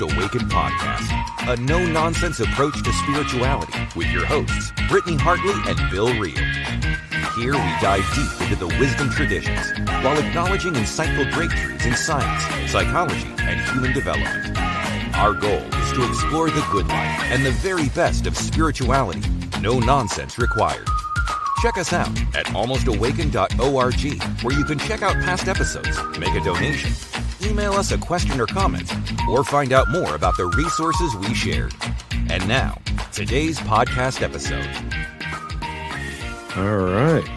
[0.00, 6.08] Awakened podcast, a no nonsense approach to spirituality with your hosts, Brittany Hartley and Bill
[6.18, 6.38] Reel.
[7.36, 13.28] Here we dive deep into the wisdom traditions while acknowledging insightful breakthroughs in science, psychology,
[13.40, 14.56] and human development.
[15.16, 19.22] Our goal is to explore the good life and the very best of spirituality,
[19.60, 20.88] no nonsense required.
[21.60, 26.90] Check us out at almostawaken.org, where you can check out past episodes, make a donation,
[27.42, 28.92] email us a question or comment,
[29.28, 31.74] or find out more about the resources we shared.
[32.28, 32.78] And now,
[33.12, 34.66] today's podcast episode.
[36.56, 37.28] All right.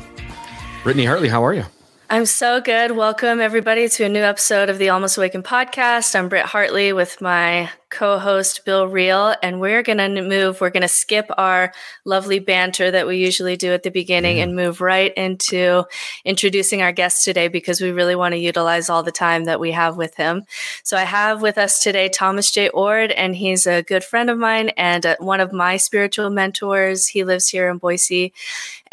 [0.84, 1.64] Brittany Hartley, how are you?
[2.10, 2.92] I'm so good.
[2.92, 6.16] Welcome, everybody, to a new episode of the Almost Awakened podcast.
[6.16, 10.72] I'm Britt Hartley with my co host, Bill Reel, and we're going to move, we're
[10.72, 11.72] going to skip our
[12.04, 15.86] lovely banter that we usually do at the beginning and move right into
[16.26, 19.72] introducing our guest today because we really want to utilize all the time that we
[19.72, 20.44] have with him.
[20.84, 22.70] So I have with us today Thomas J.
[22.72, 27.08] Oord, and he's a good friend of mine and uh, one of my spiritual mentors.
[27.08, 28.34] He lives here in Boise.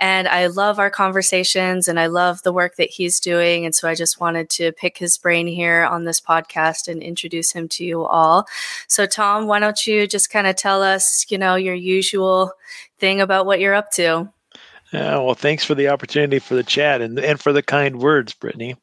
[0.00, 3.66] And I love our conversations and I love the work that he's doing.
[3.66, 7.52] And so I just wanted to pick his brain here on this podcast and introduce
[7.52, 8.48] him to you all.
[8.90, 12.52] So, Tom, why don't you just kind of tell us, you know, your usual
[12.98, 14.28] thing about what you're up to?
[14.92, 18.34] Yeah, well, thanks for the opportunity for the chat and, and for the kind words,
[18.34, 18.74] Brittany.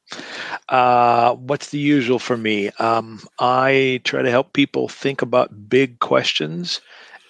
[0.70, 2.70] Uh, what's the usual for me?
[2.80, 6.80] Um, I try to help people think about big questions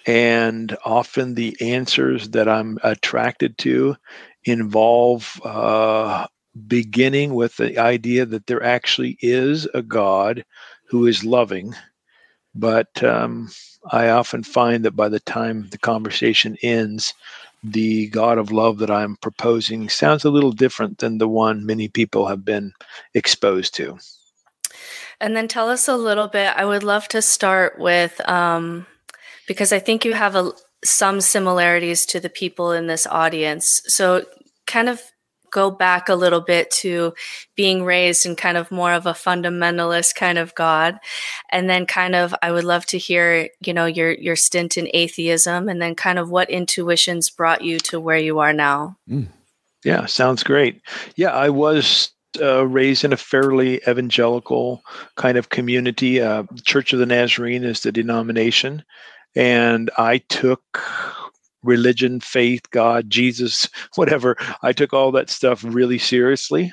[0.06, 3.96] and often the answers that I'm attracted to
[4.44, 6.28] involve uh,
[6.68, 10.44] beginning with the idea that there actually is a God
[10.88, 11.74] who is loving.
[12.58, 13.50] But um,
[13.92, 17.14] I often find that by the time the conversation ends,
[17.62, 21.88] the God of love that I'm proposing sounds a little different than the one many
[21.88, 22.72] people have been
[23.14, 23.98] exposed to.
[25.20, 26.52] And then tell us a little bit.
[26.56, 28.86] I would love to start with um,
[29.46, 30.52] because I think you have a,
[30.84, 33.82] some similarities to the people in this audience.
[33.86, 34.26] So,
[34.66, 35.00] kind of
[35.50, 37.14] go back a little bit to
[37.56, 40.98] being raised in kind of more of a fundamentalist kind of God.
[41.50, 44.88] And then kind of I would love to hear, you know, your your stint in
[44.94, 48.96] atheism and then kind of what intuitions brought you to where you are now.
[49.08, 49.28] Mm.
[49.84, 50.82] Yeah, sounds great.
[51.16, 52.10] Yeah, I was
[52.40, 54.82] uh, raised in a fairly evangelical
[55.16, 56.20] kind of community.
[56.20, 58.84] Uh, Church of the Nazarene is the denomination
[59.34, 60.82] and I took
[61.62, 64.36] religion, faith, God, Jesus, whatever.
[64.62, 66.72] I took all that stuff really seriously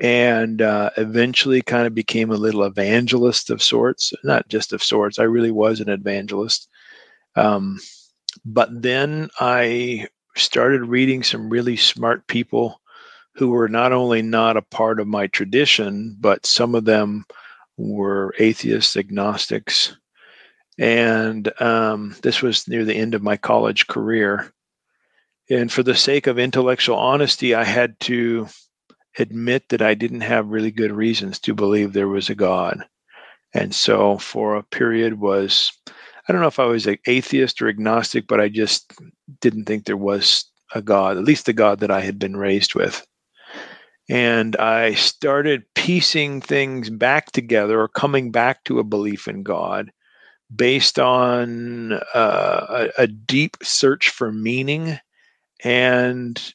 [0.00, 4.12] and uh, eventually kind of became a little evangelist of sorts.
[4.24, 6.68] Not just of sorts, I really was an evangelist.
[7.36, 7.78] Um,
[8.44, 12.80] but then I started reading some really smart people
[13.34, 17.24] who were not only not a part of my tradition, but some of them
[17.76, 19.96] were atheists, agnostics,
[20.78, 24.52] and um, this was near the end of my college career.
[25.50, 28.48] And for the sake of intellectual honesty, I had to
[29.18, 32.84] admit that I didn't have really good reasons to believe there was a God.
[33.52, 35.72] And so for a period was
[36.28, 38.92] I don't know if I was an atheist or agnostic, but I just
[39.40, 40.44] didn't think there was
[40.74, 43.04] a God, at least the God that I had been raised with.
[44.08, 49.90] And I started piecing things back together or coming back to a belief in God
[50.54, 54.98] based on uh, a, a deep search for meaning
[55.64, 56.54] and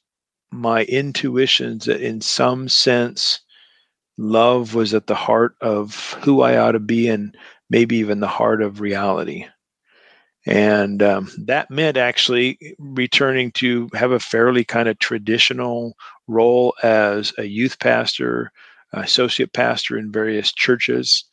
[0.52, 3.42] my intuitions that in some sense
[4.18, 7.36] love was at the heart of who I ought to be and
[7.70, 9.46] maybe even the heart of reality.
[10.46, 15.98] And um, that meant actually returning to have a fairly kind of traditional
[16.28, 18.52] role as a youth pastor,
[18.94, 21.26] associate pastor in various churches,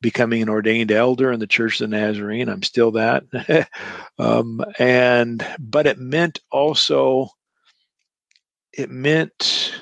[0.00, 2.48] becoming an ordained elder in the Church of the Nazarene.
[2.48, 3.24] I'm still that.
[4.18, 7.30] um, and but it meant also
[8.72, 9.72] it meant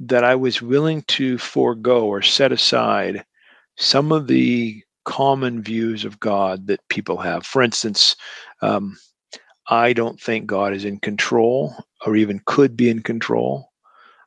[0.00, 3.24] that I was willing to forego or set aside
[3.76, 7.46] some of the common views of God that people have.
[7.46, 8.16] For instance,
[8.60, 8.96] um,
[9.68, 11.74] I don't think God is in control
[12.04, 13.70] or even could be in control.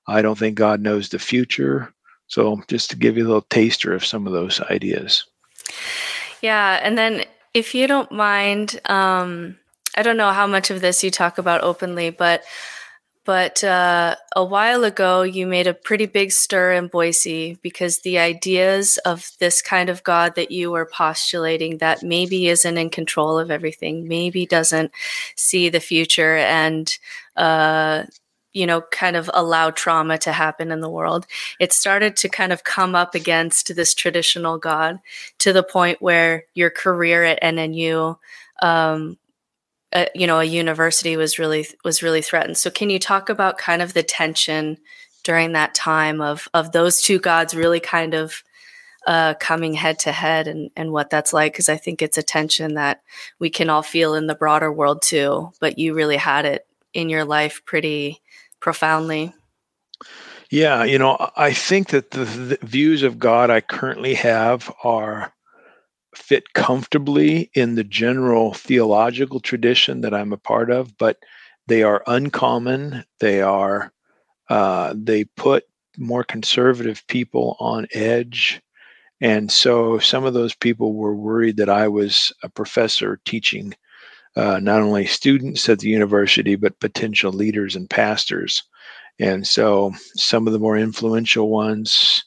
[0.07, 1.93] I don't think God knows the future.
[2.27, 5.25] So, just to give you a little taster of some of those ideas.
[6.41, 6.79] Yeah.
[6.81, 9.57] And then, if you don't mind, um,
[9.95, 12.43] I don't know how much of this you talk about openly, but
[13.25, 18.19] but uh, a while ago you made a pretty big stir in Boise because the
[18.19, 23.39] ideas of this kind of God that you were postulating that maybe isn't in control
[23.39, 24.91] of everything, maybe doesn't
[25.35, 26.95] see the future and
[27.35, 28.03] uh,
[28.55, 31.27] you know, kind of allow trauma to happen in the world.
[31.59, 34.99] It started to kind of come up against this traditional God
[35.39, 38.17] to the point where your career at NNU,
[38.61, 39.17] um,
[39.91, 42.57] uh, you know, a university was really was really threatened.
[42.57, 44.77] So, can you talk about kind of the tension
[45.23, 48.41] during that time of of those two gods really kind of
[49.05, 52.23] uh, coming head to head and, and what that's like because I think it's a
[52.23, 53.01] tension that
[53.37, 55.51] we can all feel in the broader world too.
[55.59, 58.21] But you really had it in your life pretty
[58.65, 59.31] profoundly.
[60.49, 65.31] Yeah, you know, I think that the, the views of God I currently have are
[66.15, 71.17] fit comfortably in the general theological tradition that I'm a part of, but
[71.67, 73.05] they are uncommon.
[73.19, 73.93] They are
[74.49, 75.65] uh, they put
[75.99, 78.63] more conservative people on edge.
[79.21, 83.75] And so some of those people were worried that I was a professor teaching
[84.35, 88.63] uh, not only students at the university, but potential leaders and pastors.
[89.19, 92.23] And so some of the more influential ones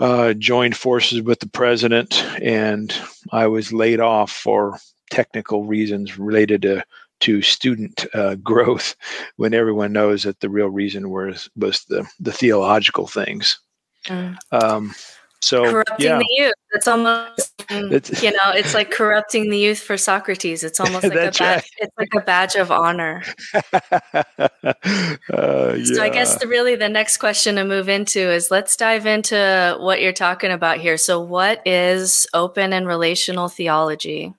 [0.00, 2.94] uh, joined forces with the president, and
[3.30, 4.78] I was laid off for
[5.10, 6.84] technical reasons related to
[7.20, 8.96] to student uh, growth
[9.36, 13.58] when everyone knows that the real reason was was the the theological things.
[14.06, 14.36] Mm.
[14.50, 14.94] Um,
[15.40, 16.18] so corrupting yeah.
[16.18, 16.54] the youth.
[16.72, 17.51] It's almost
[17.92, 20.64] it's, you know, it's like corrupting the youth for Socrates.
[20.64, 21.64] It's almost like a badge, right.
[21.78, 23.22] it's like a badge of honor.
[23.72, 24.22] uh,
[25.32, 25.84] yeah.
[25.84, 29.76] So I guess the, really the next question to move into is let's dive into
[29.80, 30.96] what you're talking about here.
[30.96, 34.34] So what is open and relational theology?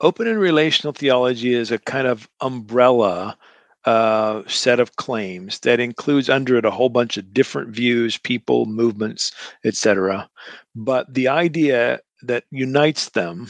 [0.00, 3.36] Open and relational theology is a kind of umbrella
[3.84, 8.66] uh, set of claims that includes under it a whole bunch of different views, people,
[8.66, 9.32] movements,
[9.64, 10.28] etc.
[10.74, 13.48] But the idea that unites them,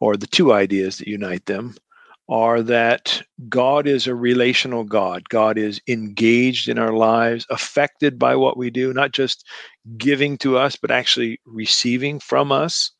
[0.00, 1.74] or the two ideas that unite them,
[2.28, 5.28] are that God is a relational God.
[5.28, 9.46] God is engaged in our lives, affected by what we do, not just
[9.96, 12.90] giving to us, but actually receiving from us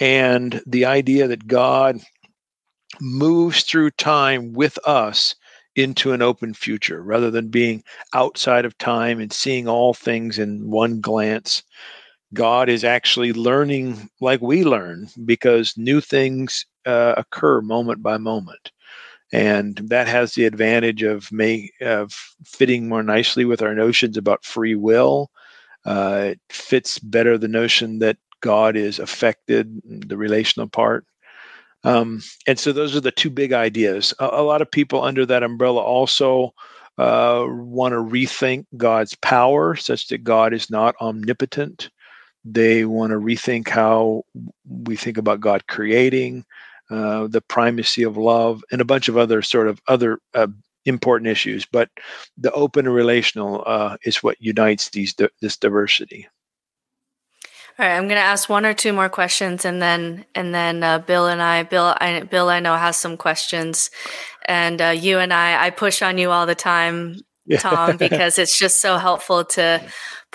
[0.00, 2.00] and the idea that God
[3.00, 5.34] moves through time with us
[5.74, 7.82] into an open future rather than being
[8.14, 11.62] outside of time and seeing all things in one glance.
[12.34, 18.72] God is actually learning like we learn because new things uh, occur moment by moment.
[19.32, 22.12] And that has the advantage of may, of
[22.44, 25.30] fitting more nicely with our notions about free will.
[25.84, 31.04] Uh, it fits better the notion that God is affected, the relational part.
[31.84, 34.12] Um, and so those are the two big ideas.
[34.18, 36.52] A, a lot of people under that umbrella also
[36.98, 41.90] uh, want to rethink God's power such that God is not omnipotent.
[42.48, 44.22] They want to rethink how
[44.64, 46.44] we think about God creating,
[46.90, 50.46] uh, the primacy of love, and a bunch of other sort of other uh,
[50.84, 51.66] important issues.
[51.66, 51.90] But
[52.38, 56.28] the open and relational uh, is what unites these this diversity.
[57.78, 60.82] All right, I'm going to ask one or two more questions, and then and then
[60.82, 63.90] uh, Bill and I, Bill, I, Bill, I know has some questions,
[64.46, 67.16] and uh, you and I, I push on you all the time,
[67.58, 69.82] Tom, because it's just so helpful to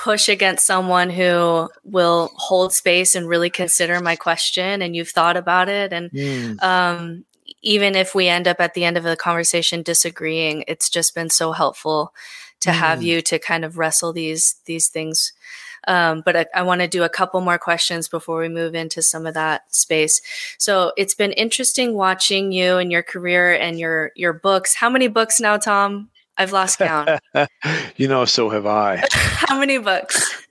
[0.02, 5.38] push against someone who will hold space and really consider my question, and you've thought
[5.38, 6.62] about it, and mm.
[6.64, 7.24] um,
[7.62, 11.30] even if we end up at the end of the conversation disagreeing, it's just been
[11.30, 12.14] so helpful
[12.62, 12.74] to mm.
[12.74, 15.34] have you to kind of wrestle these these things
[15.88, 19.02] um, but I, I want to do a couple more questions before we move into
[19.02, 20.22] some of that space.
[20.58, 24.76] So it's been interesting watching you and your career and your your books.
[24.76, 26.10] How many books now, Tom?
[26.42, 27.08] I've lost count.
[27.98, 29.04] you know, so have I.
[29.12, 30.44] How many books?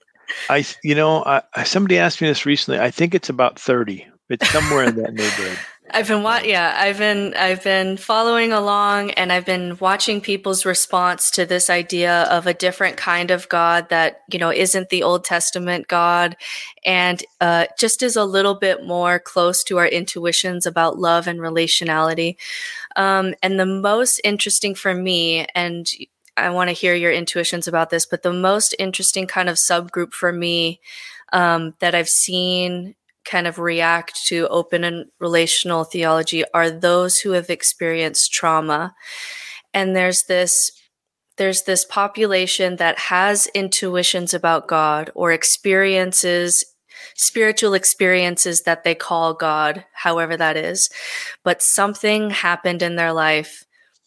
[0.48, 2.78] I, you know, I, somebody asked me this recently.
[2.78, 4.06] I think it's about thirty.
[4.28, 5.58] It's somewhere in that neighborhood.
[5.92, 10.64] I've been wa- yeah, I've been I've been following along and I've been watching people's
[10.64, 15.02] response to this idea of a different kind of God that, you know, isn't the
[15.02, 16.36] Old Testament God
[16.84, 21.40] and uh, just is a little bit more close to our intuitions about love and
[21.40, 22.36] relationality.
[22.96, 25.86] Um, and the most interesting for me, and
[26.36, 30.12] I want to hear your intuitions about this, but the most interesting kind of subgroup
[30.12, 30.80] for me
[31.32, 32.94] um, that I've seen
[33.30, 38.94] kind of react to open and relational theology are those who have experienced trauma.
[39.72, 40.72] And there's this
[41.36, 46.64] there's this population that has intuitions about God or experiences
[47.14, 50.90] spiritual experiences that they call God, however that is.
[51.44, 53.64] But something happened in their life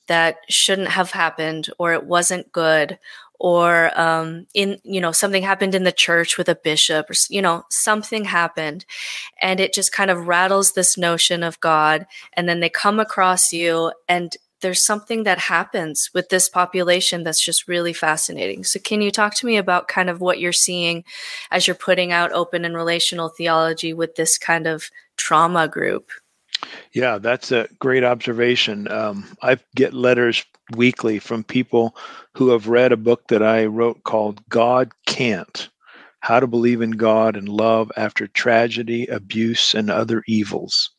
[0.08, 3.00] that shouldn't have happened or it wasn't good
[3.44, 7.42] or um, in you know something happened in the church with a bishop or you
[7.42, 8.86] know something happened
[9.42, 13.52] and it just kind of rattles this notion of god and then they come across
[13.52, 18.64] you and there's something that happens with this population that's just really fascinating.
[18.64, 21.04] So, can you talk to me about kind of what you're seeing
[21.52, 26.12] as you're putting out open and relational theology with this kind of trauma group?
[26.94, 28.90] Yeah, that's a great observation.
[28.92, 30.44] Um, I get letters
[30.76, 31.96] weekly from people
[32.36, 35.70] who have read a book that I wrote called God Can't
[36.22, 40.92] How to Believe in God and Love After Tragedy, Abuse, and Other Evils.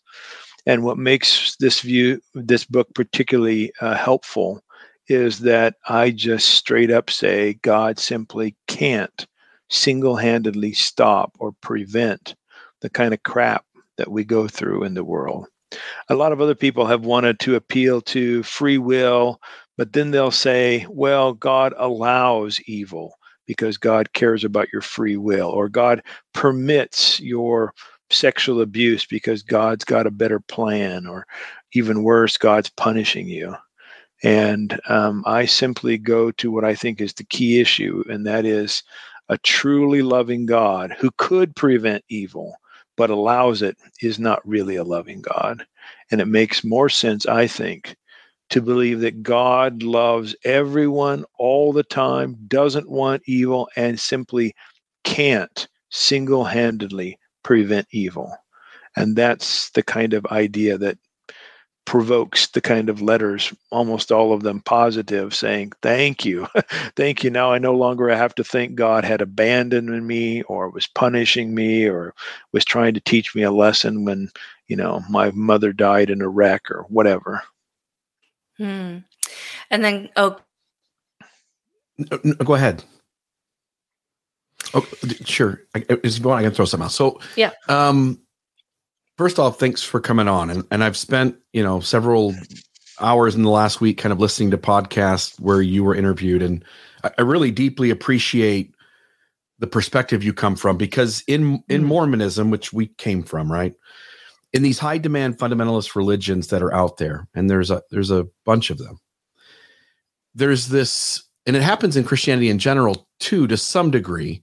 [0.67, 4.63] And what makes this view, this book particularly uh, helpful
[5.09, 9.27] is that I just straight up say God simply can't
[9.69, 12.35] single handedly stop or prevent
[12.81, 13.65] the kind of crap
[13.97, 15.47] that we go through in the world.
[16.09, 19.41] A lot of other people have wanted to appeal to free will,
[19.77, 23.15] but then they'll say, well, God allows evil
[23.47, 26.03] because God cares about your free will, or God
[26.33, 27.75] permits your
[28.11, 31.27] sexual abuse because God's got a better plan, or
[31.73, 33.55] even worse, God's punishing you.
[34.23, 38.47] And um, I simply go to what I think is the key issue, and that
[38.47, 38.83] is
[39.29, 42.55] a truly loving God who could prevent evil
[42.97, 45.65] but allows it is not really a loving God.
[46.11, 47.97] And it makes more sense, I think,
[48.51, 54.55] to believe that God loves everyone all the time, doesn't want evil, and simply
[55.03, 58.37] can't single handedly prevent evil.
[58.97, 60.99] And that's the kind of idea that
[61.85, 66.47] provokes the kind of letters, almost all of them positive, saying, Thank you.
[66.97, 67.31] Thank you.
[67.31, 71.89] Now I no longer have to think God had abandoned me or was punishing me
[71.89, 72.15] or
[72.53, 74.31] was trying to teach me a lesson when,
[74.67, 77.43] you know, my mother died in a wreck or whatever.
[78.57, 78.99] Hmm.
[79.71, 80.39] And then, oh,
[82.45, 82.85] go ahead.
[84.73, 84.87] Oh,
[85.25, 85.63] sure.
[85.75, 86.93] I, is I can throw something out.
[86.93, 87.53] So, yeah.
[87.69, 88.24] Um,
[89.17, 90.51] first off, thanks for coming on.
[90.51, 92.35] And and I've spent you know several
[93.01, 96.65] hours in the last week kind of listening to podcasts where you were interviewed, and
[97.03, 98.75] I, I really deeply appreciate
[99.59, 101.87] the perspective you come from because in in mm.
[101.87, 103.75] Mormonism, which we came from, right.
[104.53, 108.27] In these high demand fundamentalist religions that are out there, and there's a there's a
[108.45, 108.99] bunch of them.
[110.37, 114.43] There's this, and it happens in Christianity in general too, to some degree,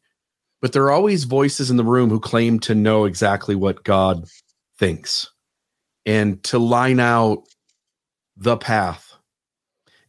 [0.61, 4.25] but there are always voices in the room who claim to know exactly what God
[4.81, 5.29] thinks
[6.07, 7.43] and to line out
[8.35, 9.13] the path.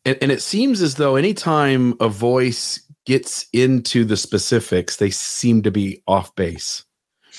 [0.07, 5.63] And, and it seems as though anytime a voice gets into the specifics, they seem
[5.63, 6.85] to be off base.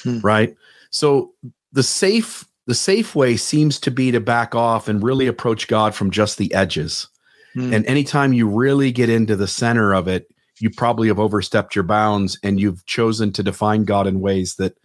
[0.03, 0.19] Hmm.
[0.19, 0.55] Right.
[0.91, 1.33] So
[1.71, 5.93] the safe the safe way seems to be to back off and really approach God
[5.93, 7.07] from just the edges.
[7.55, 7.73] Hmm.
[7.73, 10.27] And anytime you really get into the center of it,
[10.59, 14.77] you probably have overstepped your bounds and you've chosen to define God in ways that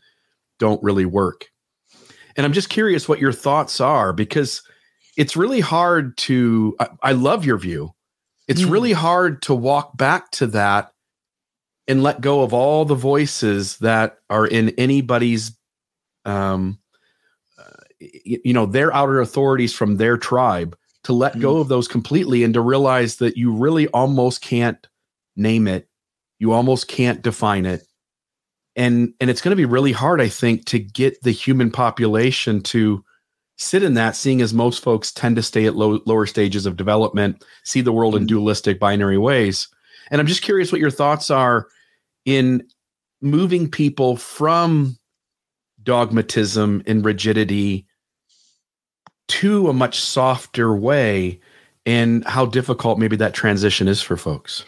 [0.58, 1.50] don't really work.
[2.38, 4.62] And I'm just curious what your thoughts are because
[5.16, 7.90] it's really hard to, I, I love your view.
[8.46, 8.70] It's mm.
[8.70, 10.92] really hard to walk back to that
[11.88, 15.58] and let go of all the voices that are in anybody's,
[16.24, 16.78] um,
[17.58, 21.40] uh, you, you know, their outer authorities from their tribe to let mm.
[21.40, 24.86] go of those completely and to realize that you really almost can't
[25.34, 25.88] name it.
[26.38, 27.87] You almost can't define it
[28.78, 32.62] and and it's going to be really hard i think to get the human population
[32.62, 33.04] to
[33.58, 36.76] sit in that seeing as most folks tend to stay at low, lower stages of
[36.76, 38.28] development see the world in mm-hmm.
[38.28, 39.68] dualistic binary ways
[40.10, 41.66] and i'm just curious what your thoughts are
[42.24, 42.66] in
[43.20, 44.96] moving people from
[45.82, 47.84] dogmatism and rigidity
[49.26, 51.38] to a much softer way
[51.84, 54.64] and how difficult maybe that transition is for folks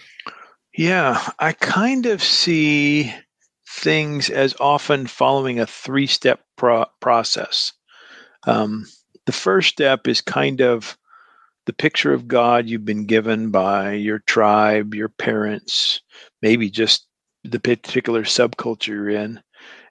[0.76, 3.12] yeah i kind of see
[3.70, 7.72] things as often following a three step pro- process.
[8.44, 8.86] Um,
[9.26, 10.98] the first step is kind of
[11.66, 16.00] the picture of God you've been given by your tribe, your parents,
[16.42, 17.06] maybe just
[17.44, 19.40] the particular subculture you're in.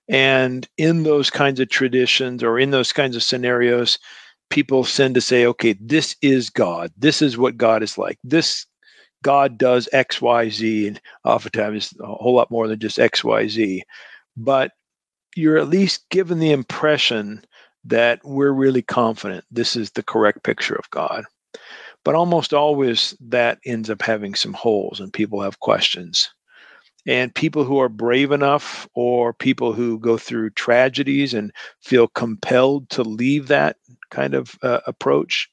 [0.10, 3.98] And in those kinds of traditions or in those kinds of scenarios,
[4.50, 6.92] people tend to say, okay, this is God.
[6.98, 8.18] This is what God is like.
[8.24, 8.66] This
[9.24, 13.48] God does X, Y, Z, and oftentimes a whole lot more than just X, Y,
[13.48, 13.84] Z.
[14.38, 14.72] But
[15.36, 17.44] you're at least given the impression
[17.86, 21.26] that we're really confident this is the correct picture of God.
[22.06, 26.30] But almost always that ends up having some holes and people have questions.
[27.08, 32.90] And people who are brave enough or people who go through tragedies and feel compelled
[32.92, 33.78] to leave that
[34.12, 35.50] kind of uh, approach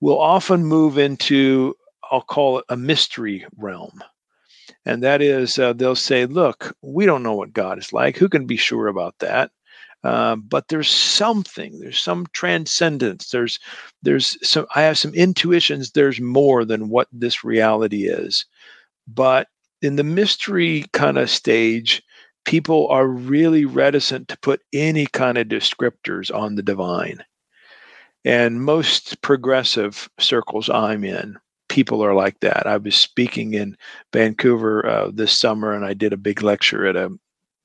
[0.00, 1.74] will often move into
[2.10, 4.02] I'll call it a mystery realm.
[4.86, 8.16] And that is, uh, they'll say, look, we don't know what God is like.
[8.16, 9.50] Who can be sure about that?
[10.04, 11.78] Uh, but there's something.
[11.80, 13.30] There's some transcendence.
[13.30, 13.58] There's
[14.02, 14.66] there's some.
[14.74, 15.92] I have some intuitions.
[15.92, 18.44] There's more than what this reality is.
[19.08, 19.48] But
[19.80, 22.02] in the mystery kind of stage,
[22.44, 27.24] people are really reticent to put any kind of descriptors on the divine.
[28.26, 31.36] And most progressive circles I'm in,
[31.74, 32.68] people are like that.
[32.68, 33.76] I was speaking in
[34.12, 37.10] Vancouver uh, this summer and I did a big lecture at a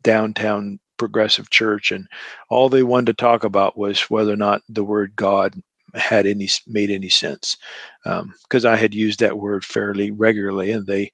[0.01, 2.07] downtown progressive church and
[2.49, 5.61] all they wanted to talk about was whether or not the word God
[5.93, 7.55] had any made any sense
[8.03, 11.11] because um, I had used that word fairly regularly and they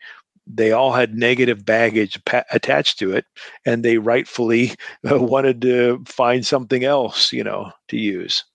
[0.48, 3.25] they all had negative baggage pa- attached to it
[3.66, 4.72] and they rightfully
[5.12, 8.46] uh, wanted to find something else you know to use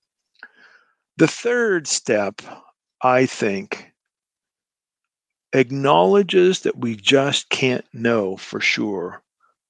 [1.19, 2.41] the third step
[3.03, 3.90] i think
[5.53, 9.23] acknowledges that we just can't know for sure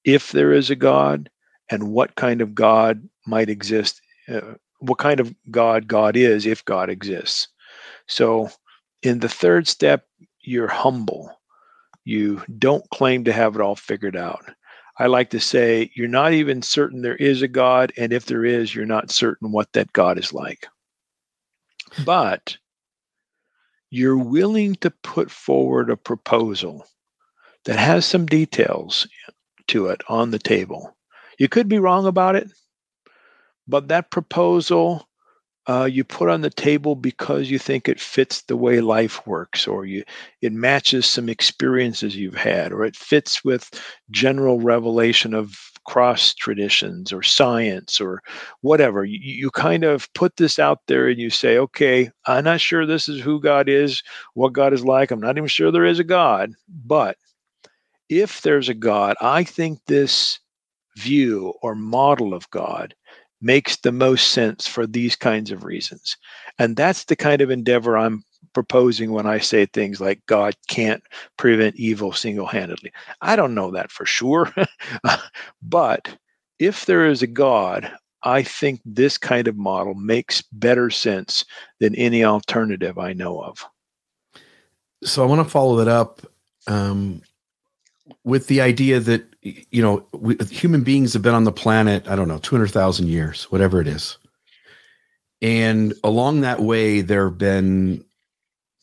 [0.04, 1.30] if there is a god
[1.70, 4.40] and what kind of god might exist uh,
[4.80, 7.48] what kind of god god is if god exists
[8.06, 8.48] so
[9.02, 10.06] in the third step
[10.42, 11.40] you're humble
[12.04, 14.44] you don't claim to have it all figured out.
[14.98, 18.44] I like to say you're not even certain there is a God, and if there
[18.44, 20.66] is, you're not certain what that God is like.
[22.04, 22.56] But
[23.90, 26.86] you're willing to put forward a proposal
[27.64, 29.06] that has some details
[29.68, 30.96] to it on the table.
[31.38, 32.50] You could be wrong about it,
[33.66, 35.08] but that proposal
[35.68, 39.68] uh, you put on the table because you think it fits the way life works
[39.68, 40.02] or you
[40.40, 43.70] it matches some experiences you've had or it fits with
[44.10, 45.54] general revelation of
[45.90, 48.22] cross traditions or science or
[48.60, 52.60] whatever you, you kind of put this out there and you say okay i'm not
[52.60, 54.00] sure this is who god is
[54.34, 56.52] what god is like i'm not even sure there is a god
[56.86, 57.16] but
[58.08, 60.38] if there's a god i think this
[60.96, 62.94] view or model of god
[63.40, 66.16] makes the most sense for these kinds of reasons.
[66.58, 71.02] And that's the kind of endeavor I'm proposing when I say things like God can't
[71.36, 72.92] prevent evil single handedly.
[73.20, 74.52] I don't know that for sure.
[75.62, 76.08] but
[76.58, 77.90] if there is a God,
[78.22, 81.44] I think this kind of model makes better sense
[81.78, 83.64] than any alternative I know of.
[85.02, 86.20] So I want to follow that up
[86.66, 87.22] um,
[88.24, 92.14] with the idea that you know we, human beings have been on the planet i
[92.14, 94.18] don't know 200000 years whatever it is
[95.40, 98.04] and along that way there have been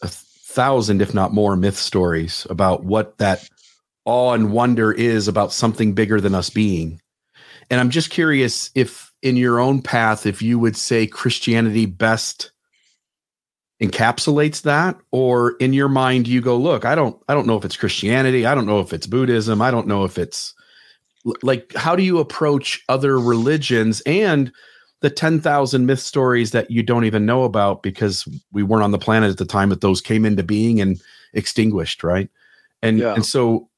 [0.01, 3.47] a thousand if not more myth stories about what that
[4.05, 7.01] awe and wonder is about something bigger than us being.
[7.69, 12.51] And i'm just curious if in your own path if you would say christianity best
[13.81, 17.65] encapsulates that or in your mind you go look i don't i don't know if
[17.65, 20.55] it's christianity i don't know if it's buddhism i don't know if it's
[21.41, 24.01] like how do you approach other religions?
[24.01, 24.51] And
[25.01, 28.97] the 10,000 myth stories that you don't even know about because we weren't on the
[28.97, 31.01] planet at the time that those came into being and
[31.33, 32.29] extinguished right
[32.81, 33.13] and yeah.
[33.13, 33.69] and so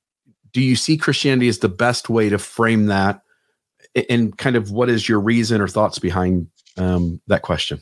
[0.53, 3.21] do you see christianity as the best way to frame that
[4.10, 7.82] and kind of what is your reason or thoughts behind um, that question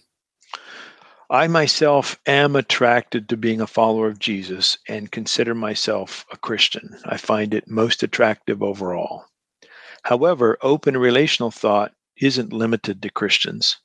[1.29, 6.97] I myself am attracted to being a follower of Jesus and consider myself a Christian.
[7.03, 9.25] I find it most attractive overall.
[10.03, 13.77] However, open relational thought isn't limited to Christians.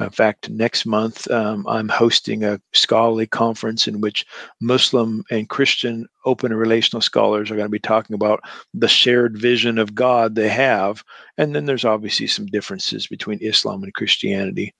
[0.00, 4.26] In fact, next month um, I'm hosting a scholarly conference in which
[4.60, 8.40] Muslim and Christian open and relational scholars are going to be talking about
[8.72, 11.04] the shared vision of God they have.
[11.38, 14.74] And then there's obviously some differences between Islam and Christianity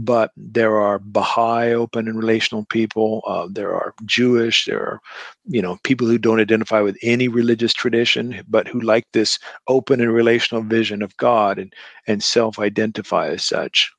[0.00, 3.22] but there are Baha'i open and relational people.
[3.26, 4.64] Uh, there are Jewish.
[4.64, 5.00] There are,
[5.44, 10.00] you know, people who don't identify with any religious tradition, but who like this open
[10.00, 11.72] and relational vision of God and
[12.06, 13.92] and self-identify as such.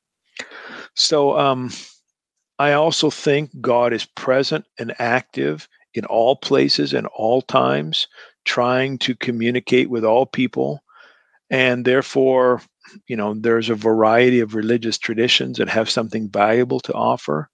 [0.94, 1.70] So, um,
[2.58, 8.08] I also think God is present and active in all places and all times,
[8.44, 10.82] trying to communicate with all people,
[11.48, 12.60] and therefore
[13.06, 17.48] you know there's a variety of religious traditions that have something valuable to offer.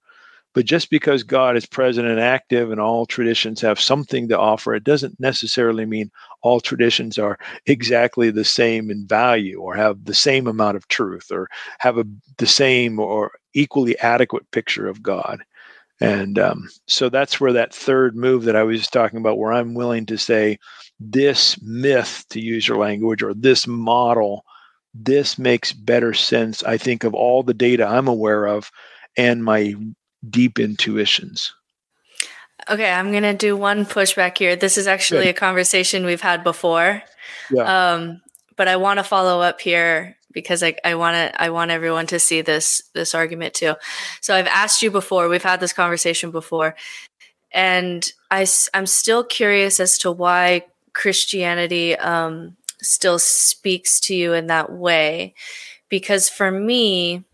[0.55, 4.75] But just because god is present and active and all traditions have something to offer
[4.75, 6.11] it doesn't necessarily mean
[6.43, 11.31] all traditions are exactly the same in value or have the same amount of truth
[11.31, 11.49] or
[11.79, 12.05] have a,
[12.39, 15.43] the same or equally adequate picture of god.
[16.01, 19.75] And um, so that's where that third move that i was talking about where i'm
[19.75, 20.59] willing to say
[21.01, 24.45] this myth to use your language or this model
[25.01, 28.71] this makes better sense, I think, of all the data I'm aware of
[29.17, 29.75] and my
[30.29, 31.55] deep intuitions.
[32.69, 34.57] Okay, I'm going to do one pushback here.
[34.57, 35.37] This is actually Good.
[35.37, 37.03] a conversation we've had before.
[37.51, 37.95] Yeah.
[37.95, 38.21] Um,
[38.57, 42.07] but I want to follow up here because I, I want to I want everyone
[42.09, 43.75] to see this this argument too.
[44.21, 45.29] So I've asked you before.
[45.29, 46.75] We've had this conversation before,
[47.53, 54.47] and I I'm still curious as to why Christianity um, still speaks to you in
[54.47, 55.35] that way,
[55.89, 57.25] because for me.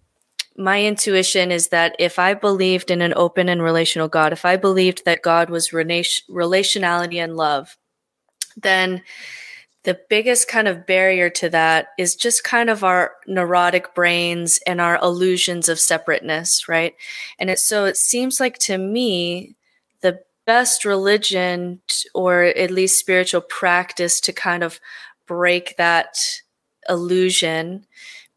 [0.57, 4.57] My intuition is that if I believed in an open and relational God, if I
[4.57, 7.77] believed that God was relationality and love,
[8.57, 9.03] then
[9.83, 14.81] the biggest kind of barrier to that is just kind of our neurotic brains and
[14.81, 16.95] our illusions of separateness, right?
[17.41, 19.57] And it, so it seems like to me,
[20.03, 21.81] the best religion
[22.15, 24.79] or at least spiritual practice to kind of
[25.27, 26.17] break that
[26.89, 27.87] illusion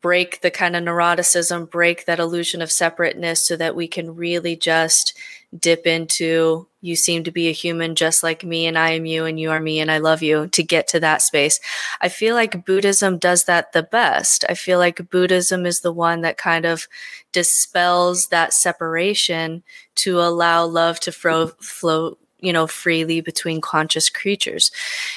[0.02, 4.56] break the kind of neuroticism, break that illusion of separateness so that we can really
[4.56, 5.18] just
[5.58, 9.26] dip into you seem to be a human just like me and I am you
[9.26, 11.60] and you are me and I love you to get to that space.
[12.00, 14.46] I feel like Buddhism does that the best.
[14.48, 16.88] I feel like Buddhism is the one that kind of
[17.32, 19.64] dispels that separation
[19.96, 24.72] to allow love to flow, flow you know freely between conscious creatures.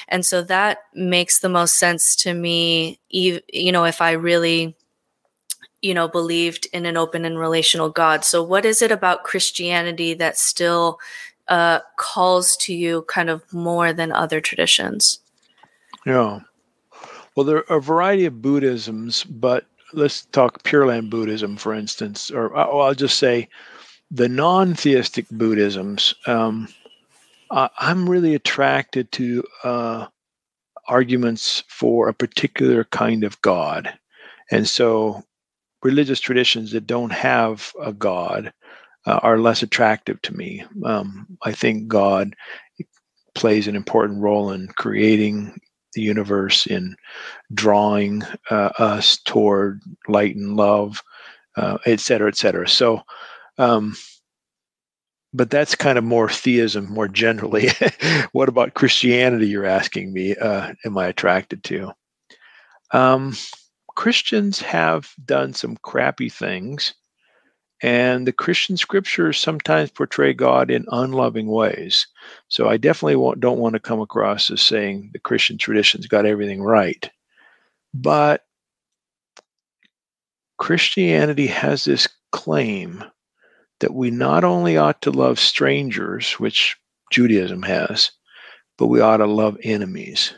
[0.07, 4.75] And so that makes the most sense to me you know if i really
[5.81, 8.23] you know believed in an open and relational god.
[8.23, 10.99] So what is it about christianity that still
[11.47, 15.19] uh, calls to you kind of more than other traditions?
[16.05, 16.39] Yeah.
[17.35, 22.31] Well there are a variety of buddhisms but let's talk pure land buddhism for instance
[22.31, 23.47] or uh, i'll just say
[24.09, 26.67] the non-theistic buddhisms um,
[27.51, 30.07] uh, I'm really attracted to uh,
[30.87, 33.93] arguments for a particular kind of God.
[34.51, 35.23] And so
[35.83, 38.53] religious traditions that don't have a God
[39.05, 40.63] uh, are less attractive to me.
[40.83, 42.35] Um, I think God
[43.33, 45.59] plays an important role in creating
[45.93, 46.95] the universe, in
[47.53, 51.01] drawing uh, us toward light and love,
[51.57, 52.67] uh, et cetera, et cetera.
[52.67, 53.01] So,
[53.57, 53.95] um,
[55.33, 57.69] but that's kind of more theism more generally.
[58.31, 59.47] what about Christianity?
[59.47, 61.93] You're asking me, uh, am I attracted to?
[62.91, 63.35] Um,
[63.95, 66.93] Christians have done some crappy things,
[67.81, 72.07] and the Christian scriptures sometimes portray God in unloving ways.
[72.47, 76.61] So I definitely don't want to come across as saying the Christian tradition's got everything
[76.61, 77.09] right.
[77.93, 78.43] But
[80.57, 83.03] Christianity has this claim
[83.81, 86.77] that we not only ought to love strangers, which
[87.11, 88.11] Judaism has,
[88.77, 90.33] but we ought to love enemies.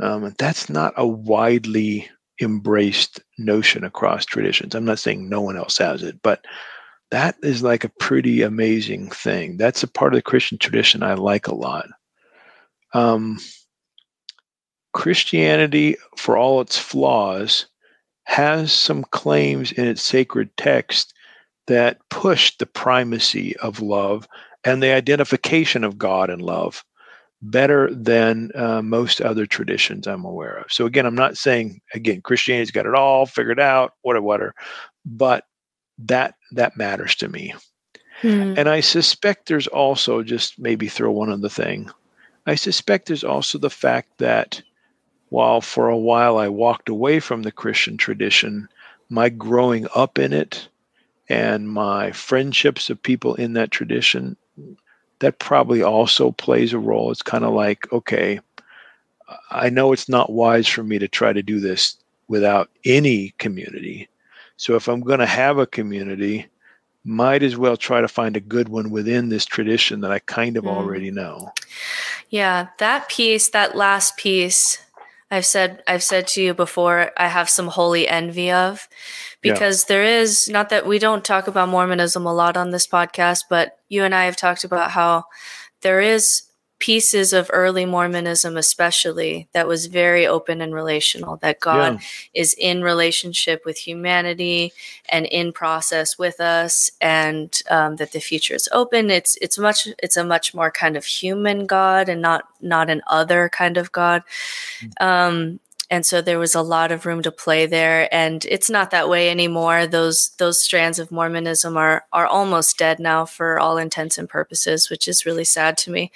[0.00, 2.08] Um, and that's not a widely
[2.40, 4.74] embraced notion across traditions.
[4.74, 6.44] I'm not saying no one else has it, but
[7.10, 9.56] that is like a pretty amazing thing.
[9.56, 11.86] That's a part of the Christian tradition I like a lot.
[12.92, 13.38] Um,
[14.92, 17.66] Christianity, for all its flaws,
[18.24, 21.13] has some claims in its sacred text
[21.66, 24.28] that pushed the primacy of love
[24.64, 26.84] and the identification of God and love
[27.42, 30.72] better than uh, most other traditions I'm aware of.
[30.72, 34.54] So again, I'm not saying again Christianity's got it all figured out, whatever, whatever,
[35.04, 35.44] but
[35.98, 37.54] that that matters to me.
[38.22, 38.54] Hmm.
[38.56, 41.90] And I suspect there's also just maybe throw one other thing.
[42.46, 44.62] I suspect there's also the fact that
[45.28, 48.68] while for a while I walked away from the Christian tradition,
[49.08, 50.68] my growing up in it
[51.28, 54.36] and my friendships of people in that tradition,
[55.20, 57.10] that probably also plays a role.
[57.10, 58.40] It's kind of like, okay,
[59.50, 61.96] I know it's not wise for me to try to do this
[62.28, 64.08] without any community.
[64.56, 66.46] So if I'm going to have a community,
[67.04, 70.56] might as well try to find a good one within this tradition that I kind
[70.56, 70.68] of mm.
[70.68, 71.52] already know.
[72.30, 74.83] Yeah, that piece, that last piece,
[75.34, 78.88] I've said I've said to you before, I have some holy envy of
[79.40, 79.86] because yeah.
[79.88, 83.76] there is not that we don't talk about Mormonism a lot on this podcast, but
[83.88, 85.24] you and I have talked about how
[85.82, 86.42] there is
[86.78, 92.00] pieces of early Mormonism, especially, that was very open and relational, that God yeah.
[92.34, 94.72] is in relationship with humanity
[95.08, 99.10] and in process with us, and um, that the future is open.
[99.10, 103.02] It's it's much it's a much more kind of human God and not not an
[103.06, 104.22] other kind of God.
[104.80, 105.02] Mm.
[105.02, 105.60] Um,
[105.94, 108.12] and so there was a lot of room to play there.
[108.12, 109.86] And it's not that way anymore.
[109.86, 114.90] Those those strands of mormonism are are almost dead now for all intents and purposes
[114.90, 116.10] which is really sad to me.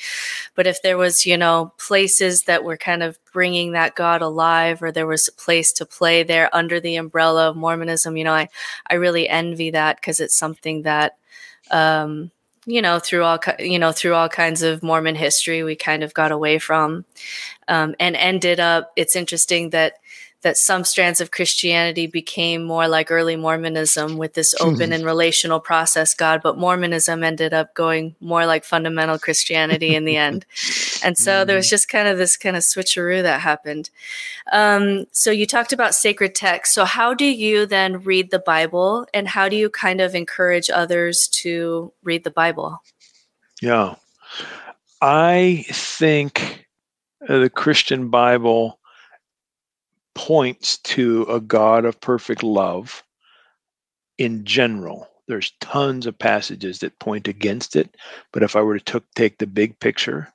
[0.56, 4.82] But if there was you know places that were kind of bringing that god alive
[4.82, 8.32] or there was a place to play there under the umbrella of mormonism you know
[8.32, 8.48] i
[8.90, 11.18] i really envy that because it's something that
[11.70, 12.32] um
[12.68, 16.12] you know through all you know through all kinds of mormon history we kind of
[16.12, 17.04] got away from
[17.66, 19.94] um, and ended up it's interesting that
[20.42, 25.58] that some strands of Christianity became more like early Mormonism with this open and relational
[25.58, 30.46] process God, but Mormonism ended up going more like fundamental Christianity in the end.
[31.00, 31.70] And so there was mm.
[31.70, 33.88] just kind of this kind of switcheroo that happened.
[34.50, 36.74] Um, so you talked about sacred text.
[36.74, 40.70] So how do you then read the Bible and how do you kind of encourage
[40.70, 42.82] others to read the Bible?
[43.62, 43.94] Yeah.
[45.00, 46.66] I think
[47.20, 48.78] the Christian Bible
[50.18, 53.04] points to a God of perfect love
[54.18, 55.06] in general.
[55.28, 57.96] There's tons of passages that point against it,
[58.32, 60.34] but if I were to take the big picture,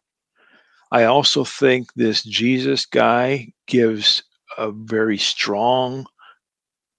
[0.94, 4.24] I also think this Jesus guy gives
[4.58, 6.06] a very strong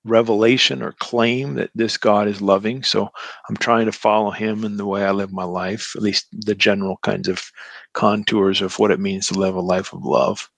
[0.04, 2.82] revelation or claim that this God is loving.
[2.82, 3.08] So
[3.48, 6.54] I'm trying to follow him in the way I live my life, at least the
[6.54, 7.50] general kinds of
[7.94, 10.50] contours of what it means to live a life of love.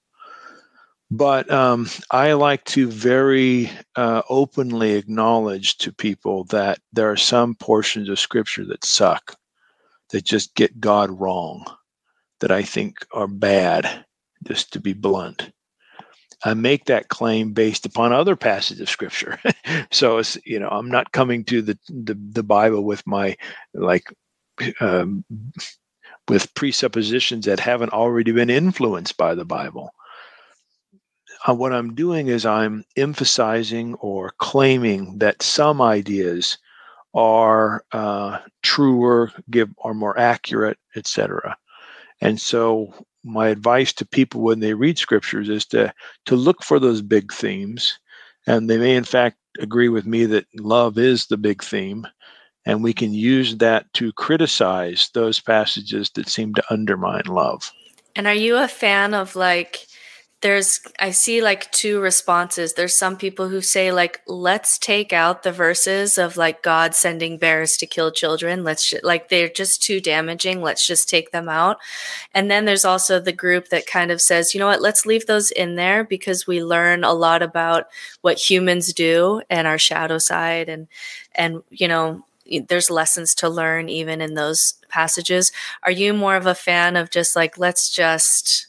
[1.10, 7.54] But um, I like to very uh, openly acknowledge to people that there are some
[7.54, 9.36] portions of scripture that suck,
[10.10, 11.64] that just get God wrong,
[12.40, 14.04] that I think are bad,
[14.46, 15.52] just to be blunt.
[16.44, 19.40] I make that claim based upon other passages of scripture.
[19.92, 23.36] so it's you know I'm not coming to the the, the Bible with my
[23.74, 24.12] like
[24.80, 25.24] um,
[26.28, 29.92] with presuppositions that haven't already been influenced by the Bible.
[31.48, 36.58] Uh, what I'm doing is I'm emphasizing or claiming that some ideas
[37.14, 41.56] are uh, truer, give are more accurate, etc.
[42.20, 42.92] And so
[43.26, 45.92] my advice to people when they read scriptures is to
[46.26, 47.98] to look for those big themes
[48.46, 52.06] and they may in fact agree with me that love is the big theme
[52.64, 57.72] and we can use that to criticize those passages that seem to undermine love
[58.14, 59.86] and are you a fan of like
[60.42, 62.74] there's i see like two responses.
[62.74, 67.38] There's some people who say like let's take out the verses of like god sending
[67.38, 68.62] bears to kill children.
[68.62, 70.60] Let's just, like they're just too damaging.
[70.60, 71.78] Let's just take them out.
[72.34, 74.82] And then there's also the group that kind of says you know what?
[74.82, 77.86] Let's leave those in there because we learn a lot about
[78.20, 80.86] what humans do and our shadow side and
[81.34, 82.24] and you know
[82.68, 85.50] there's lessons to learn even in those passages.
[85.82, 88.65] Are you more of a fan of just like let's just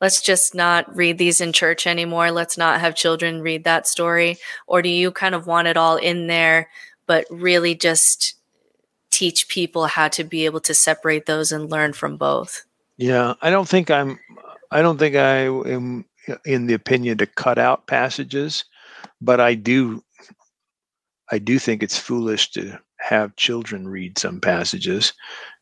[0.00, 2.30] let's just not read these in church anymore.
[2.30, 4.38] Let's not have children read that story?
[4.66, 6.68] Or do you kind of want it all in there,
[7.06, 8.34] but really just
[9.10, 12.64] teach people how to be able to separate those and learn from both?
[12.96, 14.18] Yeah, I don't think I'm,
[14.70, 16.04] I don't think I am
[16.44, 18.64] in the opinion to cut out passages,
[19.20, 20.02] but I do,
[21.30, 25.12] I do think it's foolish to have children read some passages.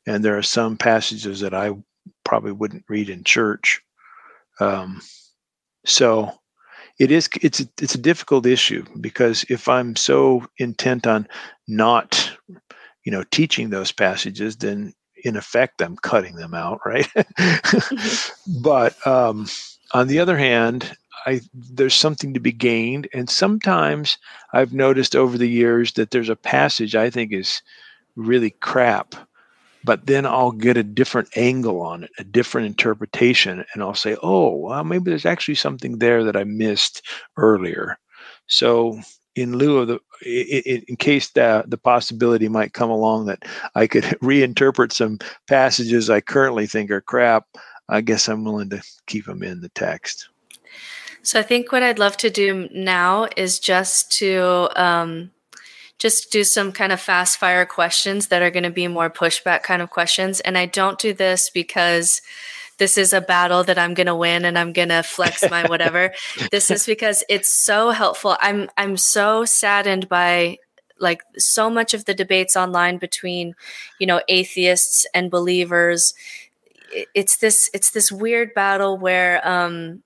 [0.06, 1.72] And there are some passages that I
[2.24, 3.82] probably wouldn't read in church
[4.60, 5.00] um,
[5.84, 6.32] so
[6.98, 11.28] it is it's it's a difficult issue because if I'm so intent on
[11.68, 12.30] not
[13.04, 17.08] you know teaching those passages, then in effect I'm cutting them out, right?
[18.62, 19.46] but um,
[19.92, 23.08] on the other hand, I, there's something to be gained.
[23.12, 24.18] And sometimes
[24.52, 27.62] I've noticed over the years that there's a passage I think is
[28.14, 29.14] really crap,
[29.86, 34.16] but then I'll get a different angle on it, a different interpretation, and I'll say,
[34.20, 37.96] oh, well, maybe there's actually something there that I missed earlier.
[38.48, 39.00] So,
[39.36, 40.00] in lieu of the,
[40.88, 43.44] in case the, the possibility might come along that
[43.76, 47.44] I could reinterpret some passages I currently think are crap,
[47.88, 50.28] I guess I'm willing to keep them in the text.
[51.22, 55.30] So, I think what I'd love to do now is just to, um,
[55.98, 59.62] just do some kind of fast fire questions that are going to be more pushback
[59.62, 60.40] kind of questions.
[60.40, 62.20] And I don't do this because
[62.78, 65.64] this is a battle that I'm going to win and I'm going to flex my
[65.68, 66.12] whatever.
[66.50, 68.36] this is because it's so helpful.
[68.40, 70.58] I'm I'm so saddened by
[70.98, 73.54] like so much of the debates online between,
[73.98, 76.14] you know, atheists and believers.
[77.14, 80.02] It's this it's this weird battle where um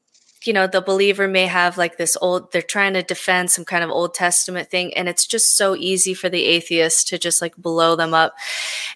[0.47, 3.85] you know the believer may have like this old they're trying to defend some kind
[3.85, 7.57] of old testament thing and it's just so easy for the atheist to just like
[7.57, 8.35] blow them up.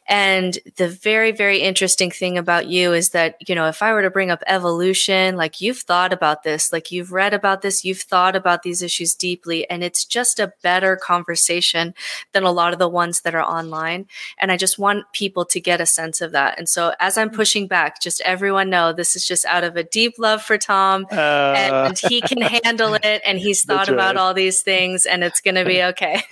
[0.09, 4.03] And the very very interesting thing about you is that you know if i were
[4.03, 8.01] to bring up evolution like you've thought about this like you've read about this you've
[8.01, 11.95] thought about these issues deeply and it's just a better conversation
[12.33, 14.07] than a lot of the ones that are online.
[14.39, 16.59] And i just want people to get a sense of that.
[16.59, 19.85] And so as i'm pushing back just everyone know this is just out of a
[19.85, 21.07] deep love for tom.
[21.11, 24.17] Uh- uh, and he can handle it and he's thought about right.
[24.17, 26.23] all these things and it's going to be okay.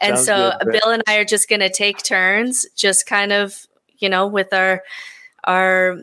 [0.00, 3.32] and Sounds so good, Bill and I are just going to take turns just kind
[3.32, 3.66] of,
[3.98, 4.82] you know, with our
[5.44, 5.98] our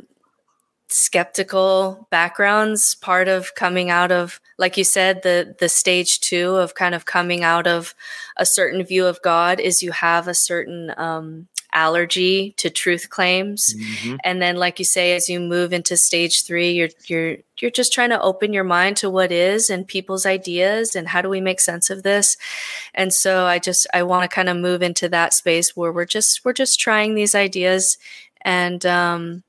[0.87, 6.75] skeptical backgrounds part of coming out of like you said the the stage 2 of
[6.75, 7.95] kind of coming out of
[8.35, 13.73] a certain view of god is you have a certain um, allergy to truth claims
[13.73, 14.15] mm-hmm.
[14.23, 17.93] and then like you say as you move into stage 3 you're you're you're just
[17.93, 21.39] trying to open your mind to what is and people's ideas and how do we
[21.39, 22.35] make sense of this
[22.93, 26.05] and so i just i want to kind of move into that space where we're
[26.05, 27.97] just we're just trying these ideas
[28.41, 29.43] and um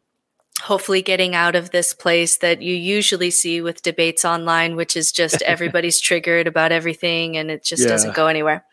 [0.62, 5.10] hopefully getting out of this place that you usually see with debates online, which is
[5.10, 7.88] just everybody's triggered about everything and it just yeah.
[7.88, 8.64] doesn't go anywhere.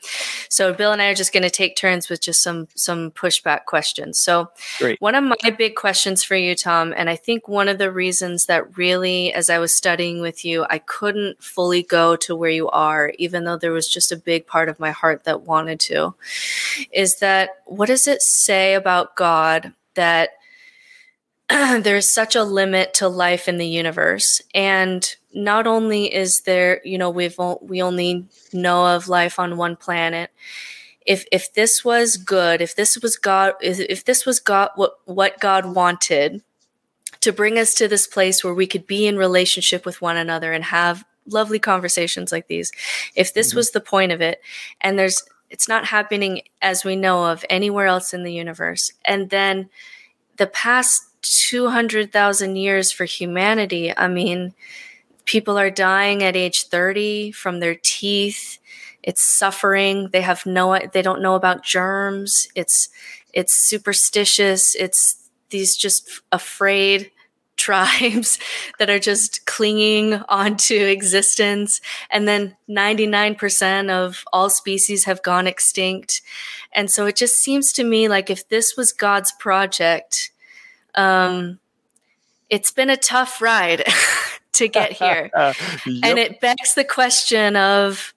[0.50, 3.66] So Bill and I are just going to take turns with just some some pushback
[3.66, 4.20] questions.
[4.20, 5.02] So Great.
[5.02, 8.46] one of my big questions for you, Tom, and I think one of the reasons
[8.46, 12.70] that really, as I was studying with you, I couldn't fully go to where you
[12.70, 16.14] are, even though there was just a big part of my heart that wanted to,
[16.92, 20.30] is that what does it say about God that
[21.82, 26.98] there's such a limit to life in the universe and not only is there you
[26.98, 30.32] know we've we only know of life on one planet
[31.06, 35.00] if if this was good if this was god if, if this was god what
[35.06, 36.42] what god wanted
[37.22, 40.54] to bring us to this place where we could be in relationship with one another
[40.54, 42.72] and have lovely conversations like these
[43.16, 43.58] if this mm-hmm.
[43.58, 44.42] was the point of it
[44.82, 49.32] and there's it's not happening as we know of anywhere else in the universe and
[49.32, 49.70] then
[50.38, 53.96] the past 200,000 years for humanity.
[53.96, 54.54] I mean,
[55.26, 58.58] people are dying at age 30 from their teeth.
[59.04, 60.10] It's suffering.
[60.12, 62.48] They have no they don't know about germs.
[62.56, 62.90] It's
[63.34, 64.76] it's superstitious.
[64.76, 67.12] It's these just afraid
[67.60, 68.40] tribes
[68.80, 76.22] that are just clinging onto existence and then 99% of all species have gone extinct.
[76.72, 80.32] And so it just seems to me like if this was God's project,
[80.96, 81.60] um,
[82.50, 83.84] it's been a tough ride
[84.54, 85.56] to get here, yep.
[85.86, 88.14] and it begs the question of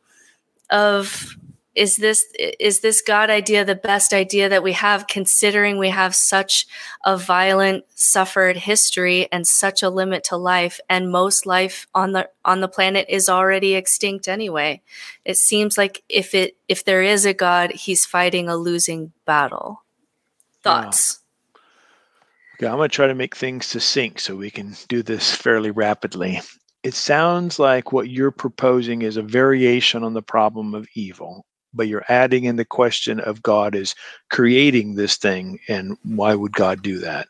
[0.70, 1.36] of
[1.74, 2.26] is this
[2.60, 6.66] is this god idea the best idea that we have considering we have such
[7.04, 12.28] a violent suffered history and such a limit to life and most life on the
[12.44, 14.82] on the planet is already extinct anyway?
[15.24, 19.82] It seems like if it if there is a god he's fighting a losing battle.
[20.62, 21.21] Thoughts
[22.62, 25.72] Okay, I'm going to try to make things succinct so we can do this fairly
[25.72, 26.40] rapidly.
[26.84, 31.44] It sounds like what you're proposing is a variation on the problem of evil,
[31.74, 33.96] but you're adding in the question of God is
[34.30, 37.26] creating this thing, and why would God do that?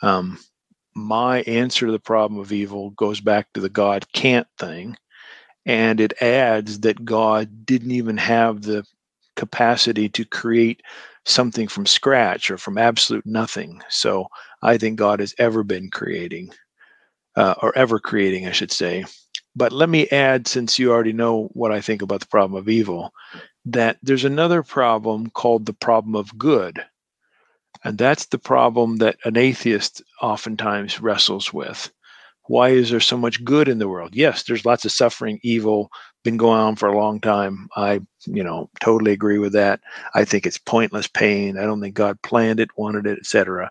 [0.00, 0.38] Um,
[0.94, 4.96] my answer to the problem of evil goes back to the God can't thing,
[5.66, 8.86] and it adds that God didn't even have the
[9.36, 10.80] capacity to create
[11.24, 13.82] something from scratch or from absolute nothing.
[13.88, 14.26] So
[14.62, 16.50] I think God has ever been creating,
[17.36, 19.04] uh, or ever creating, I should say.
[19.56, 22.68] But let me add, since you already know what I think about the problem of
[22.68, 23.12] evil,
[23.66, 26.84] that there's another problem called the problem of good.
[27.84, 31.90] And that's the problem that an atheist oftentimes wrestles with.
[32.46, 34.14] Why is there so much good in the world?
[34.14, 35.90] Yes, there's lots of suffering, evil,
[36.24, 37.68] been going on for a long time.
[37.76, 39.80] I, you know, totally agree with that.
[40.14, 41.56] I think it's pointless pain.
[41.58, 43.70] I don't think God planned it, wanted it, etc.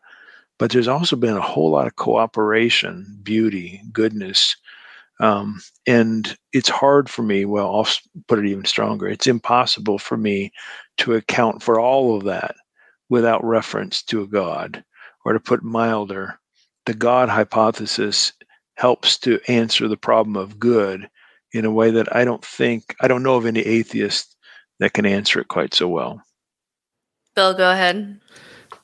[0.60, 4.56] But there's also been a whole lot of cooperation, beauty, goodness,
[5.20, 7.46] um, and it's hard for me.
[7.46, 7.88] Well, I'll
[8.28, 9.08] put it even stronger.
[9.08, 10.52] It's impossible for me
[10.98, 12.56] to account for all of that
[13.10, 14.84] without reference to a God,
[15.26, 16.40] or to put milder,
[16.86, 18.34] the God hypothesis
[18.76, 21.10] helps to answer the problem of good
[21.54, 24.36] in a way that I don't think, I don't know of any atheist
[24.80, 26.22] that can answer it quite so well.
[27.36, 28.20] Bill, go ahead.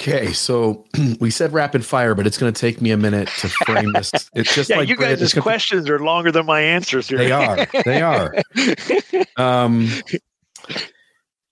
[0.01, 0.85] Okay, so
[1.19, 4.11] we said rapid fire, but it's going to take me a minute to frame this.
[4.33, 7.17] It's just yeah, like you guys' questions are longer than my answers here.
[7.17, 7.67] They are.
[7.83, 8.33] They are.
[9.37, 9.89] um,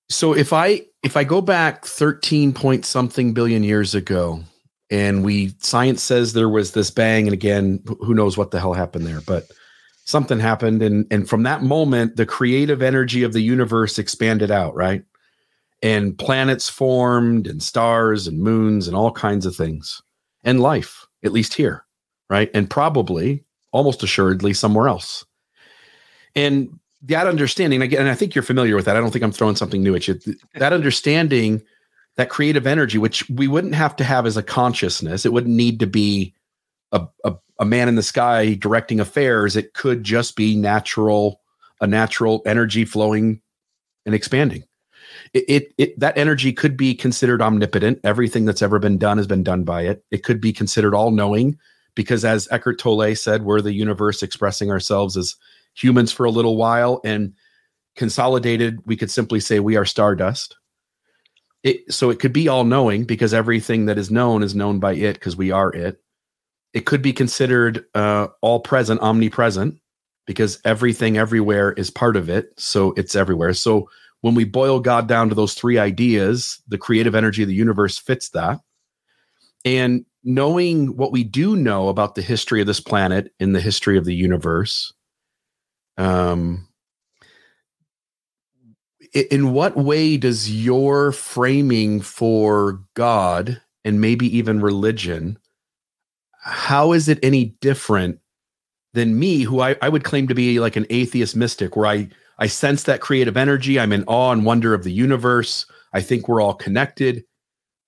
[0.10, 4.41] so if I if I go back thirteen point something billion years ago,
[4.89, 8.73] and we science says there was this bang, and again, who knows what the hell
[8.73, 9.51] happened there, but
[10.08, 14.73] something happened and and from that moment the creative energy of the universe expanded out
[14.73, 15.04] right?
[15.84, 20.02] And planets formed and stars and moons and all kinds of things
[20.44, 21.84] and life at least here
[22.29, 22.50] right?
[22.54, 25.25] And probably almost assuredly somewhere else.
[26.36, 28.96] And that understanding again and i think you're familiar with that.
[28.96, 30.19] I don't think i'm throwing something new at you.
[30.56, 31.62] That understanding
[32.15, 35.81] that creative energy which we wouldn't have to have as a consciousness it wouldn't need
[35.81, 36.34] to be
[36.92, 39.56] a, a a man in the sky directing affairs.
[39.56, 41.42] It could just be natural,
[41.81, 43.42] a natural energy flowing
[44.06, 44.63] and expanding.
[45.33, 48.00] It, it, it, that energy could be considered omnipotent.
[48.04, 50.04] Everything that's ever been done has been done by it.
[50.12, 51.58] It could be considered all knowing
[51.96, 55.35] because as Eckhart Tolle said, we're the universe expressing ourselves as
[55.73, 57.33] humans for a little while and
[57.96, 60.56] consolidated, we could simply say we are stardust.
[61.63, 64.94] It, so it could be all knowing because everything that is known is known by
[64.94, 66.00] it because we are it.
[66.74, 69.80] It could be considered uh, all present, omnipresent,
[70.26, 72.50] because everything everywhere is part of it.
[72.58, 73.54] So it's everywhere.
[73.54, 73.90] So
[74.22, 77.98] when we boil God down to those three ideas, the creative energy of the universe
[77.98, 78.60] fits that.
[79.63, 83.98] And knowing what we do know about the history of this planet in the history
[83.98, 84.94] of the universe,
[85.98, 86.68] um,
[89.13, 95.40] in what way does your framing for God and maybe even religion,
[96.48, 98.19] how is it any different
[98.93, 102.10] than me, who I, I would claim to be like an atheist mystic, where I
[102.39, 103.79] I sense that creative energy.
[103.79, 105.65] I'm in awe and wonder of the universe.
[105.93, 107.25] I think we're all connected,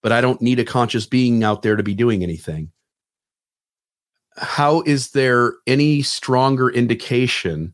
[0.04, 2.72] but I don't need a conscious being out there to be doing anything.
[4.36, 7.74] How is there any stronger indication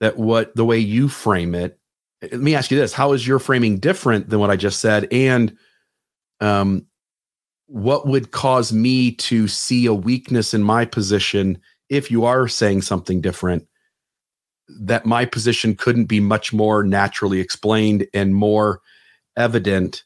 [0.00, 1.78] that what the way you frame it?
[2.20, 5.08] Let me ask you this: How is your framing different than what I just said?
[5.10, 5.56] And
[6.40, 6.86] um,
[7.66, 11.58] what would cause me to see a weakness in my position
[11.88, 13.66] if you are saying something different?
[14.68, 18.80] that my position couldn't be much more naturally explained and more
[19.36, 20.04] evident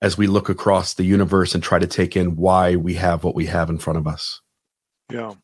[0.00, 3.34] as we look across the universe and try to take in why we have what
[3.34, 4.40] we have in front of us.
[5.10, 5.34] Yeah.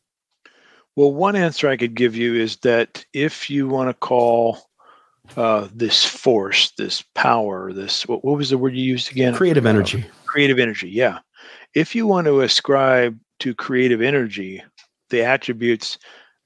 [0.95, 4.59] Well, one answer I could give you is that if you want to call
[5.37, 9.33] uh, this force, this power, this what, what was the word you used again?
[9.33, 10.01] Creative energy.
[10.01, 10.89] Uh, creative energy.
[10.89, 11.19] Yeah.
[11.75, 14.63] If you want to ascribe to creative energy
[15.09, 15.97] the attributes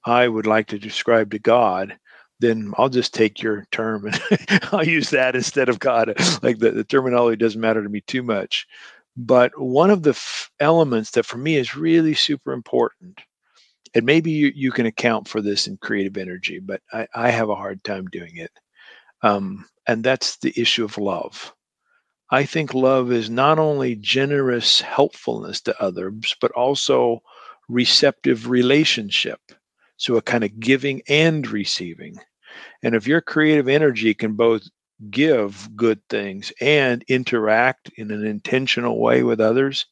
[0.06, 1.98] I would like to describe to God,
[2.40, 4.22] then I'll just take your term and
[4.72, 6.14] I'll use that instead of God.
[6.42, 8.68] Like the, the terminology doesn't matter to me too much.
[9.16, 13.22] But one of the f- elements that for me is really super important,
[13.94, 17.50] and maybe you, you can account for this in creative energy, but I, I have
[17.50, 18.52] a hard time doing it.
[19.22, 21.54] Um, and that's the issue of love.
[22.34, 27.22] I think love is not only generous helpfulness to others, but also
[27.70, 29.40] receptive relationship.
[29.98, 32.16] So a kind of giving and receiving.
[32.82, 34.64] And if your creative energy can both
[35.12, 39.86] give good things and interact in an intentional way with others,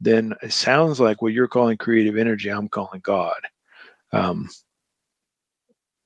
[0.00, 3.40] then it sounds like what you're calling creative energy, I'm calling God.
[4.12, 4.48] Um,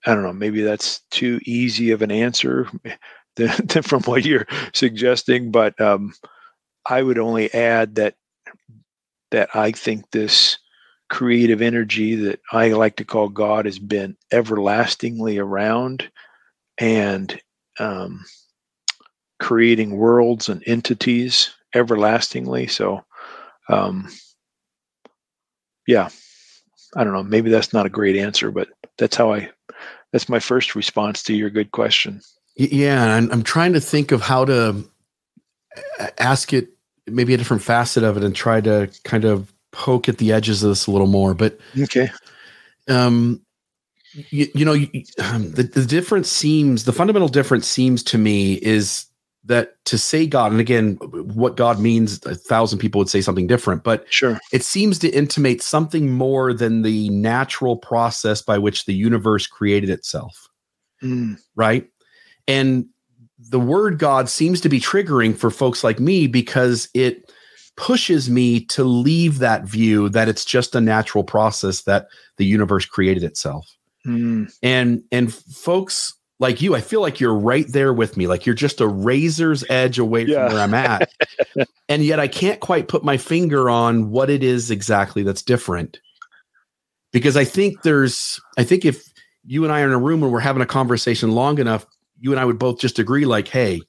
[0.04, 2.68] I don't know, maybe that's too easy of an answer
[3.82, 6.12] from what you're suggesting, but um,
[6.86, 8.14] I would only add that
[9.30, 10.58] that I think this
[11.08, 16.10] creative energy that I like to call God has been everlastingly around
[16.78, 17.40] and
[17.78, 18.24] um,
[19.40, 22.66] creating worlds and entities everlastingly.
[22.68, 23.04] So,
[23.68, 24.08] um,
[25.86, 26.08] yeah,
[26.96, 27.22] I don't know.
[27.22, 28.68] Maybe that's not a great answer, but
[28.98, 29.50] that's how I.
[30.12, 32.20] That's my first response to your good question.
[32.60, 34.84] Yeah, I'm, I'm trying to think of how to
[36.18, 36.68] ask it,
[37.06, 40.62] maybe a different facet of it, and try to kind of poke at the edges
[40.62, 41.32] of this a little more.
[41.32, 42.10] But okay,
[42.86, 43.40] um,
[44.12, 44.90] you, you know, you,
[45.22, 49.06] um, the the difference seems the fundamental difference seems to me is
[49.44, 53.46] that to say God, and again, what God means, a thousand people would say something
[53.46, 58.84] different, but sure, it seems to intimate something more than the natural process by which
[58.84, 60.50] the universe created itself.
[61.02, 61.40] Mm.
[61.56, 61.88] Right.
[62.46, 62.86] And
[63.38, 67.30] the word God seems to be triggering for folks like me because it
[67.76, 72.84] pushes me to leave that view that it's just a natural process that the universe
[72.84, 73.66] created itself.
[74.06, 74.52] Mm.
[74.62, 78.26] And and folks like you, I feel like you're right there with me.
[78.26, 80.46] Like you're just a razor's edge away yeah.
[80.46, 81.10] from where I'm at.
[81.88, 86.00] and yet I can't quite put my finger on what it is exactly that's different.
[87.12, 89.04] Because I think there's I think if
[89.44, 91.86] you and I are in a room and we're having a conversation long enough,
[92.20, 93.80] you and I would both just agree like, hey,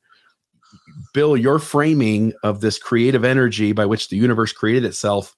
[1.14, 5.36] Bill, your framing of this creative energy by which the universe created itself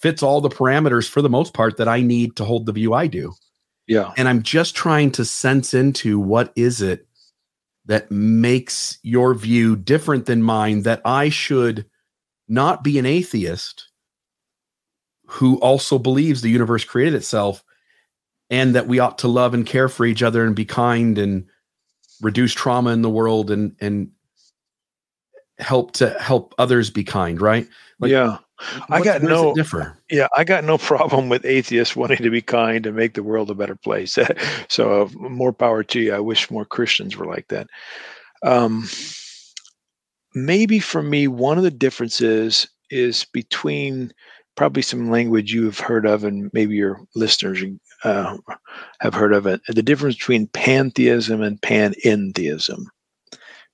[0.00, 2.94] fits all the parameters for the most part that I need to hold the view
[2.94, 3.34] I do.
[3.86, 4.12] Yeah.
[4.16, 7.06] And I'm just trying to sense into what is it
[7.86, 11.86] that makes your view different than mine that I should
[12.48, 13.88] not be an atheist
[15.26, 17.64] who also believes the universe created itself
[18.48, 21.46] and that we ought to love and care for each other and be kind and
[22.20, 24.10] reduce trauma in the world and and
[25.58, 27.66] help to help others be kind, right?
[27.98, 28.38] Like, yeah.
[28.90, 29.96] I got no differ.
[30.10, 33.50] Yeah, I got no problem with atheists wanting to be kind and make the world
[33.50, 34.18] a better place.
[34.68, 36.14] so uh, more power to you.
[36.14, 37.68] I wish more Christians were like that.
[38.42, 38.88] Um,
[40.34, 44.12] maybe for me, one of the differences is between
[44.56, 47.62] probably some language you have heard of, and maybe your listeners
[48.04, 48.36] uh,
[49.00, 49.60] have heard of it.
[49.68, 52.86] The difference between pantheism and panentheism.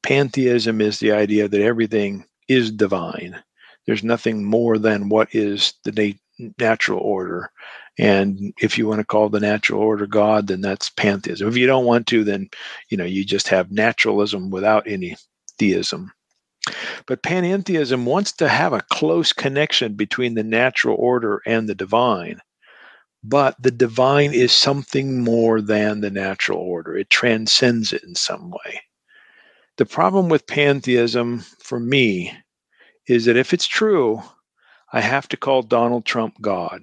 [0.03, 3.43] Pantheism is the idea that everything is divine.
[3.87, 5.93] There's nothing more than what is the
[6.39, 7.51] na- natural order.
[7.99, 11.49] And if you want to call the natural order God, then that's pantheism.
[11.49, 12.51] If you don't want to, then
[12.91, 15.17] you know you just have naturalism without any
[15.59, 16.13] theism.
[17.07, 22.41] But panentheism wants to have a close connection between the natural order and the divine.
[23.29, 28.51] But the divine is something more than the natural order, it transcends it in some
[28.51, 28.83] way.
[29.79, 32.33] The problem with pantheism for me
[33.09, 34.23] is that if it's true,
[34.93, 36.83] I have to call Donald Trump God.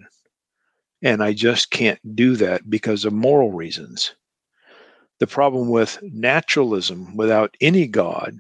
[1.01, 4.13] And I just can't do that because of moral reasons.
[5.19, 8.37] The problem with naturalism without any God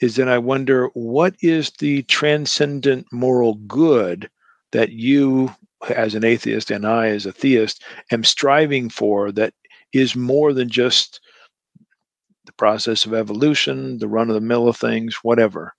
[0.00, 4.30] is that I wonder what is the transcendent moral good
[4.72, 5.54] that you,
[5.90, 9.54] as an atheist, and I, as a theist, am striving for that
[9.92, 11.20] is more than just
[12.46, 15.74] the process of evolution, the run of the mill of things, whatever.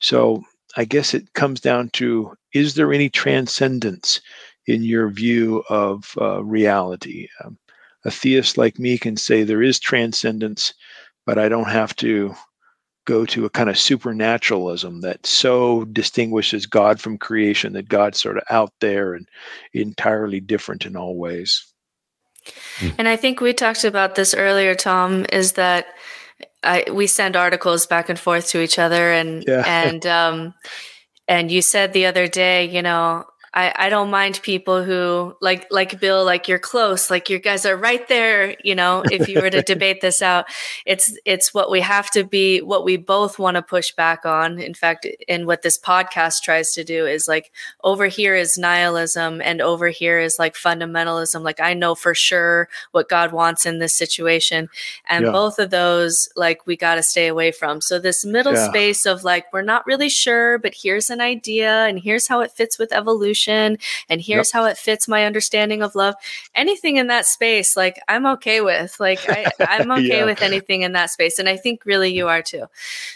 [0.00, 0.42] So
[0.76, 4.20] I guess it comes down to is there any transcendence
[4.66, 7.28] in your view of uh, reality?
[7.44, 7.58] Um,
[8.04, 10.72] a theist like me can say there is transcendence,
[11.26, 12.34] but I don't have to
[13.06, 18.36] go to a kind of supernaturalism that so distinguishes God from creation that God's sort
[18.36, 19.28] of out there and
[19.72, 21.66] entirely different in all ways.
[22.78, 22.88] Hmm.
[22.98, 25.86] And I think we talked about this earlier, Tom, is that
[26.62, 29.64] I, we send articles back and forth to each other and yeah.
[29.66, 30.54] and um
[31.28, 35.66] and you said the other day, you know, I, I don't mind people who like
[35.72, 38.56] like Bill, like you're close, like you guys are right there.
[38.62, 40.46] You know, if you were to debate this out,
[40.86, 44.60] it's it's what we have to be, what we both want to push back on.
[44.60, 47.50] In fact, and what this podcast tries to do is like
[47.82, 51.42] over here is nihilism, and over here is like fundamentalism.
[51.42, 54.68] Like I know for sure what God wants in this situation,
[55.08, 55.32] and yeah.
[55.32, 57.80] both of those like we got to stay away from.
[57.80, 58.68] So this middle yeah.
[58.68, 62.52] space of like we're not really sure, but here's an idea, and here's how it
[62.52, 64.52] fits with evolution and here's yep.
[64.52, 66.14] how it fits my understanding of love
[66.54, 70.24] anything in that space like i'm okay with like I, am okay yeah.
[70.24, 72.66] with anything in that space and i think really you are too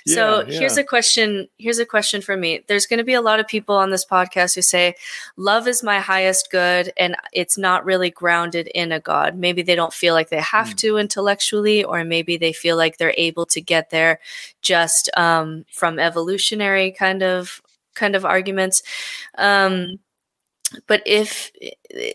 [0.06, 0.58] yeah, so yeah.
[0.58, 3.46] here's a question here's a question for me there's going to be a lot of
[3.46, 4.94] people on this podcast who say
[5.36, 9.74] love is my highest good and it's not really grounded in a god maybe they
[9.74, 10.76] don't feel like they have mm.
[10.76, 14.20] to intellectually or maybe they feel like they're able to get there
[14.62, 17.60] just um, from evolutionary kind of
[17.94, 18.82] kind of arguments
[19.38, 19.98] um,
[20.86, 21.50] but if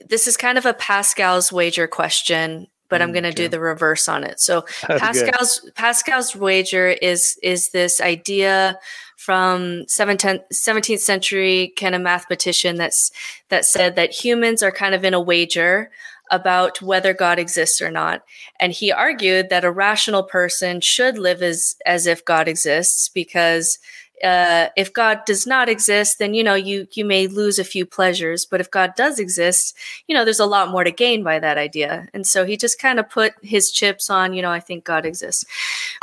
[0.06, 3.44] this is kind of a Pascal's wager question, but I'm mm, going to okay.
[3.44, 4.40] do the reverse on it.
[4.40, 5.76] So That's Pascal's good.
[5.76, 8.78] Pascal's wager is is this idea
[9.18, 13.12] from 17th, 17th century kind of mathematician that's
[13.50, 15.92] that said that humans are kind of in a wager
[16.32, 18.24] about whether God exists or not.
[18.60, 23.80] And he argued that a rational person should live as as if God exists because
[24.24, 27.86] uh, if God does not exist, then you know you you may lose a few
[27.86, 28.46] pleasures.
[28.46, 29.76] But if God does exist,
[30.08, 32.08] you know there's a lot more to gain by that idea.
[32.14, 34.34] And so he just kind of put his chips on.
[34.34, 35.46] You know, I think God exists,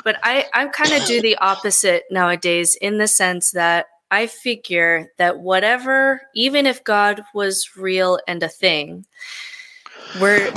[0.05, 5.13] but I I kind of do the opposite nowadays in the sense that I figure
[5.19, 9.05] that whatever, even if God was real and a thing,
[10.21, 10.53] we're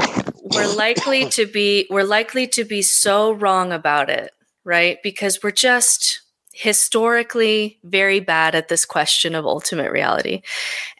[0.53, 4.31] we're likely to be we're likely to be so wrong about it,
[4.63, 4.97] right?
[5.03, 6.21] Because we're just
[6.59, 10.41] historically very bad at this question of ultimate reality.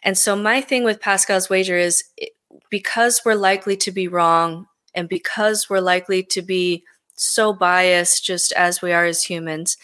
[0.02, 2.02] And so my thing with Pascal's wager is
[2.70, 6.82] because we're likely to be wrong and because we're likely to be
[7.14, 9.76] so biased just as we are as humans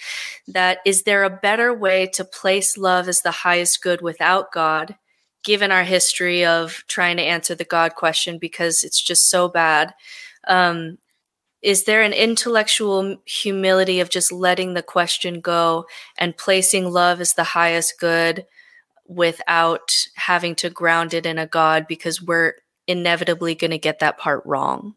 [0.49, 4.97] that is there a better way to place love as the highest good without God
[5.45, 9.93] given our history of trying to answer the God question because it's just so bad
[10.49, 10.97] um,
[11.67, 15.85] is there an intellectual humility of just letting the question go
[16.17, 18.47] and placing love as the highest good
[19.09, 22.53] without having to ground it in a god because we're
[22.87, 24.95] inevitably going to get that part wrong?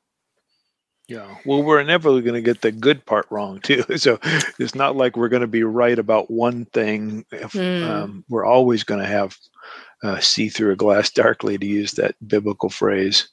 [1.08, 3.84] Yeah well we're inevitably going to get the good part wrong too.
[3.98, 4.20] So
[4.60, 7.90] it's not like we're going to be right about one thing if, mm.
[7.90, 9.36] um, we're always going to have
[10.04, 13.28] uh, see through a glass darkly to use that biblical phrase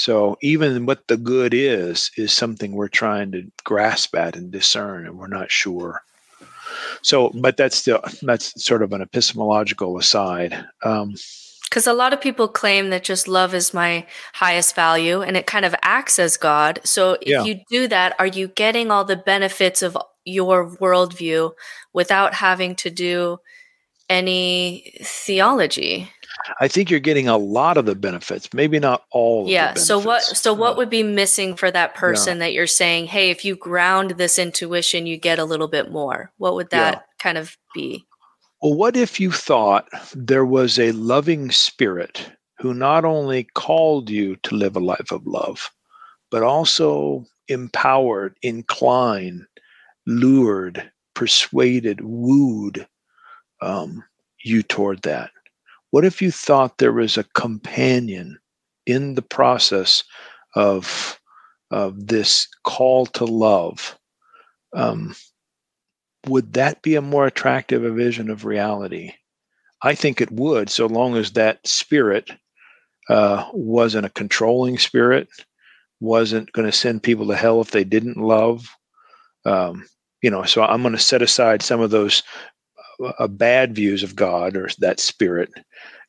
[0.00, 5.04] so even what the good is is something we're trying to grasp at and discern,
[5.04, 6.00] and we're not sure.
[7.02, 10.64] So, but that's still that's sort of an epistemological aside.
[10.82, 11.16] Um,
[11.64, 15.46] because a lot of people claim that just love is my highest value and it
[15.46, 16.80] kind of acts as God.
[16.82, 17.44] So if yeah.
[17.44, 21.52] you do that, are you getting all the benefits of your worldview
[21.92, 23.38] without having to do
[24.08, 26.10] any theology?
[26.60, 29.48] I think you're getting a lot of the benefits, maybe not all.
[29.48, 29.74] Yeah.
[29.74, 30.22] so what?
[30.22, 32.46] So what would be missing for that person yeah.
[32.46, 36.32] that you're saying, hey, if you ground this intuition, you get a little bit more?
[36.38, 37.00] What would that yeah.
[37.18, 38.06] kind of be?
[38.62, 44.36] Well, what if you thought there was a loving spirit who not only called you
[44.36, 45.70] to live a life of love,
[46.30, 49.46] but also empowered, inclined,
[50.06, 52.86] lured, persuaded, wooed
[53.62, 54.04] um,
[54.44, 55.30] you toward that?
[55.90, 58.38] What if you thought there was a companion
[58.86, 60.04] in the process
[60.54, 61.18] of,
[61.70, 63.98] of this call to love?
[64.74, 65.14] Um,
[66.26, 69.12] would that be a more attractive a vision of reality?
[69.82, 72.30] I think it would, so long as that spirit
[73.08, 75.28] uh, wasn't a controlling spirit,
[76.00, 78.68] wasn't going to send people to hell if they didn't love.
[79.44, 79.86] Um,
[80.22, 82.22] you know, so I'm going to set aside some of those
[83.18, 85.50] uh, bad views of God or that spirit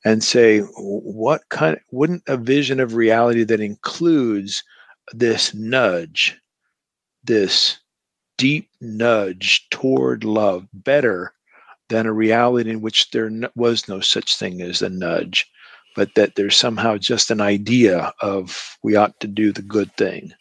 [0.03, 1.79] and say, what kind?
[1.91, 4.63] Wouldn't a vision of reality that includes
[5.13, 6.37] this nudge,
[7.23, 7.77] this
[8.37, 11.33] deep nudge toward love, better
[11.89, 15.51] than a reality in which there was no such thing as a nudge?
[15.95, 20.33] but that there's somehow just an idea of we ought to do the good thing.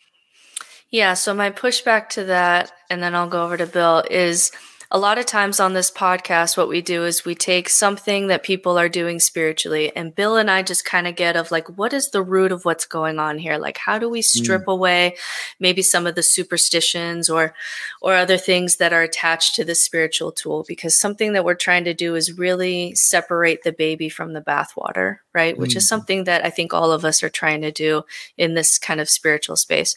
[0.90, 1.14] Yeah.
[1.14, 4.50] So my pushback to that, and then I'll go over to Bill, is
[4.92, 8.42] a lot of times on this podcast, what we do is we take something that
[8.42, 11.92] people are doing spiritually, and Bill and I just kind of get of like, what
[11.92, 13.56] is the root of what's going on here?
[13.56, 14.72] Like, how do we strip mm.
[14.72, 15.14] away
[15.60, 17.54] maybe some of the superstitions or
[18.02, 20.64] or other things that are attached to the spiritual tool?
[20.66, 25.18] Because something that we're trying to do is really separate the baby from the bathwater,
[25.32, 25.54] right?
[25.54, 25.58] Mm.
[25.58, 25.88] Which is mm.
[25.88, 28.02] something that I think all of us are trying to do
[28.36, 29.94] in this kind of spiritual space.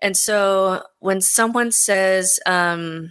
[0.00, 3.10] And so when someone says, um,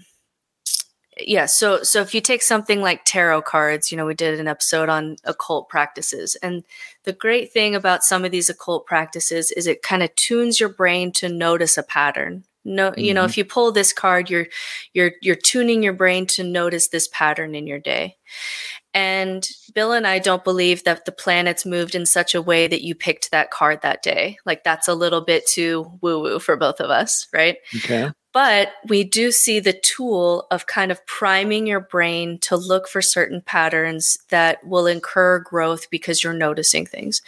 [1.19, 4.47] yeah so so if you take something like tarot cards you know we did an
[4.47, 6.63] episode on occult practices and
[7.03, 10.69] the great thing about some of these occult practices is it kind of tunes your
[10.69, 12.99] brain to notice a pattern no mm-hmm.
[12.99, 13.29] you know mm-hmm.
[13.29, 14.47] if you pull this card you're
[14.93, 18.15] you're you're tuning your brain to notice this pattern in your day
[18.93, 22.83] and Bill and I don't believe that the planets moved in such a way that
[22.83, 24.39] you picked that card that day.
[24.43, 27.57] Like that's a little bit too woo woo for both of us, right?
[27.75, 28.09] Okay.
[28.37, 33.01] But we do see the tool of kind of priming your brain to look for
[33.01, 37.23] certain patterns that will incur growth because you're noticing things.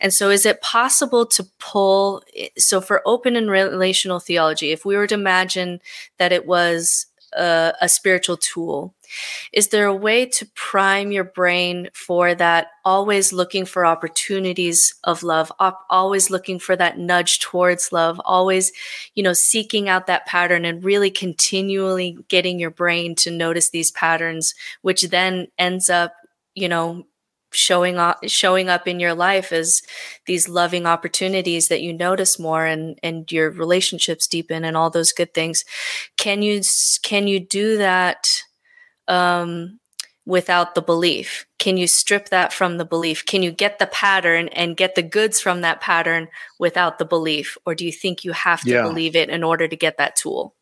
[0.00, 2.22] And so, is it possible to pull?
[2.56, 5.82] So, for open and relational theology, if we were to imagine
[6.16, 8.93] that it was a, a spiritual tool,
[9.52, 15.22] is there a way to prime your brain for that always looking for opportunities of
[15.22, 18.72] love, op- always looking for that nudge towards love, always,
[19.14, 23.90] you know, seeking out that pattern and really continually getting your brain to notice these
[23.90, 26.14] patterns, which then ends up,
[26.54, 27.06] you know,
[27.54, 29.82] showing up showing up in your life as
[30.26, 35.12] these loving opportunities that you notice more and and your relationships deepen and all those
[35.12, 35.64] good things?
[36.16, 36.60] Can you
[37.02, 38.26] can you do that
[39.08, 39.78] um,
[40.26, 41.46] without the belief?
[41.58, 43.24] Can you strip that from the belief?
[43.24, 46.28] Can you get the pattern and get the goods from that pattern
[46.58, 47.56] without the belief?
[47.66, 48.82] Or do you think you have to yeah.
[48.82, 50.54] believe it in order to get that tool?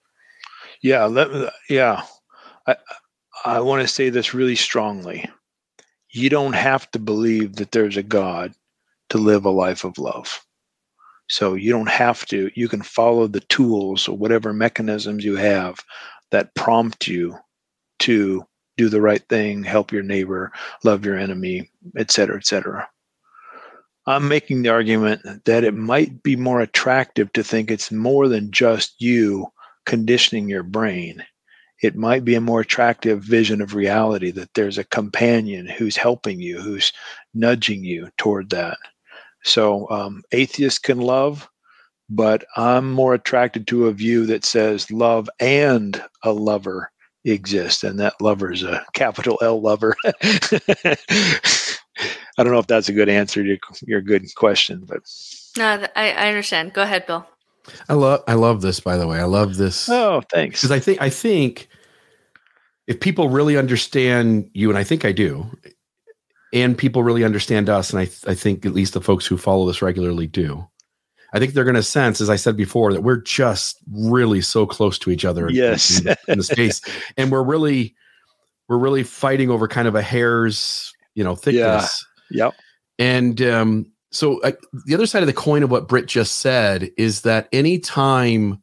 [0.81, 2.03] Yeah, let, yeah.
[2.67, 2.77] I,
[3.45, 5.29] I want to say this really strongly.
[6.11, 8.53] You don't have to believe that there's a God
[9.11, 10.45] to live a life of love.
[11.29, 15.81] So you don't have to, you can follow the tools or whatever mechanisms you have
[16.31, 17.37] that prompt you
[18.03, 18.47] to
[18.77, 20.53] do the right thing, help your neighbor,
[20.85, 22.89] love your enemy, et cetera, et cetera.
[24.07, 28.51] I'm making the argument that it might be more attractive to think it's more than
[28.51, 29.47] just you
[29.87, 31.23] conditioning your brain.
[31.83, 36.41] It might be a more attractive vision of reality that there's a companion who's helping
[36.41, 36.93] you, who's
[37.35, 38.79] nudging you toward that.
[39.45, 41.49] So, um, atheists can love,
[42.09, 46.91] but I'm more attracted to a view that says love and a lover
[47.25, 49.95] exist, and that lover is a capital L lover.
[52.39, 55.03] I don't know if that's a good answer to your good question, but
[55.57, 56.73] no, I, I understand.
[56.73, 57.27] Go ahead, Bill.
[57.89, 58.81] I love I love this.
[58.81, 59.89] By the way, I love this.
[59.89, 60.63] Oh, thanks.
[60.63, 61.69] Because I think I think
[62.87, 65.47] if people really understand you, and I think I do,
[66.53, 69.67] and people really understand us, and I I think at least the folks who follow
[69.67, 70.67] this regularly do.
[71.33, 74.67] I think they're going to sense, as I said before, that we're just really so
[74.67, 75.51] close to each other.
[75.51, 76.81] Yes, in, in the space,
[77.17, 77.95] and we're really,
[78.69, 82.05] we're really fighting over kind of a hair's, you know, thickness.
[82.31, 82.45] Yeah.
[82.45, 82.55] Yep.
[82.99, 84.53] And um, so uh,
[84.87, 88.63] the other side of the coin of what Britt just said is that anytime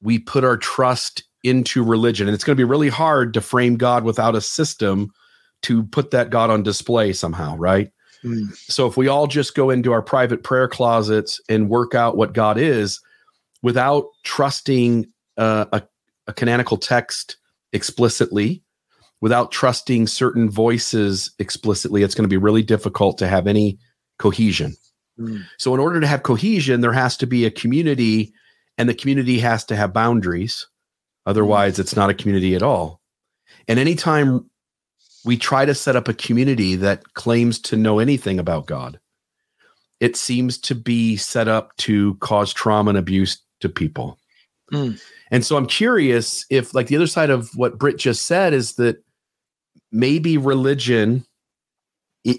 [0.00, 3.76] we put our trust into religion, and it's going to be really hard to frame
[3.76, 5.10] God without a system
[5.62, 7.90] to put that God on display somehow, right?
[8.24, 8.54] Mm.
[8.56, 12.32] So if we all just go into our private prayer closets and work out what
[12.32, 13.00] God is
[13.62, 15.06] without trusting
[15.36, 15.82] uh, a,
[16.26, 17.36] a canonical text
[17.72, 18.62] explicitly,
[19.20, 23.78] without trusting certain voices explicitly, it's going to be really difficult to have any
[24.18, 24.76] cohesion.
[25.18, 25.44] Mm.
[25.58, 28.32] So, in order to have cohesion, there has to be a community,
[28.76, 30.66] and the community has to have boundaries.
[31.26, 31.80] Otherwise, mm.
[31.80, 33.00] it's not a community at all.
[33.66, 34.48] And anytime
[35.24, 38.98] we try to set up a community that claims to know anything about God,
[40.00, 44.18] it seems to be set up to cause trauma and abuse to people.
[44.72, 45.00] Mm.
[45.30, 48.74] And so I'm curious if, like, the other side of what Britt just said is
[48.74, 49.02] that
[49.90, 51.24] maybe religion,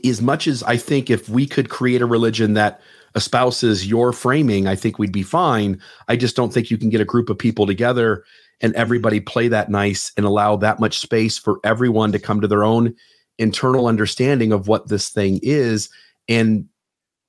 [0.06, 2.82] as much as I think if we could create a religion that
[3.16, 5.82] espouses your framing, I think we'd be fine.
[6.08, 8.24] I just don't think you can get a group of people together
[8.62, 12.48] and everybody play that nice and allow that much space for everyone to come to
[12.48, 12.96] their own
[13.38, 15.90] internal understanding of what this thing is
[16.28, 16.66] and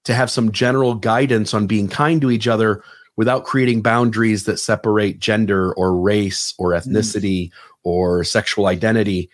[0.04, 2.82] to have some general guidance on being kind to each other
[3.16, 6.80] without creating boundaries that separate gender or race or mm.
[6.80, 7.52] ethnicity mm.
[7.84, 9.30] or sexual identity.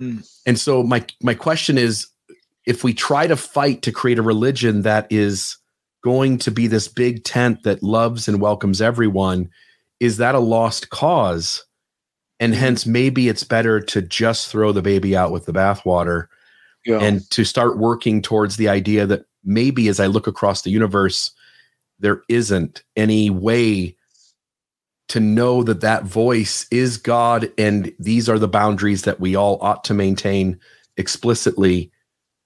[0.00, 0.26] Mm.
[0.46, 2.06] And so my my question is
[2.66, 5.56] if we try to fight to create a religion that is
[6.02, 9.50] going to be this big tent that loves and welcomes everyone,
[10.00, 11.64] is that a lost cause?
[12.40, 12.56] And mm.
[12.56, 16.28] hence maybe it's better to just throw the baby out with the bathwater
[16.86, 16.98] yeah.
[16.98, 21.32] and to start working towards the idea that maybe as I look across the universe,
[21.98, 23.96] there isn't any way
[25.08, 29.58] to know that that voice is God and these are the boundaries that we all
[29.62, 30.60] ought to maintain
[30.96, 31.90] explicitly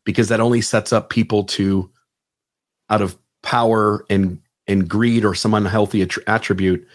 [0.05, 1.91] because that only sets up people to
[2.89, 6.87] out of power and and greed or some unhealthy attribute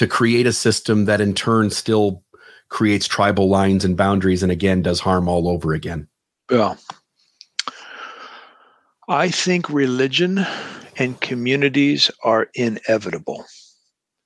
[0.00, 2.24] to create a system that in turn still
[2.70, 6.08] creates tribal lines and boundaries and again does harm all over again.
[6.50, 6.76] Yeah.
[9.10, 10.46] I think religion
[10.96, 13.44] and communities are inevitable.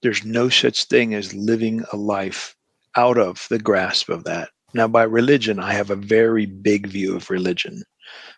[0.00, 2.54] There's no such thing as living a life
[2.94, 4.50] out of the grasp of that.
[4.74, 7.82] Now, by religion, I have a very big view of religion.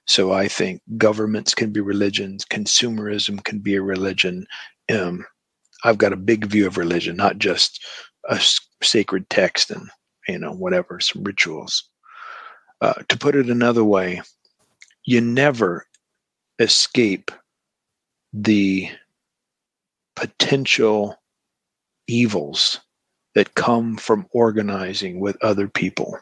[0.06, 4.46] So I think governments can be religions, consumerism can be a religion.
[4.90, 5.26] Um,
[5.86, 7.84] I've got a big view of religion, not just
[8.28, 8.40] a
[8.82, 9.88] sacred text and
[10.26, 11.88] you know whatever some rituals.
[12.80, 14.20] Uh, to put it another way,
[15.04, 15.86] you never
[16.58, 17.30] escape
[18.32, 18.90] the
[20.16, 21.16] potential
[22.08, 22.80] evils
[23.36, 26.18] that come from organizing with other people.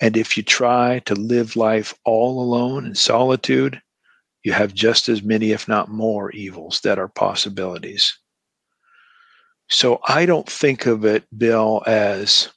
[0.00, 3.80] And if you try to live life all alone in solitude,
[4.42, 8.18] you have just as many, if not more, evils that are possibilities.
[9.68, 12.48] So I don't think of it, Bill, as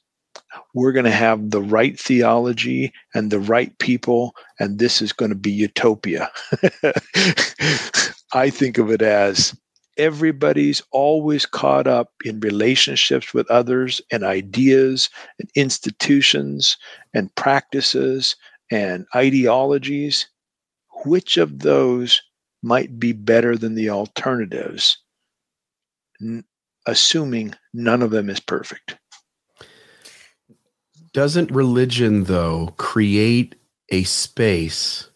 [0.74, 5.30] we're going to have the right theology and the right people, and this is going
[5.30, 6.30] to be utopia.
[8.32, 9.54] I think of it as
[9.98, 16.78] everybody's always caught up in relationships with others and ideas and institutions
[17.12, 18.36] and practices
[18.70, 20.26] and ideologies.
[21.04, 22.22] Which of those
[22.62, 24.98] might be better than the alternatives,
[26.86, 28.96] assuming none of them is perfect?
[31.12, 33.54] Doesn't religion, though, create
[33.90, 35.10] a space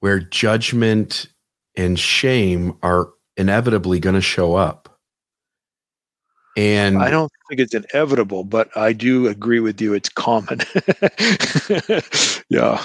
[0.00, 1.26] where judgment
[1.76, 4.98] and shame are inevitably going to show up.
[6.56, 9.94] And I don't think it's inevitable, but I do agree with you.
[9.94, 10.60] It's common.
[12.48, 12.82] yeah.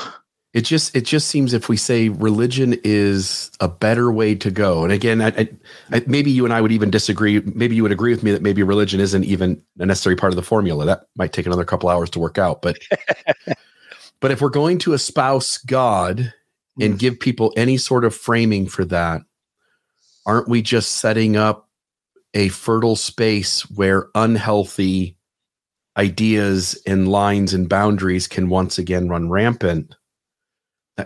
[0.57, 4.83] It just it just seems if we say religion is a better way to go,
[4.83, 5.47] and again, I,
[5.91, 7.41] I, maybe you and I would even disagree.
[7.41, 10.35] Maybe you would agree with me that maybe religion isn't even a necessary part of
[10.35, 10.83] the formula.
[10.83, 12.63] That might take another couple hours to work out.
[12.63, 12.79] But
[14.19, 16.33] but if we're going to espouse God
[16.81, 16.97] and mm.
[16.97, 19.21] give people any sort of framing for that,
[20.25, 21.69] aren't we just setting up
[22.33, 25.17] a fertile space where unhealthy
[25.97, 29.93] ideas and lines and boundaries can once again run rampant?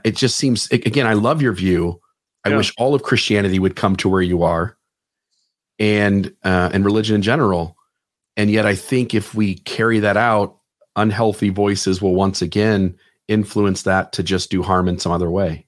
[0.04, 2.00] It just seems, again, I love your view.
[2.46, 2.58] I yeah.
[2.58, 4.78] wish all of Christianity would come to where you are
[5.80, 7.78] and uh, and religion in general.
[8.38, 10.58] And yet, I think if we carry that out,
[10.96, 12.96] unhealthy voices will once again
[13.28, 15.66] influence that to just do harm in some other way.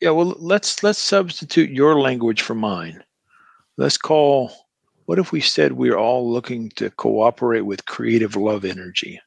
[0.00, 3.02] Yeah, well, let's let's substitute your language for mine.
[3.76, 4.52] Let's call.
[5.04, 9.20] What if we said we're all looking to cooperate with creative love energy?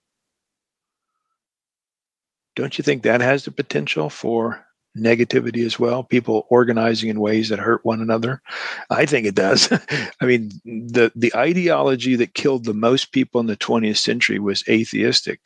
[2.60, 4.66] Don't you think that has the potential for
[4.98, 6.04] negativity as well?
[6.04, 8.42] People organizing in ways that hurt one another.
[8.90, 9.72] I think it does.
[10.22, 14.68] I mean, the the ideology that killed the most people in the 20th century was
[14.68, 15.40] atheistic.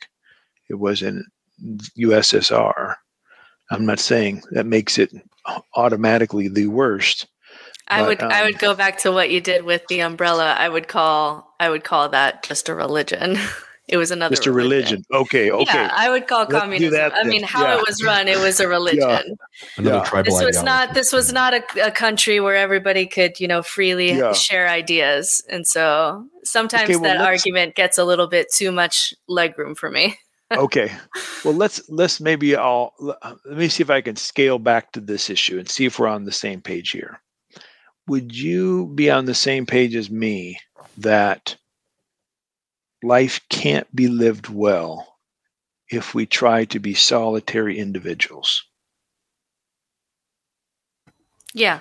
[0.68, 1.24] It was in
[1.96, 2.96] USSR.
[3.70, 5.12] I'm not saying that makes it
[5.76, 7.28] automatically the worst.
[7.86, 10.56] I but, would um, I would go back to what you did with the umbrella.
[10.58, 13.38] I would call I would call that just a religion.
[13.86, 15.04] It was another just a religion.
[15.10, 15.26] religion.
[15.26, 15.72] Okay, okay.
[15.74, 17.12] Yeah, I would call Let's communism.
[17.14, 17.78] I mean, how yeah.
[17.78, 19.00] it was run, it was a religion.
[19.00, 19.68] yeah.
[19.76, 20.04] Another yeah.
[20.04, 20.64] tribal this was ideology.
[20.64, 24.32] not this was not a, a, country where everybody could, you know, freely yeah.
[24.32, 25.42] share ideas.
[25.50, 29.90] And so sometimes okay, well, that argument gets a little bit too much legroom for
[29.90, 30.16] me.
[30.52, 30.90] okay.
[31.44, 35.28] Well, let's let's maybe I'll let me see if I can scale back to this
[35.28, 37.20] issue and see if we're on the same page here.
[38.06, 40.58] Would you be on the same page as me
[40.98, 41.56] that
[43.04, 45.18] life can't be lived well
[45.90, 48.64] if we try to be solitary individuals.
[51.52, 51.80] Yeah.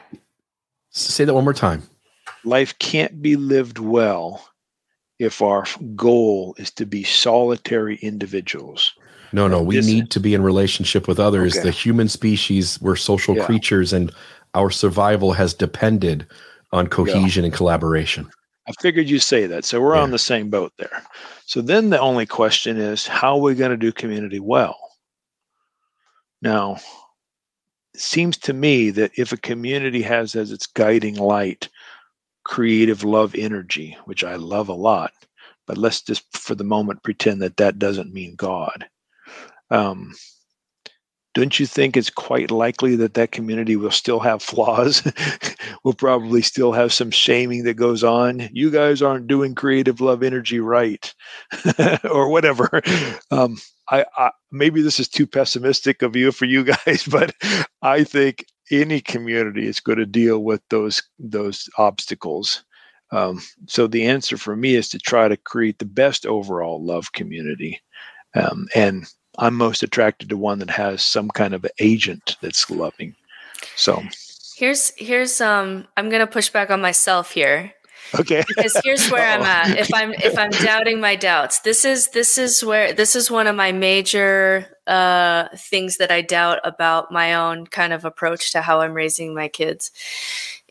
[0.92, 1.84] Say that one more time.
[2.44, 4.48] Life can't be lived well
[5.18, 5.66] if our
[5.96, 8.94] goal is to be solitary individuals.
[9.32, 11.56] No, no, we this need to be in relationship with others.
[11.56, 11.64] Okay.
[11.64, 13.46] The human species, we're social yeah.
[13.46, 14.12] creatures, and
[14.54, 16.28] our survival has depended
[16.72, 17.48] on cohesion yeah.
[17.48, 18.30] and collaboration.
[18.68, 19.66] I figured you'd say that.
[19.66, 20.02] So we're yeah.
[20.02, 21.04] on the same boat there.
[21.46, 24.78] So then the only question is how are we going to do community well?
[26.42, 26.78] Now,
[27.94, 31.70] it seems to me that if a community has as its guiding light
[32.44, 35.12] creative love energy, which I love a lot,
[35.66, 38.88] but let's just for the moment pretend that that doesn't mean God.
[39.70, 40.14] Um,
[41.34, 45.04] don't you think it's quite likely that that community will still have flaws?
[45.84, 48.50] will probably still have some shaming that goes on.
[48.52, 51.14] You guys aren't doing creative love energy right,
[52.04, 52.82] or whatever.
[53.32, 53.58] Um,
[53.90, 57.34] I, I, maybe this is too pessimistic of you for you guys, but
[57.82, 62.64] I think any community is going to deal with those those obstacles.
[63.12, 67.12] Um, so the answer for me is to try to create the best overall love
[67.12, 67.80] community,
[68.36, 69.06] um, and
[69.40, 73.16] I'm most attracted to one that has some kind of agent that's loving.
[73.76, 74.04] So
[74.56, 77.74] here's here's um I'm gonna push back on myself here.
[78.20, 78.44] Okay.
[78.48, 79.78] because here's where I'm at.
[79.78, 83.48] If I'm if I'm doubting my doubts, this is this is where this is one
[83.48, 88.62] of my major uh things that I doubt about my own kind of approach to
[88.62, 89.92] how I'm raising my kids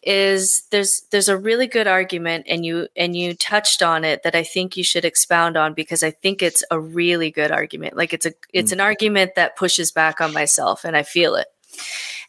[0.02, 4.34] is there's there's a really good argument and you and you touched on it that
[4.34, 7.96] I think you should expound on because I think it's a really good argument.
[7.96, 8.74] Like it's a it's mm.
[8.74, 11.46] an argument that pushes back on myself and I feel it.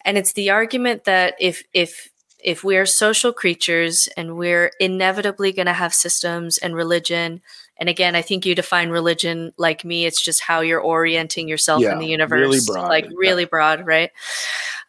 [0.05, 2.09] And it's the argument that if if
[2.43, 7.41] if we're social creatures and we're inevitably going to have systems and religion
[7.77, 11.81] and again i think you define religion like me it's just how you're orienting yourself
[11.81, 13.49] yeah, in the universe really broad, like really yeah.
[13.49, 14.11] broad right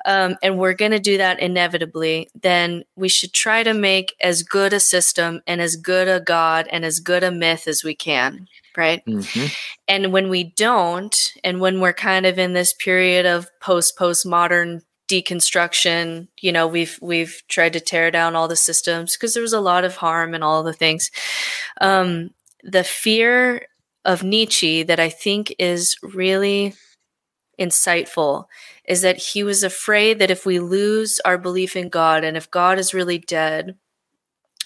[0.04, 4.42] um, and we're going to do that inevitably, then we should try to make as
[4.42, 7.94] good a system and as good a God and as good a myth as we
[7.94, 8.46] can.
[8.76, 9.04] Right.
[9.06, 9.46] Mm-hmm.
[9.86, 14.82] And when we don't, and when we're kind of in this period of post postmodern
[15.08, 19.52] deconstruction, you know, we've we've tried to tear down all the systems because there was
[19.52, 21.10] a lot of harm and all the things.
[21.80, 22.30] Um,
[22.64, 23.66] the fear
[24.04, 26.74] of Nietzsche that I think is really
[27.58, 28.46] insightful
[28.84, 32.50] is that he was afraid that if we lose our belief in God and if
[32.50, 33.76] God is really dead,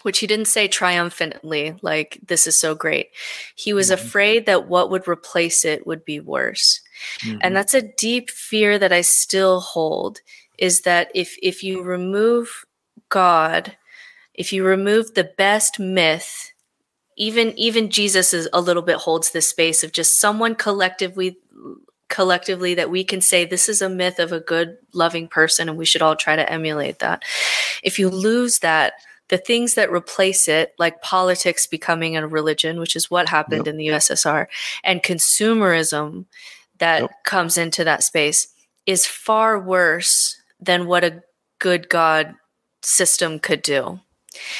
[0.02, 3.08] which he didn't say triumphantly, like, this is so great.
[3.54, 4.04] He was mm-hmm.
[4.04, 6.80] afraid that what would replace it would be worse.
[7.20, 7.38] Mm-hmm.
[7.42, 10.20] And that's a deep fear that I still hold
[10.58, 12.64] is that if, if you remove
[13.08, 13.76] God,
[14.34, 16.52] if you remove the best myth,
[17.16, 21.36] even even Jesus is a little bit holds this space of just someone collectively
[22.08, 25.78] collectively that we can say this is a myth of a good, loving person, and
[25.78, 27.22] we should all try to emulate that.
[27.82, 28.94] If you lose that,
[29.28, 33.68] the things that replace it, like politics becoming a religion, which is what happened yep.
[33.68, 34.46] in the USSR,
[34.82, 36.24] and consumerism
[36.78, 37.10] that yep.
[37.24, 38.48] comes into that space,
[38.86, 41.22] is far worse than what a
[41.58, 42.34] good God
[42.82, 44.00] system could do.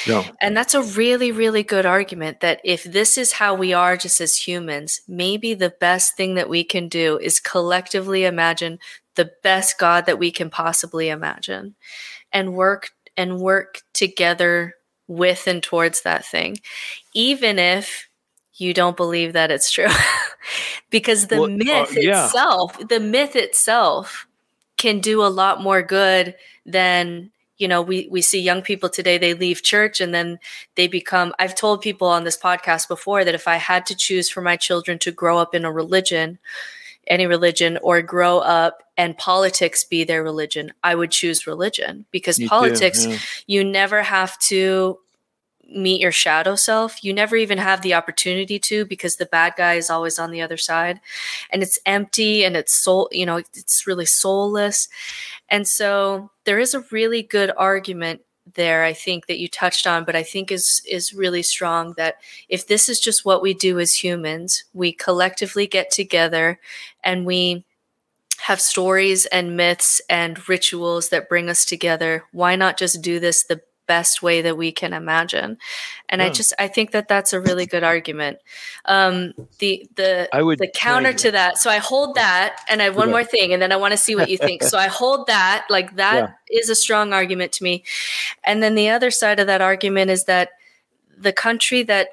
[0.06, 0.24] No.
[0.40, 4.20] And that's a really, really good argument that if this is how we are just
[4.20, 8.78] as humans, maybe the best thing that we can do is collectively imagine
[9.14, 11.74] the best God that we can possibly imagine
[12.32, 14.74] and work and work together
[15.08, 16.58] with and towards that thing,
[17.14, 18.08] even if
[18.54, 19.88] you don't believe that it's true.
[20.90, 22.24] because the well, uh, myth uh, yeah.
[22.26, 24.26] itself, the myth itself
[24.76, 29.18] can do a lot more good than you know we we see young people today
[29.18, 30.38] they leave church and then
[30.76, 34.30] they become i've told people on this podcast before that if i had to choose
[34.30, 36.38] for my children to grow up in a religion
[37.08, 42.38] any religion or grow up and politics be their religion i would choose religion because
[42.38, 43.18] Me politics too, yeah.
[43.46, 44.98] you never have to
[45.68, 47.02] meet your shadow self.
[47.04, 50.40] You never even have the opportunity to because the bad guy is always on the
[50.40, 51.00] other side
[51.50, 54.88] and it's empty and it's soul, you know, it's really soulless.
[55.48, 58.22] And so there is a really good argument
[58.54, 62.16] there I think that you touched on but I think is is really strong that
[62.48, 66.58] if this is just what we do as humans, we collectively get together
[67.04, 67.64] and we
[68.40, 72.24] have stories and myths and rituals that bring us together.
[72.32, 75.58] Why not just do this the best way that we can imagine
[76.08, 76.28] and yeah.
[76.28, 78.38] i just i think that that's a really good argument
[78.84, 82.84] um the the i would the counter to that so i hold that and i
[82.84, 84.86] have one more thing and then i want to see what you think so i
[85.00, 86.60] hold that like that yeah.
[86.60, 87.82] is a strong argument to me
[88.44, 90.50] and then the other side of that argument is that
[91.16, 92.10] the country that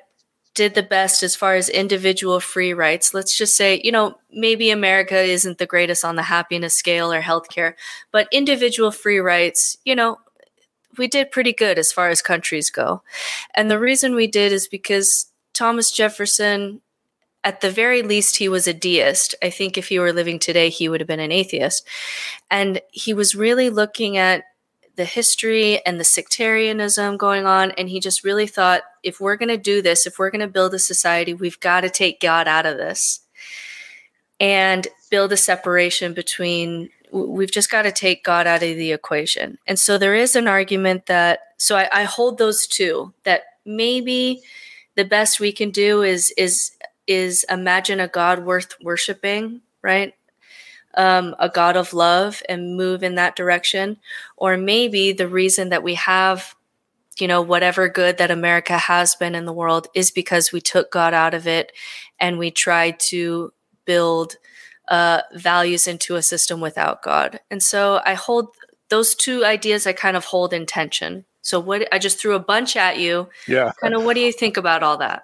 [0.55, 3.13] did the best as far as individual free rights.
[3.13, 7.21] Let's just say, you know, maybe America isn't the greatest on the happiness scale or
[7.21, 7.73] healthcare,
[8.11, 10.17] but individual free rights, you know,
[10.97, 13.03] we did pretty good as far as countries go.
[13.55, 16.81] And the reason we did is because Thomas Jefferson,
[17.43, 19.35] at the very least, he was a deist.
[19.41, 21.87] I think if he were living today, he would have been an atheist.
[22.49, 24.43] And he was really looking at
[24.95, 27.71] the history and the sectarianism going on.
[27.71, 30.47] And he just really thought if we're going to do this, if we're going to
[30.47, 33.21] build a society, we've got to take God out of this
[34.39, 39.57] and build a separation between we've just got to take God out of the equation.
[39.65, 44.41] And so there is an argument that, so I, I hold those two that maybe
[44.95, 46.71] the best we can do is, is,
[47.07, 50.13] is imagine a God worth worshiping, right?
[50.95, 53.97] Um, a God of love and move in that direction.
[54.37, 56.55] Or maybe the reason that we have,
[57.17, 60.91] you know, whatever good that America has been in the world is because we took
[60.91, 61.71] God out of it
[62.19, 63.53] and we tried to
[63.85, 64.37] build
[64.87, 67.39] uh, values into a system without God.
[67.49, 68.49] And so I hold
[68.89, 71.25] those two ideas I kind of hold in tension.
[71.41, 73.29] So what I just threw a bunch at you.
[73.47, 73.71] Yeah.
[73.81, 75.23] Kind of what do you think about all that?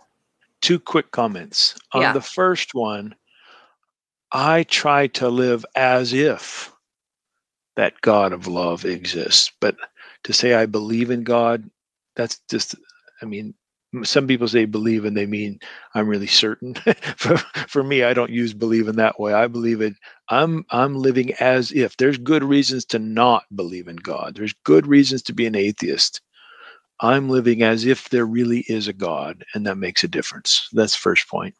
[0.61, 1.75] Two quick comments.
[1.93, 2.13] On yeah.
[2.13, 3.15] the first one,
[4.31, 6.71] I try to live as if
[7.75, 9.51] that God of love exists.
[9.59, 9.75] But
[10.23, 11.69] to say I believe in God,
[12.15, 12.75] that's just
[13.21, 13.53] I mean,
[14.03, 15.59] some people say believe and they mean
[15.95, 16.73] i'm really certain.
[17.17, 17.37] For,
[17.67, 19.33] for me i don't use believe in that way.
[19.33, 19.93] I believe it
[20.29, 21.97] i'm i'm living as if.
[21.97, 24.35] There's good reasons to not believe in god.
[24.35, 26.21] There's good reasons to be an atheist.
[27.01, 30.67] I'm living as if there really is a god and that makes a difference.
[30.73, 31.55] That's first point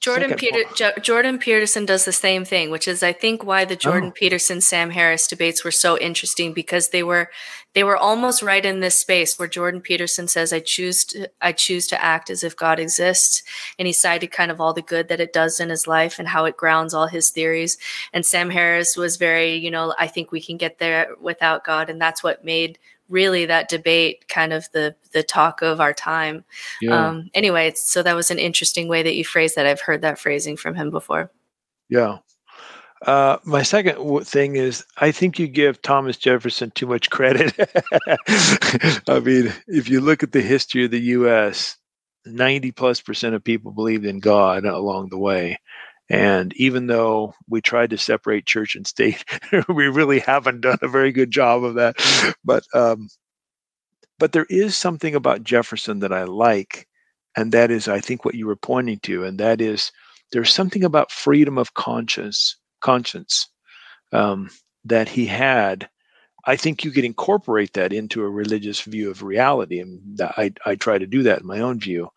[0.00, 0.64] Jordan Peter,
[1.00, 4.12] Jordan Peterson does the same thing, which is I think why the Jordan oh.
[4.12, 7.30] Peterson Sam Harris debates were so interesting because they were
[7.74, 11.52] they were almost right in this space where Jordan Peterson says I choose to I
[11.52, 13.42] choose to act as if God exists
[13.78, 16.28] and he cited kind of all the good that it does in his life and
[16.28, 17.78] how it grounds all his theories
[18.12, 21.88] and Sam Harris was very, you know, I think we can get there without God
[21.88, 22.78] and that's what made
[23.12, 26.44] really that debate kind of the the talk of our time.
[26.80, 27.08] Yeah.
[27.08, 29.66] Um, anyway, so that was an interesting way that you phrased that.
[29.66, 31.30] I've heard that phrasing from him before.
[31.88, 32.18] Yeah.
[33.06, 37.52] Uh, my second w- thing is, I think you give Thomas Jefferson too much credit.
[39.08, 41.76] I mean, if you look at the history of the U.S.,
[42.24, 45.58] 90 plus percent of people believed in God along the way.
[46.12, 49.24] And even though we tried to separate church and state,
[49.68, 51.96] we really haven't done a very good job of that.
[52.44, 53.08] But um,
[54.18, 56.86] but there is something about Jefferson that I like,
[57.34, 59.90] and that is, I think, what you were pointing to, and that is
[60.32, 63.48] there's something about freedom of conscience, conscience
[64.12, 64.50] um,
[64.84, 65.88] that he had.
[66.44, 70.74] I think you could incorporate that into a religious view of reality, and I, I
[70.74, 72.10] try to do that in my own view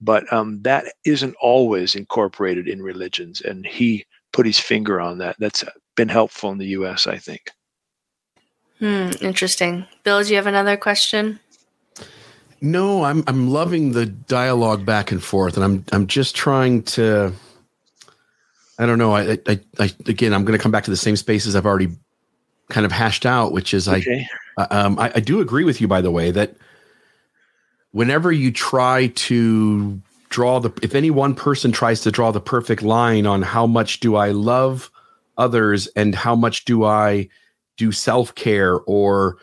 [0.00, 5.36] but um, that isn't always incorporated in religions and he put his finger on that.
[5.38, 5.64] That's
[6.00, 7.50] been helpful in the us i think.
[8.78, 9.84] Hmm interesting.
[10.02, 11.38] Bill do you have another question?
[12.62, 17.32] No i'm i'm loving the dialogue back and forth and i'm i'm just trying to
[18.78, 21.16] i don't know i i, I again i'm going to come back to the same
[21.16, 21.88] spaces i've already
[22.70, 24.26] kind of hashed out which is okay.
[24.56, 26.54] i um I, I do agree with you by the way that
[27.92, 32.82] whenever you try to draw the if any one person tries to draw the perfect
[32.82, 34.90] line on how much do I love
[35.36, 37.28] others and how much do I
[37.76, 39.38] do self-care or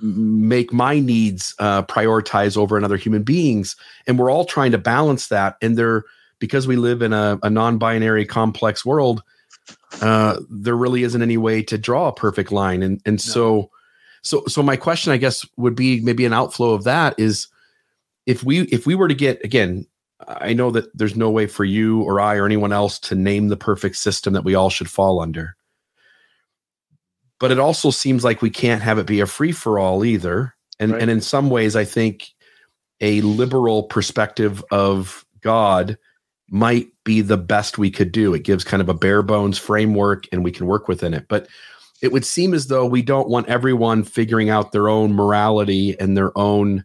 [0.00, 3.76] make my needs uh, prioritize over another human beings
[4.06, 6.04] and we're all trying to balance that and there
[6.38, 9.22] because we live in a, a non-binary complex world
[10.00, 13.18] uh, there really isn't any way to draw a perfect line and and no.
[13.18, 13.70] so
[14.22, 17.48] so so my question i guess would be maybe an outflow of that is
[18.26, 19.86] if we if we were to get again
[20.26, 23.48] i know that there's no way for you or i or anyone else to name
[23.48, 25.56] the perfect system that we all should fall under
[27.40, 30.54] but it also seems like we can't have it be a free for all either
[30.78, 31.02] and right.
[31.02, 32.34] and in some ways i think
[33.00, 35.98] a liberal perspective of God
[36.50, 38.34] might be the best we could do.
[38.34, 41.26] It gives kind of a bare bones framework and we can work within it.
[41.28, 41.48] But
[42.02, 46.16] it would seem as though we don't want everyone figuring out their own morality and
[46.16, 46.84] their own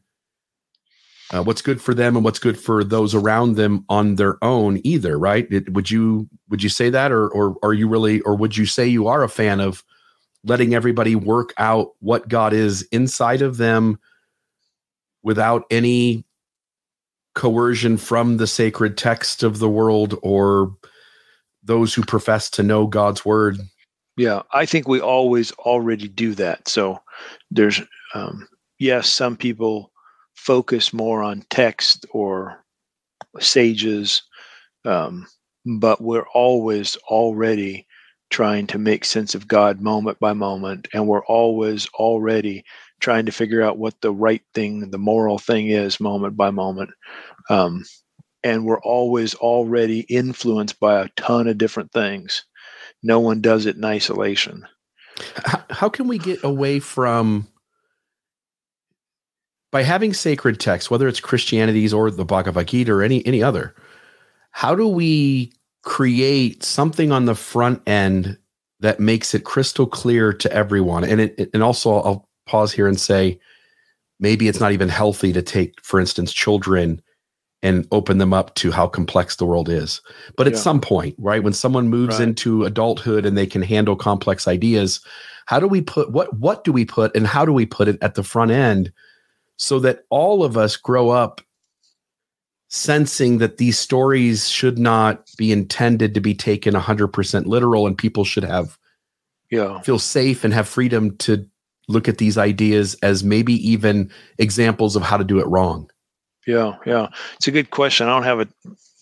[1.32, 4.80] uh, what's good for them and what's good for those around them on their own
[4.84, 5.48] either right?
[5.52, 7.12] It, would you would you say that?
[7.12, 9.84] Or or are you really or would you say you are a fan of
[10.44, 14.00] letting everybody work out what god is inside of them
[15.22, 16.26] without any
[17.36, 20.76] coercion from the sacred text of the world or
[21.62, 23.60] those who profess to know god's word?
[24.18, 26.68] Yeah i think we always already do that.
[26.68, 27.00] So
[27.52, 27.82] there's
[28.16, 28.48] um,
[28.80, 29.92] yes some people
[30.50, 32.66] focus more on text or
[33.40, 34.24] sages,
[34.84, 35.28] um,
[35.64, 37.86] but we're always already
[38.32, 42.64] trying to make sense of God moment by moment, and we're always already
[43.00, 46.90] trying to figure out what the right thing, the moral thing is moment by moment.
[47.52, 47.86] Um,
[48.44, 52.44] and we're always already influenced by a ton of different things.
[53.04, 54.66] No one does it in isolation.
[55.46, 57.48] How, how can we get away from
[59.72, 63.76] by having sacred texts, whether it's Christianity's or the Bhagavad Gita or any any other,
[64.52, 65.54] how do we
[65.84, 68.38] create something on the front end
[68.80, 71.04] that makes it crystal clear to everyone?
[71.04, 73.40] And it, and also I'll pause here and say
[74.20, 77.02] maybe it's not even healthy to take, for instance, children
[77.62, 80.02] and open them up to how complex the world is.
[80.38, 80.60] But at yeah.
[80.60, 82.30] some point, right, when someone moves right.
[82.30, 85.02] into adulthood and they can handle complex ideas,
[85.46, 87.98] how do we put what what do we put and how do we put it
[88.02, 88.92] at the front end?
[89.60, 91.42] So that all of us grow up
[92.70, 98.24] sensing that these stories should not be intended to be taken 100% literal and people
[98.24, 98.78] should have
[99.52, 99.82] yeah.
[99.82, 101.46] feel safe and have freedom to
[101.88, 105.90] look at these ideas as maybe even examples of how to do it wrong.
[106.48, 107.08] Yeah yeah.
[107.36, 108.08] It's a good question.
[108.08, 108.48] I don't have a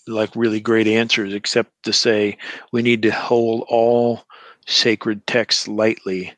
[0.07, 2.37] like really great answers except to say
[2.71, 4.23] we need to hold all
[4.65, 6.33] sacred texts lightly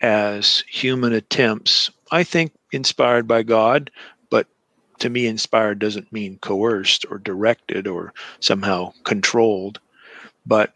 [0.00, 1.90] as human attempts.
[2.12, 3.90] I think inspired by God,
[4.30, 4.46] but
[5.00, 9.80] to me, inspired doesn't mean coerced or directed or somehow controlled.
[10.46, 10.72] But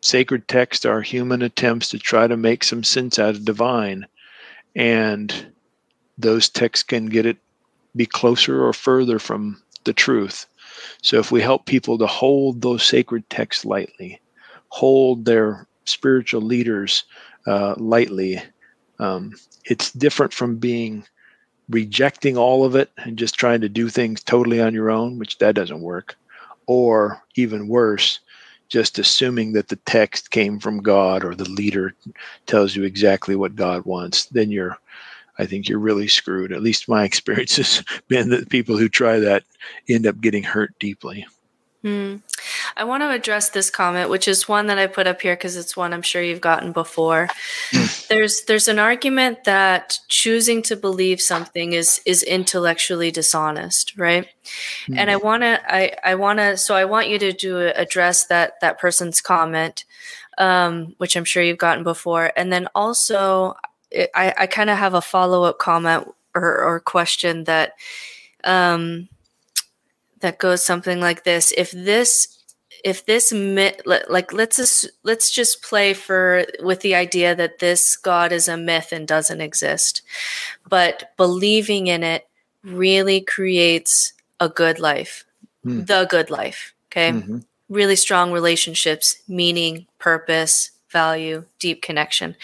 [0.00, 4.06] sacred texts are human attempts to try to make some sense out of divine.
[4.74, 5.52] And
[6.18, 7.38] those texts can get it
[7.96, 10.46] be closer or further from the truth.
[11.02, 14.20] So if we help people to hold those sacred texts lightly,
[14.68, 17.04] hold their spiritual leaders
[17.46, 18.40] uh, lightly,
[18.98, 19.32] um,
[19.64, 21.04] it's different from being
[21.70, 25.38] rejecting all of it and just trying to do things totally on your own, which
[25.38, 26.16] that doesn't work.
[26.66, 28.20] Or even worse,
[28.68, 31.94] just assuming that the text came from God or the leader
[32.46, 34.78] tells you exactly what God wants, then you're,
[35.38, 36.52] I think you're really screwed.
[36.52, 39.44] At least my experience has been that people who try that
[39.88, 41.26] end up getting hurt deeply.
[41.82, 42.16] Hmm.
[42.76, 45.56] I want to address this comment, which is one that I put up here because
[45.56, 47.28] it's one I'm sure you've gotten before.
[47.72, 47.86] Hmm.
[48.10, 54.26] there's there's an argument that choosing to believe something is is intellectually dishonest, right?
[54.88, 54.98] Mm.
[54.98, 58.26] And I want to I I want to so I want you to do address
[58.26, 59.86] that that person's comment,
[60.36, 63.54] um, which I'm sure you've gotten before, and then also
[64.14, 67.72] I I kind of have a follow up comment or or question that.
[68.44, 69.08] Um,
[70.20, 71.52] that goes something like this.
[71.56, 72.36] If this
[72.82, 77.96] if this myth like let's just, let's just play for with the idea that this
[77.96, 80.02] god is a myth and doesn't exist.
[80.68, 82.26] But believing in it
[82.64, 85.24] really creates a good life.
[85.66, 85.86] Mm.
[85.86, 87.12] the good life okay?
[87.12, 87.40] Mm-hmm.
[87.68, 92.34] really strong relationships meaning purpose value deep connection.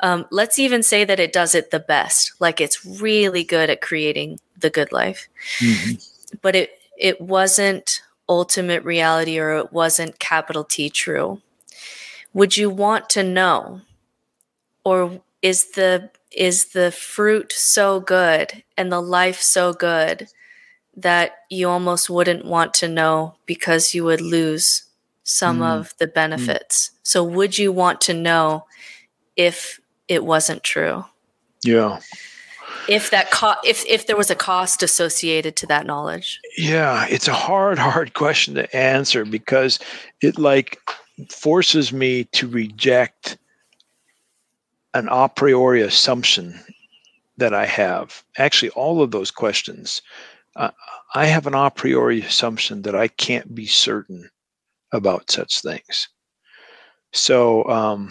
[0.00, 2.32] Um, let's even say that it does it the best.
[2.40, 5.28] Like it's really good at creating the good life.
[5.58, 6.36] Mm-hmm.
[6.42, 11.40] but it it wasn't ultimate reality or it wasn't capital T true?
[12.32, 13.82] Would you want to know?
[14.84, 20.28] Or is the is the fruit so good and the life so good
[20.96, 24.84] that you almost wouldn't want to know because you would lose
[25.24, 25.64] some mm.
[25.64, 26.88] of the benefits.
[26.88, 26.98] Mm.
[27.02, 28.66] So would you want to know
[29.36, 29.78] if
[30.08, 31.04] it wasn't true?
[31.62, 32.00] Yeah
[32.88, 36.40] if that co- if if there was a cost associated to that knowledge?
[36.56, 39.78] Yeah it's a hard hard question to answer because
[40.20, 40.78] it like
[41.30, 43.38] forces me to reject
[44.94, 46.58] an a priori assumption
[47.36, 48.22] that i have.
[48.38, 50.02] Actually all of those questions
[50.56, 50.70] uh,
[51.14, 54.28] i have an a priori assumption that i can't be certain
[54.92, 56.08] about such things.
[57.12, 58.10] So um,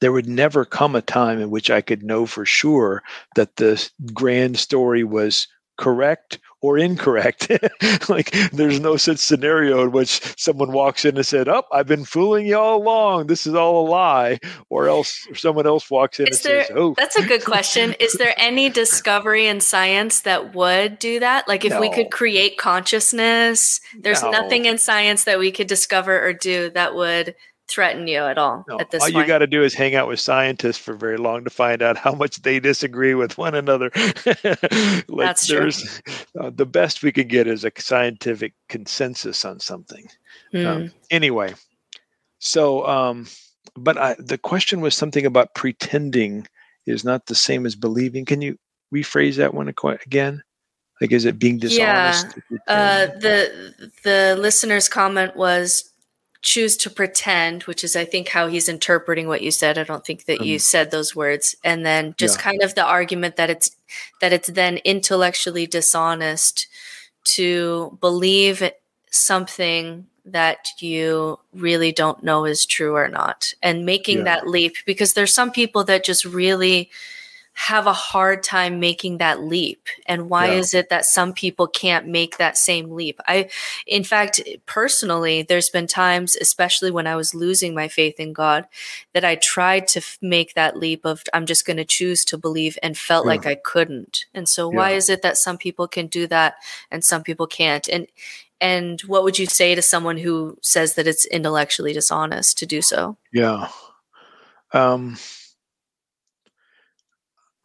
[0.00, 3.02] there would never come a time in which I could know for sure
[3.36, 5.46] that the grand story was
[5.80, 7.50] correct or incorrect.
[8.08, 12.04] like there's no such scenario in which someone walks in and said, "Oh, I've been
[12.04, 13.26] fooling you all along.
[13.26, 16.76] This is all a lie," or else someone else walks in is and there, says,
[16.76, 17.94] "Oh." That's a good question.
[18.00, 21.48] is there any discovery in science that would do that?
[21.48, 21.80] Like if no.
[21.80, 24.30] we could create consciousness, there's no.
[24.30, 27.34] nothing in science that we could discover or do that would
[27.70, 29.16] threaten you at all no, at this all point.
[29.16, 31.96] you got to do is hang out with scientists for very long to find out
[31.96, 33.90] how much they disagree with one another
[35.06, 35.70] like That's true.
[36.38, 40.08] Uh, the best we can get is a scientific consensus on something
[40.52, 40.66] mm.
[40.66, 41.54] um, anyway
[42.38, 43.26] so um,
[43.76, 46.46] but I, the question was something about pretending
[46.86, 48.58] is not the same as believing can you
[48.92, 49.72] rephrase that one
[50.04, 50.42] again
[51.00, 52.58] like is it being dishonest yeah.
[52.66, 55.89] Uh, the the listener's comment was
[56.42, 59.76] choose to pretend, which is, I think, how he's interpreting what you said.
[59.76, 61.54] I don't think that um, you said those words.
[61.64, 62.42] And then just yeah.
[62.42, 63.70] kind of the argument that it's
[64.20, 66.66] that it's then intellectually dishonest
[67.24, 68.70] to believe
[69.10, 74.24] something that you really don't know is true or not, and making yeah.
[74.24, 76.90] that leap because there's some people that just really
[77.52, 80.52] have a hard time making that leap and why yeah.
[80.52, 83.48] is it that some people can't make that same leap i
[83.86, 88.66] in fact personally there's been times especially when i was losing my faith in god
[89.14, 92.38] that i tried to f- make that leap of i'm just going to choose to
[92.38, 93.30] believe and felt yeah.
[93.30, 94.76] like i couldn't and so yeah.
[94.76, 96.54] why is it that some people can do that
[96.90, 98.06] and some people can't and
[98.60, 102.80] and what would you say to someone who says that it's intellectually dishonest to do
[102.80, 103.68] so yeah
[104.72, 105.16] um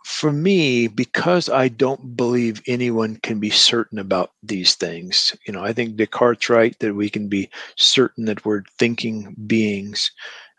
[0.05, 5.63] for me, because I don't believe anyone can be certain about these things, you know,
[5.63, 10.11] I think Descartes' right that we can be certain that we're thinking beings.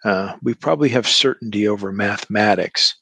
[0.04, 2.96] Uh, we probably have certainty over mathematics,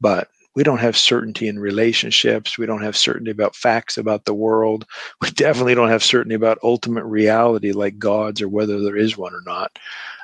[0.00, 0.26] but
[0.56, 2.58] we don't have certainty in relationships.
[2.58, 4.86] We don't have certainty about facts about the world.
[5.22, 9.32] We definitely don't have certainty about ultimate reality like gods or whether there is one
[9.32, 9.78] or not.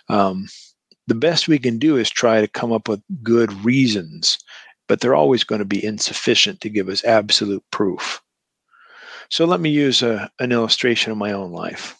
[0.09, 0.48] Um,
[1.06, 4.36] the best we can do is try to come up with good reasons
[4.90, 8.20] but they're always going to be insufficient to give us absolute proof.
[9.28, 11.96] So let me use a, an illustration of my own life.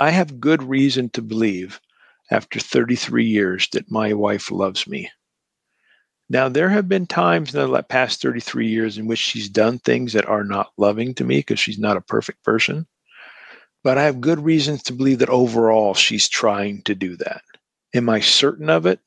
[0.00, 1.82] I have good reason to believe
[2.30, 5.10] after 33 years that my wife loves me.
[6.30, 10.14] Now, there have been times in the past 33 years in which she's done things
[10.14, 12.86] that are not loving to me because she's not a perfect person.
[13.82, 17.42] But I have good reasons to believe that overall she's trying to do that.
[17.94, 19.00] Am I certain of it?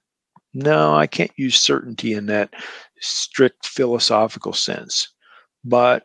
[0.53, 2.53] No, I can't use certainty in that
[3.02, 5.07] strict philosophical sense,
[5.64, 6.03] but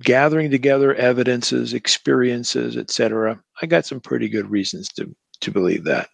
[0.00, 6.08] gathering together evidences, experiences, etc., I got some pretty good reasons to, to believe that.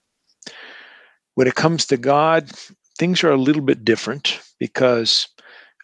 [1.34, 2.50] When it comes to God,
[2.98, 5.28] things are a little bit different because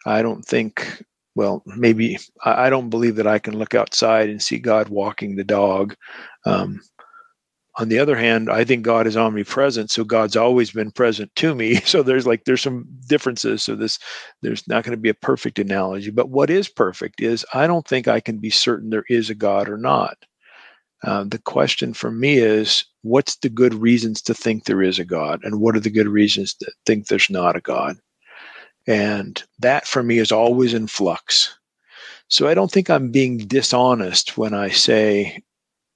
[0.05, 1.03] I don't think,
[1.35, 5.43] well, maybe I don't believe that I can look outside and see God walking the
[5.43, 5.95] dog.
[6.45, 6.81] Um,
[7.77, 11.53] on the other hand i think god is omnipresent so god's always been present to
[11.55, 11.79] me.
[11.85, 13.63] So there's like there's some differences.
[13.63, 13.99] So this
[14.41, 17.87] there's not going to be a perfect analogy but what is perfect is i don't
[17.87, 20.17] think i can be certain there is a god or not.
[21.03, 25.05] Uh, the question for me is what's the good reasons to think there is a
[25.05, 27.97] god and what are the good reasons to think there's not a god?
[28.87, 31.57] And that for me is always in flux.
[32.27, 35.43] So i don't think i'm being dishonest when i say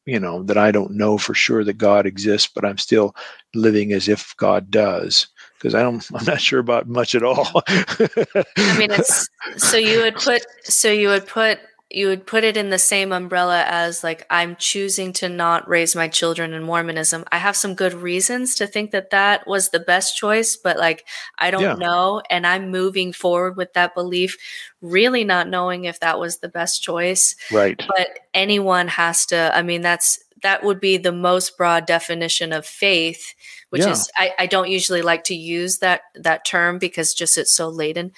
[0.09, 3.15] you know that i don't know for sure that god exists but i'm still
[3.53, 5.27] living as if god does
[5.57, 7.63] because i don't i'm not sure about much at all.
[7.67, 11.59] I mean it's so you would put so you would put
[11.91, 15.95] you would put it in the same umbrella as like i'm choosing to not raise
[15.95, 19.79] my children in mormonism i have some good reasons to think that that was the
[19.79, 21.05] best choice but like
[21.39, 21.73] i don't yeah.
[21.73, 24.37] know and i'm moving forward with that belief
[24.81, 29.61] really not knowing if that was the best choice right but anyone has to i
[29.61, 33.33] mean that's that would be the most broad definition of faith
[33.71, 33.91] which yeah.
[33.91, 37.69] is I, I don't usually like to use that that term because just it's so
[37.69, 38.11] laden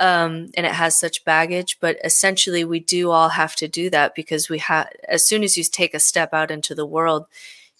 [0.00, 1.78] um, and it has such baggage.
[1.78, 4.88] But essentially, we do all have to do that because we have.
[5.08, 7.26] As soon as you take a step out into the world,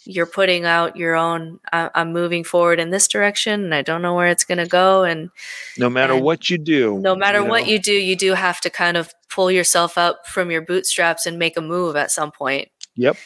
[0.04, 1.58] you're putting out your own.
[1.72, 5.02] I'm moving forward in this direction, and I don't know where it's going to go.
[5.02, 5.30] And
[5.78, 7.50] no matter and what you do, no matter you know.
[7.50, 11.26] what you do, you do have to kind of pull yourself up from your bootstraps
[11.26, 12.68] and make a move at some point.
[12.94, 13.16] Yep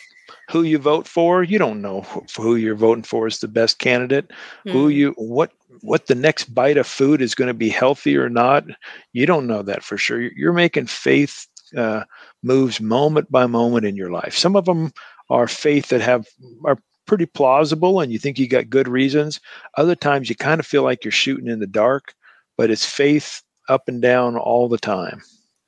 [0.50, 2.02] who you vote for you don't know
[2.36, 4.30] who you're voting for is the best candidate
[4.66, 4.72] mm.
[4.72, 4.90] who hmm.
[4.90, 5.52] you what
[5.82, 8.64] what the next bite of food is going to be healthy or not
[9.12, 11.46] you don't know that for sure you're making faith
[11.76, 12.04] uh,
[12.42, 14.92] moves moment by moment in your life some of them
[15.30, 16.26] are faith that have
[16.64, 19.40] are pretty plausible and you think you got good reasons
[19.76, 22.14] other times you kind of feel like you're shooting in the dark
[22.56, 25.22] but it's faith up and down all the time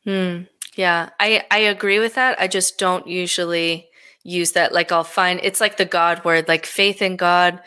[0.04, 0.42] hmm.
[0.76, 2.40] Yeah, I I agree with that.
[2.40, 3.88] I just don't usually
[4.22, 4.72] use that.
[4.72, 7.60] Like I'll find it's like the God word, like faith in God,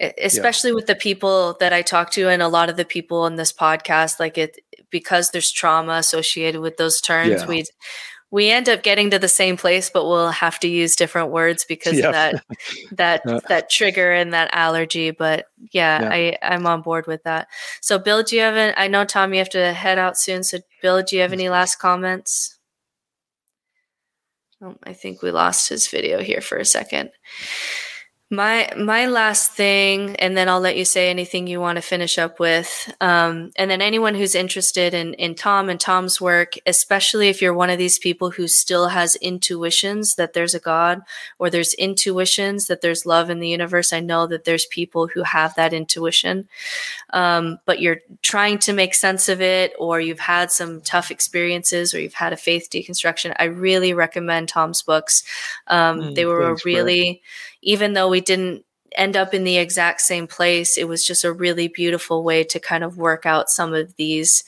[0.00, 0.74] especially yeah.
[0.74, 3.52] with the people that I talk to and a lot of the people in this
[3.52, 4.20] podcast.
[4.20, 4.58] Like it
[4.90, 7.42] because there's trauma associated with those terms.
[7.42, 7.46] Yeah.
[7.46, 7.64] We
[8.30, 11.64] we end up getting to the same place, but we'll have to use different words
[11.64, 12.06] because yeah.
[12.06, 12.44] of that
[12.92, 15.10] that uh, that trigger and that allergy.
[15.10, 17.48] But yeah, yeah, I I'm on board with that.
[17.80, 18.74] So Bill, do you have an?
[18.76, 20.44] I know Tom, you have to head out soon.
[20.44, 22.58] So Bill, do you have any last comments?
[24.60, 27.10] Oh, I think we lost his video here for a second.
[28.30, 32.18] My my last thing, and then I'll let you say anything you want to finish
[32.18, 32.92] up with.
[33.00, 37.54] Um, and then anyone who's interested in in Tom and Tom's work, especially if you're
[37.54, 41.00] one of these people who still has intuitions that there's a God,
[41.38, 43.94] or there's intuitions that there's love in the universe.
[43.94, 46.50] I know that there's people who have that intuition,
[47.14, 51.94] um, but you're trying to make sense of it, or you've had some tough experiences,
[51.94, 53.34] or you've had a faith deconstruction.
[53.38, 55.22] I really recommend Tom's books.
[55.68, 57.22] Um, mm, they were a really
[57.62, 61.32] even though we didn't end up in the exact same place, it was just a
[61.32, 64.44] really beautiful way to kind of work out some of these,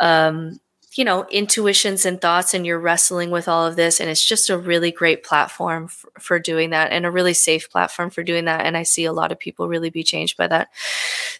[0.00, 0.58] um,
[0.94, 2.54] you know, intuitions and thoughts.
[2.54, 4.00] And you're wrestling with all of this.
[4.00, 7.70] And it's just a really great platform for, for doing that and a really safe
[7.70, 8.64] platform for doing that.
[8.64, 10.68] And I see a lot of people really be changed by that.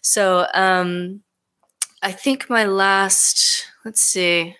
[0.01, 1.21] So, um,
[2.01, 4.55] I think my last, let's see,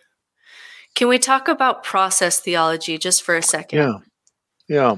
[0.95, 3.79] can we talk about process theology just for a second?
[3.79, 3.97] Yeah.
[4.67, 4.95] Yeah.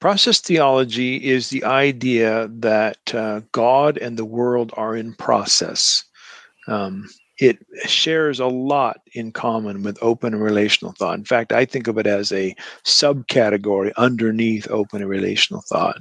[0.00, 6.04] Process theology is the idea that uh, God and the world are in process.
[6.68, 7.08] Um,
[7.38, 11.18] it shares a lot in common with open and relational thought.
[11.18, 12.54] In fact, I think of it as a
[12.84, 15.98] subcategory underneath open and relational thought.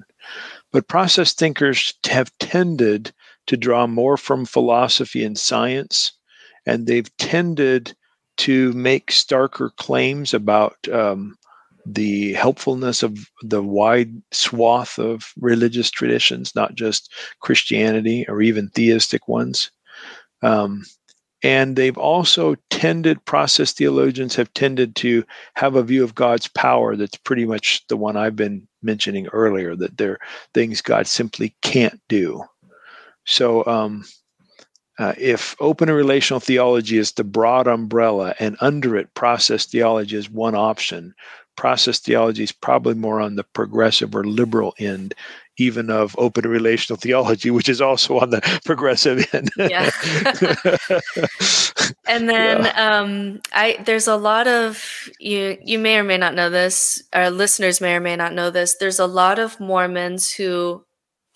[0.72, 3.14] But process thinkers have tended
[3.48, 6.12] to draw more from philosophy and science,
[6.66, 7.96] and they've tended
[8.38, 11.38] to make starker claims about um,
[11.86, 19.28] the helpfulness of the wide swath of religious traditions, not just Christianity or even theistic
[19.28, 19.72] ones.
[20.42, 20.84] Um,
[21.44, 26.96] and they've also tended, process theologians have tended to have a view of God's power
[26.96, 30.20] that's pretty much the one I've been mentioning earlier, that there are
[30.54, 32.44] things God simply can't do.
[33.26, 34.06] So, um,
[34.98, 40.16] uh, if open and relational theology is the broad umbrella and under it process theology
[40.16, 41.14] is one option,
[41.56, 45.14] process theology is probably more on the progressive or liberal end
[45.58, 49.90] even of open relational theology which is also on the progressive end yeah
[52.08, 53.00] and then yeah.
[53.00, 57.30] um i there's a lot of you you may or may not know this our
[57.30, 60.84] listeners may or may not know this there's a lot of mormons who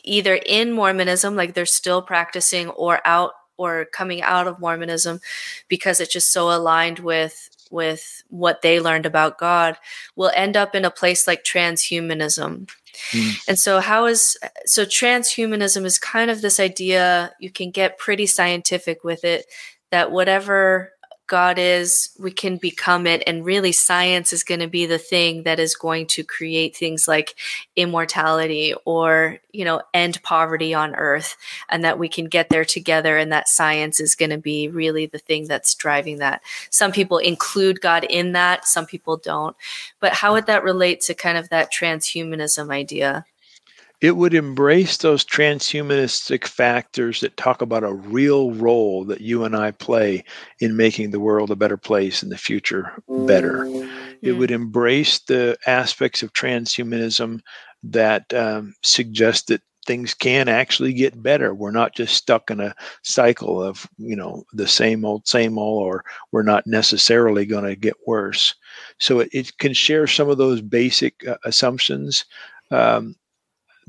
[0.04, 5.20] either in mormonism like they're still practicing or out or coming out of mormonism
[5.68, 9.78] because it's just so aligned with with what they learned about God
[10.16, 12.70] will end up in a place like transhumanism.
[13.12, 13.48] Mm.
[13.48, 18.26] And so, how is so transhumanism is kind of this idea you can get pretty
[18.26, 19.46] scientific with it
[19.92, 20.92] that whatever
[21.30, 23.24] God is, we can become it.
[23.26, 27.08] And really, science is going to be the thing that is going to create things
[27.08, 27.36] like
[27.78, 31.38] immortality or, you know, end poverty on earth,
[31.70, 33.18] and that we can get there together.
[33.18, 36.42] And that science is going to be really the thing that's driving that.
[36.72, 39.56] Some people include God in that, some people don't.
[40.02, 43.26] But how would that relate to kind of that transhumanism idea?
[44.02, 49.56] It would embrace those transhumanistic factors that talk about a real role that you and
[49.56, 50.24] I play
[50.60, 53.66] in making the world a better place and the future better.
[54.22, 57.42] It would embrace the aspects of transhumanism
[57.84, 61.54] that um, suggest that things can actually get better.
[61.54, 65.84] We're not just stuck in a cycle of, you know, the same old, same old,
[65.84, 68.54] or we're not necessarily going to get worse.
[69.00, 72.26] So it, it, can share some of those basic uh, assumptions.
[72.72, 73.16] Um,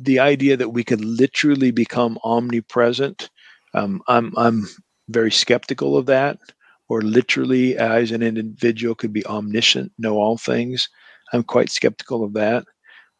[0.03, 3.31] the idea that we could literally become omnipresent,
[3.75, 4.67] um, I'm I'm
[5.09, 6.39] very skeptical of that.
[6.89, 10.89] Or literally, as an individual, could be omniscient, know all things.
[11.33, 12.65] I'm quite skeptical of that.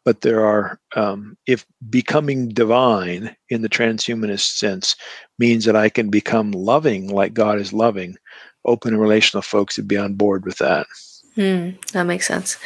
[0.03, 4.95] But there are, um, if becoming divine in the transhumanist sense
[5.39, 8.17] means that I can become loving like God is loving,
[8.65, 10.87] open and relational folks would be on board with that.
[11.35, 12.57] Hmm, that makes sense.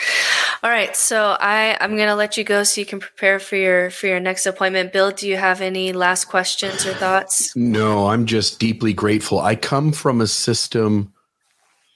[0.66, 3.92] All right, so I I'm gonna let you go so you can prepare for your
[3.92, 4.92] for your next appointment.
[4.92, 7.56] Bill, do you have any last questions or thoughts?
[7.56, 9.40] No, I'm just deeply grateful.
[9.40, 11.14] I come from a system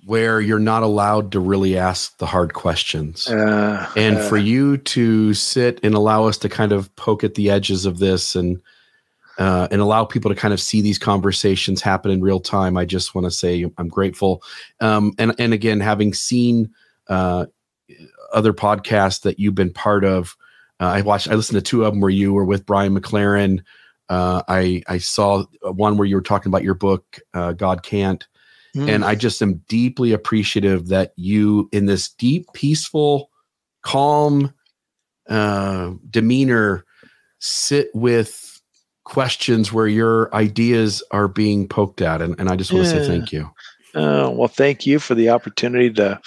[0.05, 4.77] where you're not allowed to really ask the hard questions, uh, and uh, for you
[4.77, 8.61] to sit and allow us to kind of poke at the edges of this and
[9.39, 12.77] uh, and allow people to kind of see these conversations happen in real time.
[12.77, 14.43] I just want to say I'm grateful.
[14.79, 16.69] Um, and and again, having seen
[17.07, 17.47] uh,
[18.33, 20.35] other podcasts that you've been part of,
[20.79, 21.27] uh, I watched.
[21.27, 23.63] I listened to two of them where you were with Brian McLaren.
[24.07, 28.25] Uh, I I saw one where you were talking about your book, uh, God Can't,
[28.75, 28.89] mm.
[28.89, 33.29] and I just am deeply appreciative that you, in this deep, peaceful,
[33.81, 34.53] calm
[35.27, 36.85] uh, demeanor,
[37.39, 38.61] sit with
[39.03, 43.05] questions where your ideas are being poked at, and, and I just want to say
[43.05, 43.49] thank you.
[43.95, 46.19] Uh, well, thank you for the opportunity to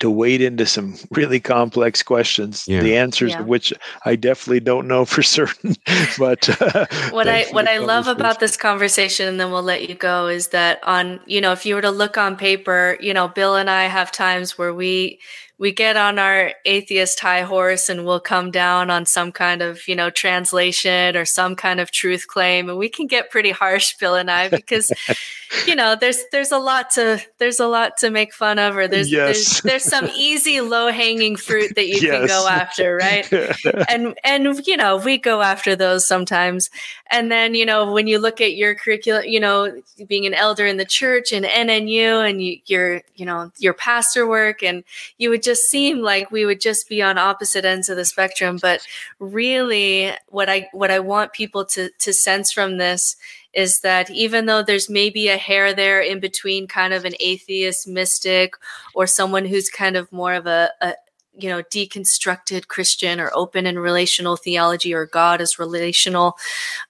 [0.00, 2.66] to wade into some really complex questions.
[2.68, 2.82] Yeah.
[2.82, 3.38] The answers yeah.
[3.38, 3.72] to which
[4.04, 5.76] I definitely don't know for certain.
[6.18, 9.94] but uh, what I what I love about this conversation, and then we'll let you
[9.94, 13.28] go, is that on you know if you were to look on paper, you know
[13.28, 15.18] Bill and I have times where we
[15.58, 19.86] we get on our atheist high horse and we'll come down on some kind of
[19.88, 23.96] you know translation or some kind of truth claim and we can get pretty harsh
[23.98, 24.92] bill and i because
[25.66, 28.86] you know there's there's a lot to there's a lot to make fun of or
[28.86, 29.60] there's yes.
[29.60, 32.18] there's, there's some easy low hanging fruit that you yes.
[32.18, 33.32] can go after right
[33.88, 36.68] and and you know we go after those sometimes
[37.10, 40.66] and then you know when you look at your curriculum you know being an elder
[40.66, 44.84] in the church and nnu and you, your you know your pastor work and
[45.16, 48.58] you would just seem like we would just be on opposite ends of the spectrum
[48.60, 48.80] but
[49.18, 53.16] really what i what i want people to to sense from this
[53.54, 57.88] is that even though there's maybe a hair there in between kind of an atheist
[57.88, 58.52] mystic
[58.94, 60.92] or someone who's kind of more of a, a,
[61.38, 66.36] you know deconstructed christian or open and relational theology or god is relational.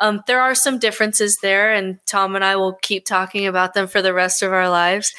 [0.00, 3.86] Um, there are some differences there and tom and i will keep talking about them
[3.86, 5.14] for the rest of our lives.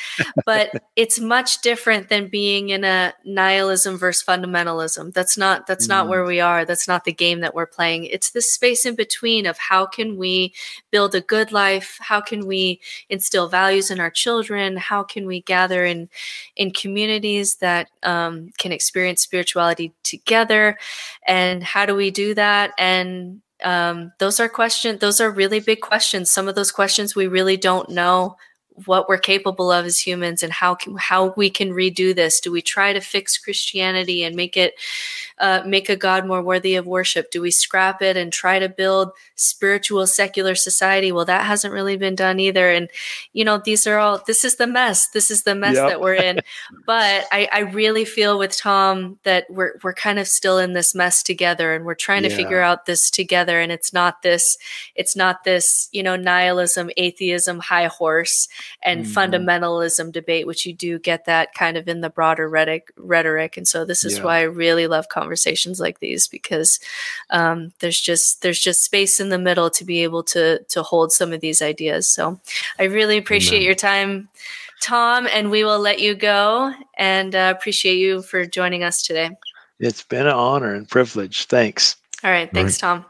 [0.46, 5.14] But it's much different than being in a nihilism versus fundamentalism.
[5.14, 5.90] That's not that's mm.
[5.90, 6.66] not where we are.
[6.66, 8.06] That's not the game that we're playing.
[8.06, 10.54] It's this space in between of how can we
[10.92, 11.98] build a good life?
[12.00, 12.80] How can we
[13.10, 14.78] instill values in our children?
[14.78, 16.10] How can we gather in
[16.56, 20.78] in communities that um, can experience spirituality together
[21.26, 22.72] and how do we do that?
[22.78, 26.32] And um, those are questions those are really big questions.
[26.32, 28.36] Some of those questions we really don't know
[28.86, 32.52] what we're capable of as humans and how can, how we can redo this do
[32.52, 34.76] we try to fix christianity and make it
[35.40, 37.30] uh, make a God more worthy of worship?
[37.30, 41.12] Do we scrap it and try to build spiritual secular society?
[41.12, 42.72] Well, that hasn't really been done either.
[42.72, 42.90] And,
[43.34, 45.10] you know, these are all, this is the mess.
[45.10, 45.90] This is the mess yep.
[45.90, 46.40] that we're in.
[46.88, 50.96] but I, I, really feel with Tom that we're, we're kind of still in this
[50.96, 52.30] mess together and we're trying yeah.
[52.30, 53.60] to figure out this together.
[53.60, 54.58] And it's not this,
[54.96, 58.48] it's not this, you know, nihilism, atheism, high horse
[58.82, 59.14] and mm.
[59.14, 62.92] fundamentalism debate, which you do get that kind of in the broader rhetoric.
[62.98, 63.58] rhetoric.
[63.58, 64.24] And so this is yeah.
[64.24, 66.80] why I really love conversations conversations like these because
[67.30, 71.12] um, there's just there's just space in the middle to be able to to hold
[71.12, 72.10] some of these ideas.
[72.10, 72.40] So
[72.80, 73.66] I really appreciate Amen.
[73.66, 74.30] your time.
[74.80, 79.32] Tom, and we will let you go and uh, appreciate you for joining us today.
[79.80, 81.46] It's been an honor and privilege.
[81.46, 81.96] Thanks.
[82.24, 82.52] All right.
[82.52, 83.02] Thanks, All right.
[83.02, 83.06] Tom.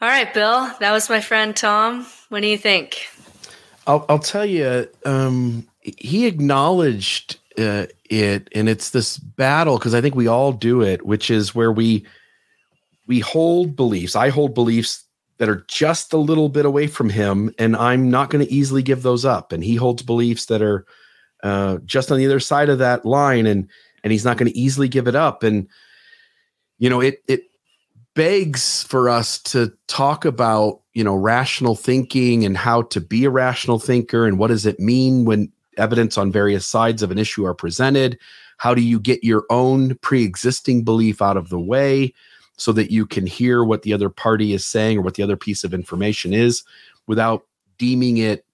[0.00, 0.70] All right, Bill.
[0.80, 2.06] That was my friend Tom.
[2.30, 3.06] What do you think?
[3.86, 10.00] I'll, I'll tell you, um, he acknowledged uh, it and it's this battle because i
[10.00, 12.02] think we all do it which is where we
[13.06, 14.16] we hold beliefs.
[14.16, 15.04] I hold beliefs
[15.38, 18.82] that are just a little bit away from him and i'm not going to easily
[18.82, 19.52] give those up.
[19.52, 20.86] And he holds beliefs that are
[21.42, 23.68] uh, just on the other side of that line and
[24.04, 25.42] and he's not going to easily give it up.
[25.42, 25.68] And
[26.78, 27.44] you know it it
[28.14, 33.30] begs for us to talk about you know rational thinking and how to be a
[33.30, 37.44] rational thinker and what does it mean when evidence on various sides of an issue
[37.44, 38.18] are presented?
[38.58, 42.14] How do you get your own pre existing belief out of the way
[42.56, 45.36] so that you can hear what the other party is saying or what the other
[45.36, 46.62] piece of information is
[47.06, 47.44] without
[47.78, 48.44] deeming it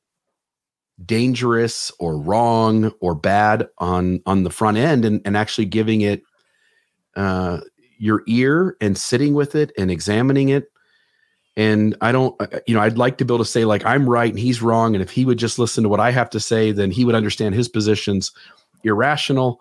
[1.05, 6.23] dangerous or wrong or bad on on the front end and, and actually giving it
[7.17, 7.59] uh,
[7.99, 10.71] your ear and sitting with it and examining it
[11.59, 14.09] and I don't, uh, you know, I'd like to be able to say, like, I'm
[14.09, 14.95] right and he's wrong.
[14.95, 17.17] And if he would just listen to what I have to say, then he would
[17.17, 18.31] understand his position's
[18.85, 19.61] irrational.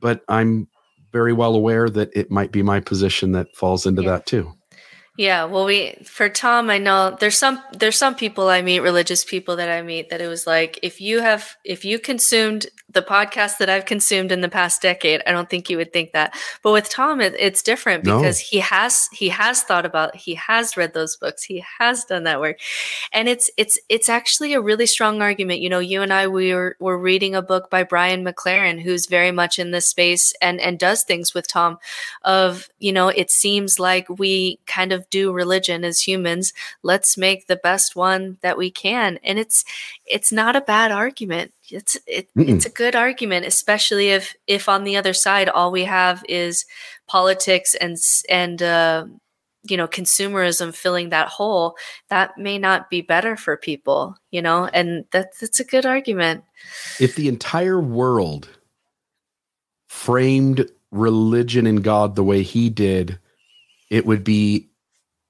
[0.00, 0.66] But I'm
[1.12, 4.12] very well aware that it might be my position that falls into yeah.
[4.12, 4.50] that too.
[5.16, 9.24] Yeah, well, we for Tom, I know there's some there's some people I meet, religious
[9.24, 13.02] people that I meet, that it was like if you have if you consumed the
[13.02, 16.34] podcast that I've consumed in the past decade, I don't think you would think that.
[16.62, 18.44] But with Tom, it, it's different because no.
[18.50, 22.40] he has he has thought about he has read those books, he has done that
[22.40, 22.58] work,
[23.12, 25.60] and it's it's it's actually a really strong argument.
[25.60, 29.06] You know, you and I we were were reading a book by Brian McLaren, who's
[29.06, 31.78] very much in this space and and does things with Tom.
[32.22, 36.52] Of you know, it seems like we kind of of do religion as humans
[36.82, 39.18] let's make the best one that we can.
[39.22, 39.64] And it's
[40.06, 41.52] it's not a bad argument.
[41.70, 45.84] It's it, it's a good argument especially if if on the other side all we
[45.84, 46.64] have is
[47.06, 47.96] politics and
[48.28, 49.06] and uh,
[49.64, 51.76] you know consumerism filling that hole.
[52.10, 56.44] That may not be better for people you know and that's that's a good argument.
[57.00, 58.48] If the entire world
[59.88, 63.18] framed religion and god the way he did
[63.90, 64.68] it would be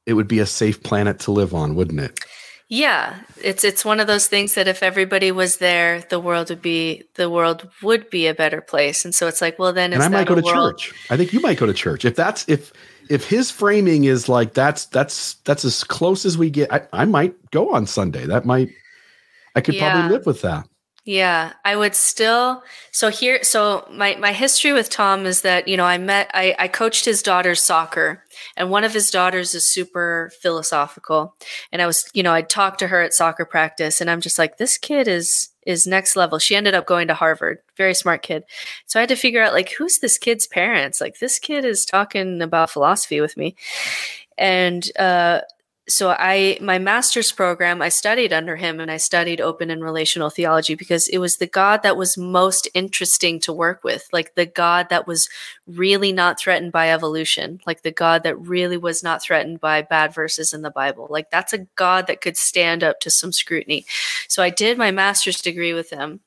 [0.06, 2.20] it would be a safe planet to live on wouldn't it
[2.68, 6.62] yeah it's it's one of those things that if everybody was there the world would
[6.62, 10.02] be the world would be a better place and so it's like well then and
[10.02, 10.78] i might go to world?
[10.78, 12.72] church i think you might go to church if that's if
[13.08, 17.04] if his framing is like that's that's that's as close as we get, I, I
[17.04, 18.26] might go on Sunday.
[18.26, 18.70] That might
[19.54, 19.92] I could yeah.
[19.92, 20.68] probably live with that.
[21.04, 22.62] Yeah, I would still.
[22.90, 26.56] So here, so my my history with Tom is that you know I met I
[26.58, 28.23] I coached his daughter's soccer,
[28.56, 31.34] and one of his daughters is super philosophical,
[31.72, 34.38] and I was you know I talked to her at soccer practice, and I'm just
[34.38, 36.38] like this kid is is next level.
[36.38, 37.58] She ended up going to Harvard.
[37.76, 38.44] Very smart kid.
[38.86, 41.00] So I had to figure out like who's this kid's parents?
[41.00, 43.56] Like this kid is talking about philosophy with me.
[44.36, 45.40] And uh
[45.86, 50.30] so I my master's program I studied under him and I studied open and relational
[50.30, 54.46] theology because it was the God that was most interesting to work with like the
[54.46, 55.28] God that was
[55.66, 60.14] really not threatened by evolution like the God that really was not threatened by bad
[60.14, 61.06] verses in the Bible.
[61.10, 63.84] Like that's a God that could stand up to some scrutiny.
[64.26, 66.20] So I did my master's degree with him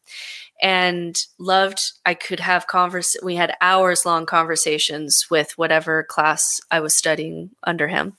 [0.61, 6.79] and loved i could have converse we had hours long conversations with whatever class i
[6.79, 8.13] was studying under him.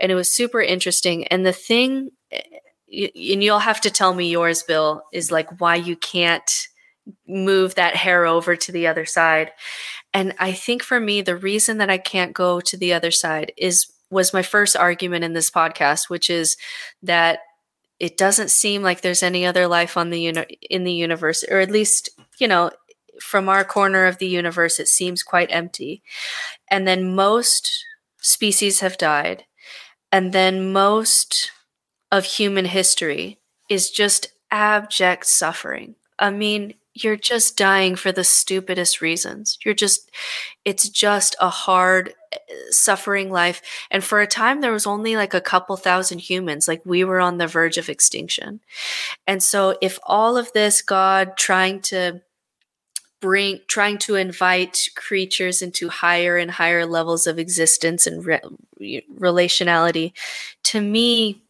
[0.00, 1.26] And it was super interesting.
[1.28, 5.96] And the thing and you'll have to tell me yours bill is like why you
[5.96, 6.68] can't
[7.26, 9.52] move that hair over to the other side.
[10.12, 13.52] And i think for me the reason that i can't go to the other side
[13.56, 16.56] is was my first argument in this podcast which is
[17.02, 17.38] that
[18.02, 21.60] it doesn't seem like there's any other life on the uni- in the universe or
[21.60, 22.72] at least you know
[23.20, 26.02] from our corner of the universe it seems quite empty.
[26.68, 27.84] And then most
[28.18, 29.44] species have died
[30.10, 31.52] and then most
[32.10, 33.38] of human history
[33.68, 35.94] is just abject suffering.
[36.18, 39.58] I mean you're just dying for the stupidest reasons.
[39.64, 40.10] You're just,
[40.64, 42.36] it's just a hard, eh,
[42.70, 43.62] suffering life.
[43.90, 47.20] And for a time, there was only like a couple thousand humans, like we were
[47.20, 48.60] on the verge of extinction.
[49.26, 52.20] And so, if all of this, God trying to
[53.20, 60.12] bring, trying to invite creatures into higher and higher levels of existence and re- relationality,
[60.64, 61.40] to me,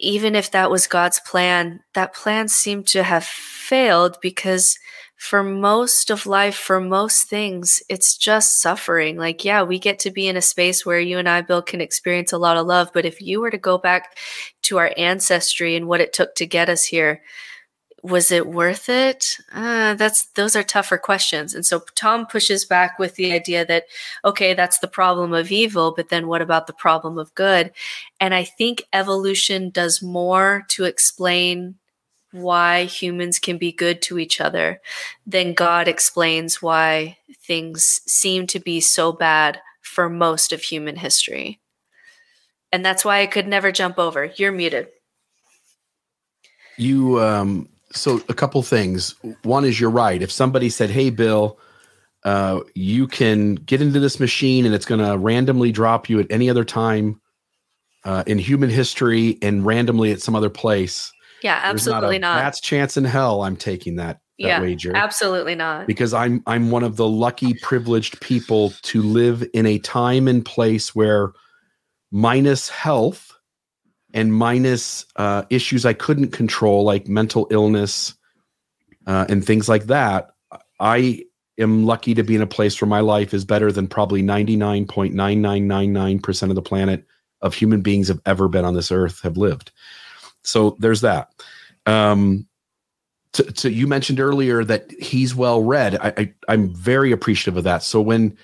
[0.00, 4.76] even if that was God's plan, that plan seemed to have failed because
[5.20, 9.18] for most of life, for most things, it's just suffering.
[9.18, 11.82] Like, yeah, we get to be in a space where you and I, Bill, can
[11.82, 12.90] experience a lot of love.
[12.94, 14.16] But if you were to go back
[14.62, 17.20] to our ancestry and what it took to get us here,
[18.02, 19.36] was it worth it?
[19.52, 21.54] Uh, that's those are tougher questions.
[21.54, 23.84] And so Tom pushes back with the idea that
[24.24, 27.72] okay, that's the problem of evil, but then what about the problem of good?
[28.18, 31.76] And I think evolution does more to explain
[32.32, 34.80] why humans can be good to each other
[35.26, 41.58] than God explains why things seem to be so bad for most of human history.
[42.72, 44.26] And that's why I could never jump over.
[44.36, 44.88] You're muted.
[46.76, 49.14] You um so a couple things.
[49.42, 50.22] One is you're right.
[50.22, 51.58] If somebody said, "Hey, Bill,
[52.24, 56.26] uh, you can get into this machine and it's going to randomly drop you at
[56.30, 57.20] any other time
[58.04, 61.12] uh, in human history and randomly at some other place,"
[61.42, 62.36] yeah, absolutely not.
[62.36, 63.42] That's chance in hell.
[63.42, 64.20] I'm taking that.
[64.38, 64.96] That yeah, wager.
[64.96, 65.86] absolutely not.
[65.86, 70.44] Because I'm I'm one of the lucky, privileged people to live in a time and
[70.44, 71.32] place where,
[72.10, 73.29] minus health,
[74.14, 78.14] and minus uh, issues I couldn't control, like mental illness
[79.06, 80.30] uh, and things like that,
[80.78, 81.24] I
[81.58, 86.48] am lucky to be in a place where my life is better than probably 99.9999%
[86.48, 87.04] of the planet
[87.42, 89.70] of human beings have ever been on this earth have lived.
[90.42, 91.30] So there's that.
[91.86, 92.46] Um,
[93.32, 95.96] to, to, you mentioned earlier that he's well read.
[95.96, 97.82] I, I, I'm very appreciative of that.
[97.82, 98.36] So when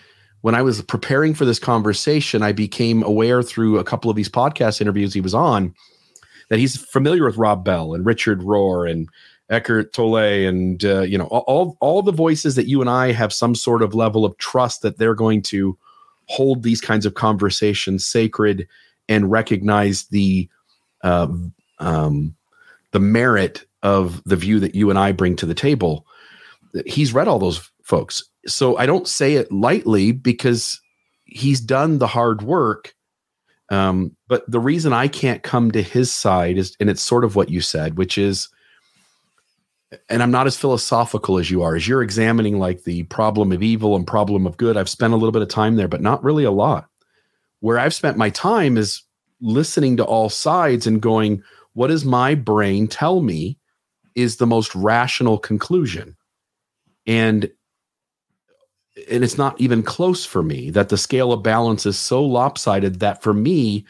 [0.46, 4.28] when I was preparing for this conversation, I became aware through a couple of these
[4.28, 5.74] podcast interviews he was on
[6.50, 9.08] that he's familiar with Rob Bell and Richard Rohr and
[9.50, 13.32] Eckhart Tolle and uh, you know all all the voices that you and I have
[13.32, 15.76] some sort of level of trust that they're going to
[16.26, 18.68] hold these kinds of conversations sacred
[19.08, 20.48] and recognize the
[21.02, 21.26] uh,
[21.80, 22.36] um,
[22.92, 26.06] the merit of the view that you and I bring to the table.
[26.86, 30.80] He's read all those folks so I don't say it lightly because
[31.24, 32.94] he's done the hard work
[33.68, 37.34] Um, but the reason I can't come to his side is, and it's sort of
[37.34, 38.48] what you said, which is,
[40.08, 43.62] and I'm not as philosophical as you are, as you're examining like the problem of
[43.62, 44.76] evil and problem of good.
[44.76, 46.88] I've spent a little bit of time there, but not really a lot.
[47.60, 49.02] Where I've spent my time is
[49.40, 51.42] listening to all sides and going,
[51.72, 53.58] what does my brain tell me
[54.14, 56.16] is the most rational conclusion?
[57.06, 57.50] And
[59.10, 63.00] and it's not even close for me that the scale of balance is so lopsided
[63.00, 63.84] that for me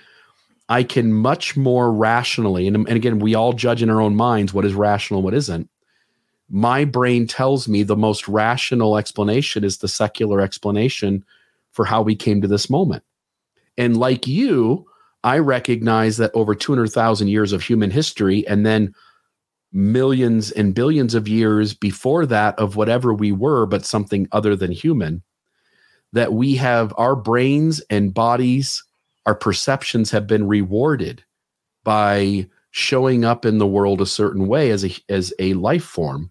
[0.69, 4.53] i can much more rationally and, and again we all judge in our own minds
[4.53, 5.69] what is rational and what isn't.
[6.49, 11.25] My brain tells me the most rational explanation is the secular explanation
[11.73, 13.03] for how we came to this moment.
[13.77, 14.87] And like you
[15.25, 18.95] i recognize that over 200000 years of human history and then
[19.77, 24.73] millions and billions of years before that of whatever we were, but something other than
[24.73, 25.23] human,
[26.15, 28.83] that we have our brains and bodies,
[29.27, 31.23] our perceptions have been rewarded
[31.85, 36.31] by showing up in the world a certain way as a as a life form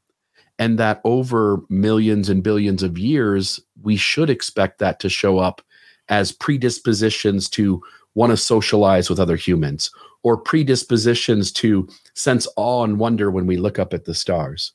[0.60, 5.62] and that over millions and billions of years we should expect that to show up
[6.08, 7.82] as predispositions to
[8.14, 9.90] want to socialize with other humans
[10.26, 14.72] or predispositions to sense awe and wonder when we look up at the stars.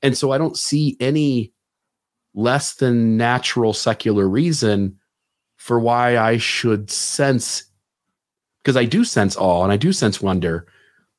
[0.00, 1.52] And so I don't see any
[2.34, 4.96] less than natural secular reason
[5.56, 7.64] for why I should sense,
[8.62, 10.68] because I do sense awe and I do sense wonder.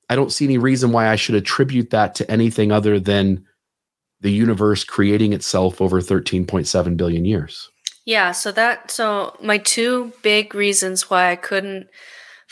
[0.09, 3.45] I don't see any reason why I should attribute that to anything other than
[4.21, 7.69] the universe creating itself over 13.7 billion years.
[8.05, 11.87] Yeah, so that so my two big reasons why I couldn't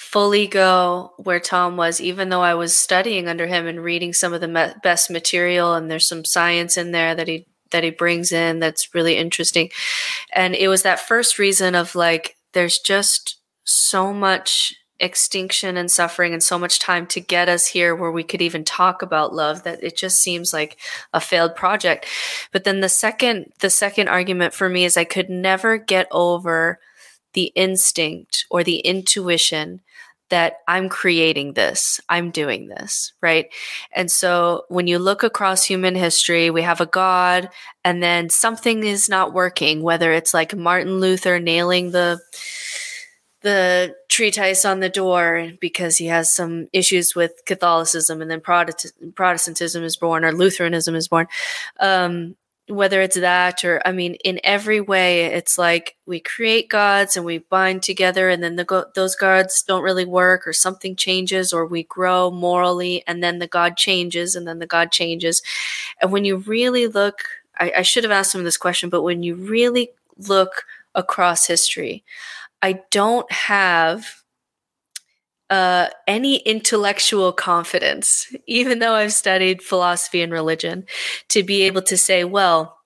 [0.01, 4.33] fully go where Tom was, even though I was studying under him and reading some
[4.33, 7.91] of the me- best material, and there's some science in there that he that he
[7.91, 9.69] brings in that's really interesting.
[10.33, 16.33] And it was that first reason of like, there's just so much extinction and suffering
[16.33, 19.63] and so much time to get us here where we could even talk about love
[19.63, 20.77] that it just seems like
[21.11, 22.05] a failed project
[22.51, 26.79] but then the second the second argument for me is i could never get over
[27.33, 29.81] the instinct or the intuition
[30.31, 33.47] that I'm creating this, I'm doing this, right?
[33.91, 37.49] And so when you look across human history, we have a God,
[37.85, 42.19] and then something is not working, whether it's like Martin Luther nailing the
[43.41, 49.15] the treatise on the door because he has some issues with Catholicism, and then Protestant,
[49.15, 51.27] Protestantism is born or Lutheranism is born.
[51.79, 52.35] Um,
[52.75, 57.25] whether it's that or i mean in every way it's like we create gods and
[57.25, 61.53] we bind together and then the go- those gods don't really work or something changes
[61.53, 65.41] or we grow morally and then the god changes and then the god changes.
[66.01, 67.23] And when you really look
[67.59, 69.91] I, I should have asked him this question but when you really
[70.27, 70.65] look
[70.95, 72.03] across history
[72.61, 74.20] i don't have
[75.51, 80.85] uh, any intellectual confidence, even though I've studied philosophy and religion,
[81.27, 82.77] to be able to say, well,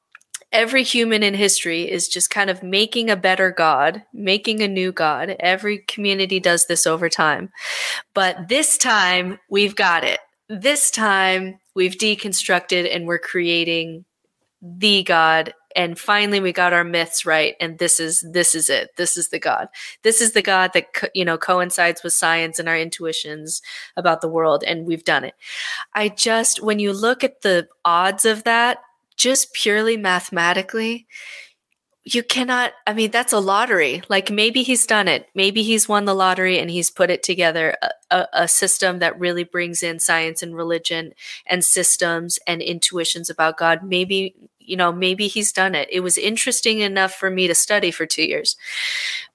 [0.52, 4.92] every human in history is just kind of making a better God, making a new
[4.92, 5.36] God.
[5.40, 7.52] Every community does this over time.
[8.16, 10.20] But this time, we've got it.
[10.50, 14.06] This time, we've deconstructed and we're creating
[14.60, 18.92] the God and finally we got our myths right and this is this is it.
[18.96, 19.68] This is the god.
[20.04, 23.62] This is the god that co- you know coincides with science and our intuitions
[23.98, 25.36] about the world and we've done it.
[25.94, 28.80] I just when you look at the odds of that
[29.18, 31.08] just purely mathematically
[32.06, 34.04] you cannot i mean that's a lottery.
[34.08, 35.28] Like maybe he's done it.
[35.34, 39.20] Maybe he's won the lottery and he's put it together a, a, a, system that
[39.20, 41.14] really brings in science and religion
[41.48, 43.84] and systems and intuitions about god.
[43.84, 44.36] Maybe
[44.68, 45.88] you know, maybe he's done it.
[45.92, 48.56] It was interesting enough for me to study for two years.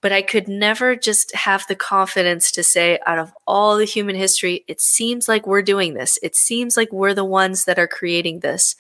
[0.01, 4.17] But I could never just have the confidence to say, out of all the human
[4.17, 6.19] history, it seems like we're doing this.
[6.23, 8.77] It seems like we're the ones that are creating this.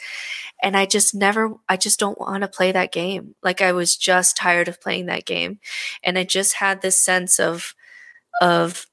[0.62, 3.34] And I just never, I just don't want to play that game.
[3.42, 5.60] Like I was just tired of playing that game.
[6.02, 7.74] And I just had this sense of,
[8.40, 8.86] of,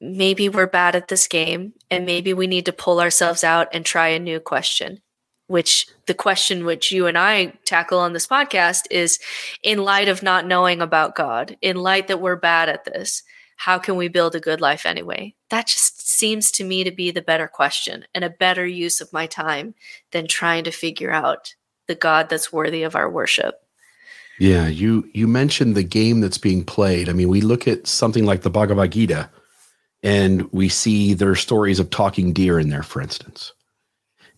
[0.00, 3.84] maybe we're bad at this game and maybe we need to pull ourselves out and
[3.84, 5.00] try a new question
[5.48, 9.18] which the question which you and I tackle on this podcast is
[9.62, 13.22] in light of not knowing about God, in light that we're bad at this,
[13.56, 15.34] how can we build a good life anyway?
[15.50, 19.12] That just seems to me to be the better question and a better use of
[19.12, 19.74] my time
[20.12, 21.54] than trying to figure out
[21.88, 23.56] the God that's worthy of our worship.
[24.38, 27.08] Yeah, you you mentioned the game that's being played.
[27.08, 29.28] I mean, we look at something like the Bhagavad Gita
[30.02, 33.52] and we see there are stories of talking deer in there, for instance.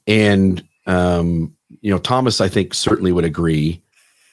[0.07, 3.83] And um, you know, Thomas, I think certainly would agree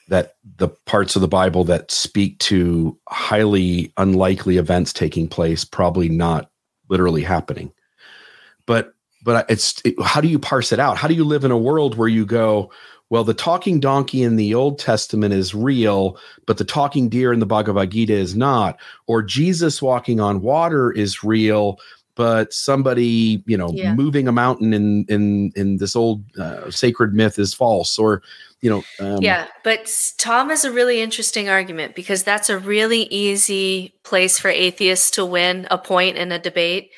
[0.08, 6.08] that the parts of the Bible that speak to highly unlikely events taking place probably
[6.08, 6.50] not
[6.88, 7.72] literally happening.
[8.66, 10.96] But but it's it, how do you parse it out?
[10.96, 12.70] How do you live in a world where you go,
[13.10, 17.40] well, the talking donkey in the Old Testament is real, but the talking deer in
[17.40, 21.78] the Bhagavad Gita is not, or Jesus walking on water is real,
[22.18, 23.94] but somebody you know yeah.
[23.94, 28.20] moving a mountain in in in this old uh, sacred myth is false or
[28.60, 29.88] you know um, yeah but
[30.18, 35.24] tom is a really interesting argument because that's a really easy place for atheists to
[35.24, 36.90] win a point in a debate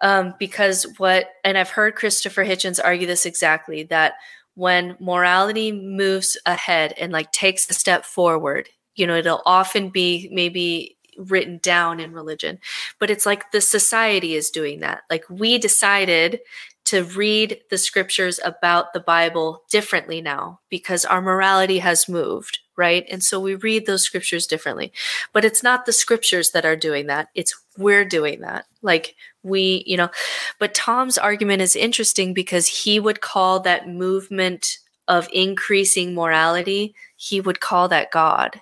[0.00, 4.14] um, because what and i've heard christopher hitchens argue this exactly that
[4.54, 10.28] when morality moves ahead and like takes a step forward you know it'll often be
[10.30, 12.58] maybe written down in religion
[12.98, 15.02] but it's like the society is doing that.
[15.10, 16.40] Like we decided
[16.84, 23.04] to read the scriptures about the bible differently now because our morality has moved right?
[23.10, 24.94] And so we read those scriptures differently.
[25.34, 27.28] But it's not the scriptures that are doing that.
[27.34, 28.64] It's we're doing that.
[28.80, 30.10] Like we you know
[30.58, 34.78] but tom's argument is interesting because he would call that movement
[35.08, 38.60] of increasing morality he would call that god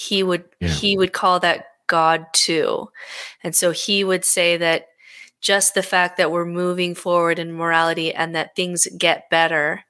[0.00, 0.68] he would yeah.
[0.68, 2.88] he would call that God too.
[3.44, 4.86] And so he would say that
[5.42, 9.84] just the fact that we're moving forward in morality and that things get better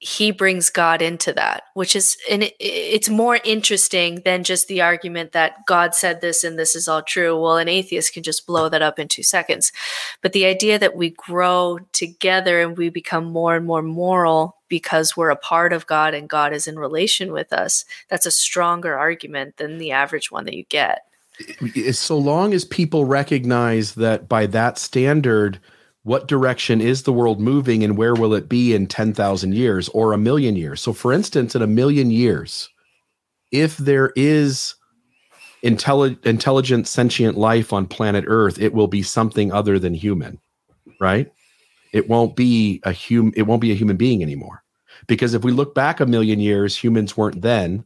[0.00, 4.80] he brings God into that, which is, and it, it's more interesting than just the
[4.80, 7.40] argument that God said this and this is all true.
[7.40, 9.72] Well, an atheist can just blow that up in two seconds.
[10.22, 15.16] But the idea that we grow together and we become more and more moral because
[15.16, 18.96] we're a part of God and God is in relation with us, that's a stronger
[18.96, 21.00] argument than the average one that you get.
[21.92, 25.60] So long as people recognize that by that standard,
[26.08, 30.14] what direction is the world moving and where will it be in 10,000 years or
[30.14, 30.80] a million years?
[30.80, 32.70] So, for instance, in a million years,
[33.52, 34.74] if there is
[35.62, 40.40] intelli- intelligent, sentient life on planet Earth, it will be something other than human,
[40.98, 41.30] right?
[41.92, 44.64] It won't be a hum- It won't be a human being anymore,
[45.08, 47.84] because if we look back a million years, humans weren't then,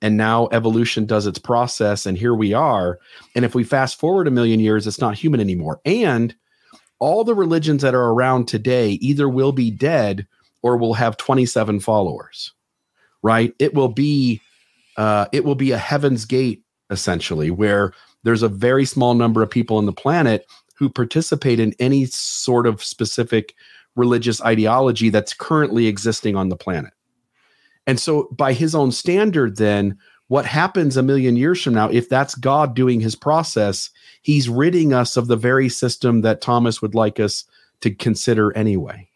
[0.00, 2.98] and now evolution does its process, and here we are.
[3.34, 6.34] And if we fast forward a million years, it's not human anymore, and
[6.98, 10.26] all the religions that are around today either will be dead
[10.62, 12.52] or will have 27 followers
[13.22, 13.54] right?
[13.58, 14.40] It will be
[14.96, 17.92] uh, it will be a heaven's gate essentially where
[18.24, 22.66] there's a very small number of people on the planet who participate in any sort
[22.66, 23.54] of specific
[23.96, 26.92] religious ideology that's currently existing on the planet.
[27.86, 29.98] And so by his own standard then
[30.28, 33.90] what happens a million years from now if that's god doing his process
[34.22, 37.44] he's ridding us of the very system that Thomas would like us
[37.80, 39.08] to consider anyway.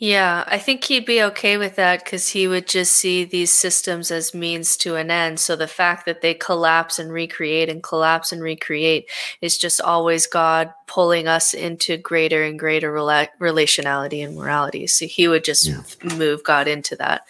[0.00, 4.12] Yeah, I think he'd be okay with that because he would just see these systems
[4.12, 5.40] as means to an end.
[5.40, 9.10] So the fact that they collapse and recreate and collapse and recreate
[9.40, 14.86] is just always God pulling us into greater and greater rela- relationality and morality.
[14.86, 15.82] So he would just yeah.
[16.16, 17.22] move God into that.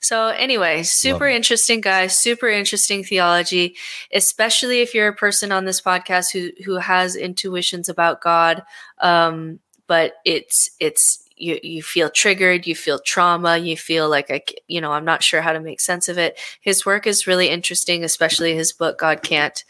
[0.00, 3.76] So anyway, super interesting guy, super interesting theology,
[4.14, 8.62] especially if you're a person on this podcast who who has intuitions about God.
[9.02, 14.42] Um, but it's it's you you feel triggered, you feel trauma, you feel like I
[14.66, 16.38] you know I'm not sure how to make sense of it.
[16.60, 19.64] His work is really interesting, especially his book God Can't.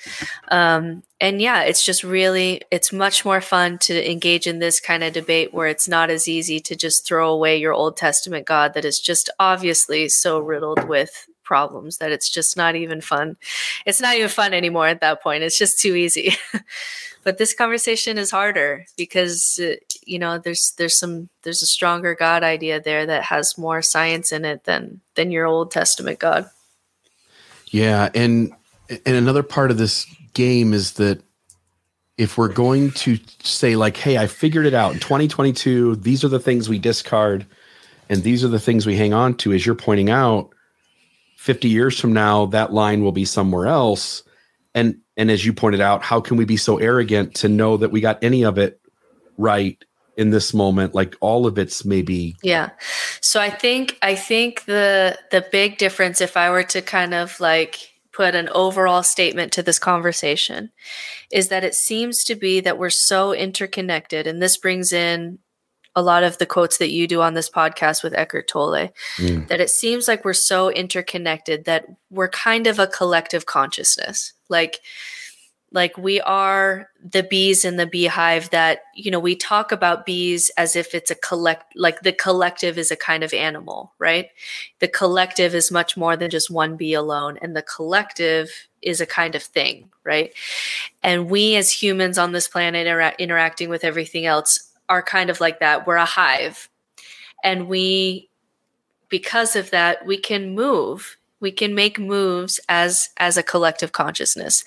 [0.48, 5.02] Um, and yeah, it's just really it's much more fun to engage in this kind
[5.02, 8.74] of debate where it's not as easy to just throw away your Old Testament God
[8.74, 13.36] that is just obviously so riddled with problems that it's just not even fun.
[13.86, 15.42] It's not even fun anymore at that point.
[15.42, 16.34] It's just too easy.
[17.24, 19.58] but this conversation is harder because
[20.08, 24.32] you know there's there's some there's a stronger god idea there that has more science
[24.32, 26.48] in it than than your old testament god.
[27.66, 28.52] Yeah and
[28.88, 31.22] and another part of this game is that
[32.16, 36.28] if we're going to say like hey i figured it out in 2022 these are
[36.28, 37.46] the things we discard
[38.08, 40.50] and these are the things we hang on to as you're pointing out
[41.38, 44.22] 50 years from now that line will be somewhere else.
[44.74, 47.90] And and as you pointed out how can we be so arrogant to know that
[47.90, 48.80] we got any of it
[49.36, 49.82] right
[50.18, 52.70] in this moment like all of it's maybe yeah
[53.20, 57.38] so i think i think the the big difference if i were to kind of
[57.38, 60.70] like put an overall statement to this conversation
[61.30, 65.38] is that it seems to be that we're so interconnected and this brings in
[65.94, 69.48] a lot of the quotes that you do on this podcast with Eckhart Tolle mm.
[69.48, 74.80] that it seems like we're so interconnected that we're kind of a collective consciousness like
[75.72, 80.50] like we are the bees in the beehive that you know we talk about bees
[80.56, 84.30] as if it's a collect like the collective is a kind of animal right?
[84.78, 88.50] The collective is much more than just one bee alone and the collective
[88.80, 90.32] is a kind of thing right?
[91.02, 95.38] And we as humans on this planet are interacting with everything else are kind of
[95.40, 95.86] like that.
[95.86, 96.70] We're a hive.
[97.44, 98.30] And we
[99.10, 104.64] because of that we can move we can make moves as as a collective consciousness.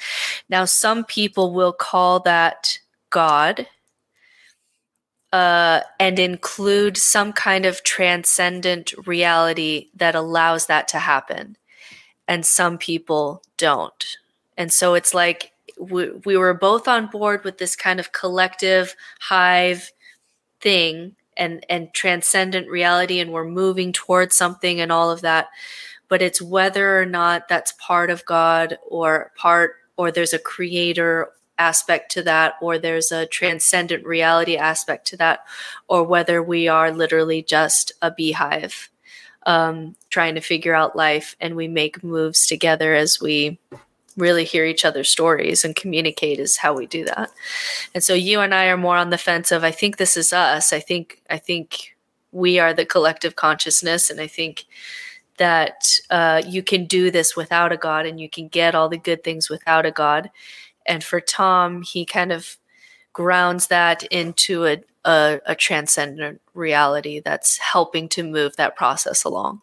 [0.50, 2.80] Now some people will call that
[3.10, 3.68] god
[5.34, 11.58] uh, and include some kind of transcendent reality that allows that to happen.
[12.28, 14.18] And some people don't.
[14.58, 18.96] And so it's like we, we were both on board with this kind of collective
[19.22, 19.92] hive
[20.60, 25.48] thing and and transcendent reality and we're moving towards something and all of that
[26.12, 31.30] but it's whether or not that's part of God or part or there's a creator
[31.58, 35.46] aspect to that or there's a transcendent reality aspect to that
[35.88, 38.90] or whether we are literally just a beehive
[39.46, 43.58] um, trying to figure out life and we make moves together as we
[44.18, 47.32] really hear each other's stories and communicate is how we do that.
[47.96, 50.34] And so you and i are more on the fence of i think this is
[50.34, 50.74] us.
[50.74, 51.96] I think i think
[52.34, 54.66] we are the collective consciousness and i think
[55.42, 58.98] that uh, you can do this without a God and you can get all the
[58.98, 60.30] good things without a God.
[60.86, 62.58] And for Tom, he kind of
[63.12, 69.62] grounds that into a, a, a transcendent reality that's helping to move that process along.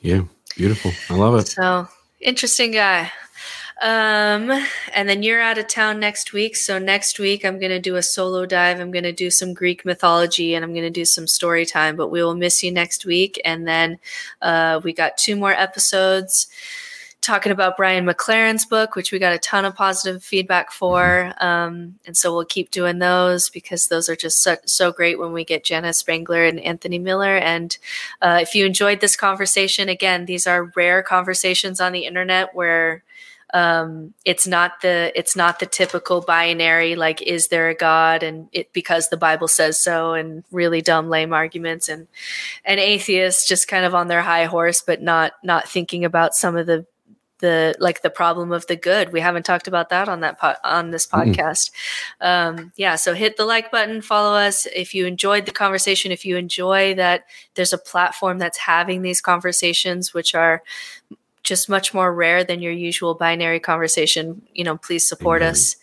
[0.00, 0.22] Yeah,
[0.56, 0.92] beautiful.
[1.10, 1.48] I love it.
[1.48, 1.88] So
[2.20, 3.10] interesting guy.
[3.80, 4.50] Um,
[4.92, 6.56] and then you're out of town next week.
[6.56, 8.80] So next week I'm going to do a solo dive.
[8.80, 11.94] I'm going to do some Greek mythology and I'm going to do some story time,
[11.94, 13.40] but we will miss you next week.
[13.44, 13.98] And then,
[14.42, 16.48] uh, we got two more episodes
[17.20, 21.32] talking about Brian McLaren's book, which we got a ton of positive feedback for.
[21.40, 25.32] Um, and so we'll keep doing those because those are just so, so great when
[25.32, 27.36] we get Jenna Spangler and Anthony Miller.
[27.36, 27.76] And
[28.22, 33.02] uh, if you enjoyed this conversation, again, these are rare conversations on the internet where
[33.54, 38.22] um, it's not the it's not the typical binary like is there a god?
[38.22, 42.08] And it because the bible says so and really dumb lame arguments and
[42.64, 46.56] and atheists just kind of on their high horse but not not thinking about some
[46.56, 46.86] of the
[47.38, 49.12] the like the problem of the good.
[49.12, 51.70] We haven't talked about that on that po- on this podcast.
[52.20, 52.58] Mm-hmm.
[52.60, 54.66] um, yeah so hit the like button follow us.
[54.66, 59.20] If you enjoyed the conversation if you enjoy that there's a platform that's having these
[59.20, 60.62] conversations which are
[61.48, 65.50] just much more rare than your usual binary conversation, you know, please support mm-hmm.
[65.52, 65.76] us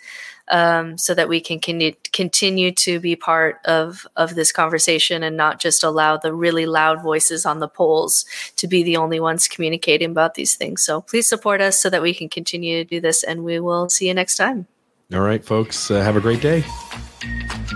[0.50, 5.36] um, so that we can con- continue to be part of of this conversation and
[5.36, 8.26] not just allow the really loud voices on the poles
[8.58, 10.84] to be the only ones communicating about these things.
[10.84, 13.90] So please support us so that we can continue to do this, and we will
[13.90, 14.68] see you next time.
[15.14, 16.64] All right, folks, uh, have a great day.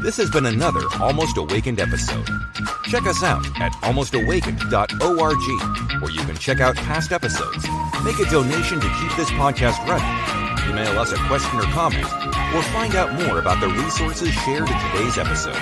[0.01, 2.27] This has been another Almost Awakened episode.
[2.89, 7.67] Check us out at almostawakened.org, where you can check out past episodes,
[8.03, 10.09] make a donation to keep this podcast running,
[10.71, 12.03] email us a question or comment,
[12.55, 15.55] or find out more about the resources shared in today's episode.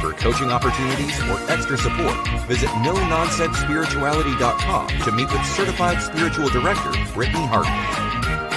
[0.00, 2.16] For coaching opportunities or extra support,
[2.48, 8.49] visit no-nonsense-spirituality.com to meet with certified spiritual director Brittany Hartley.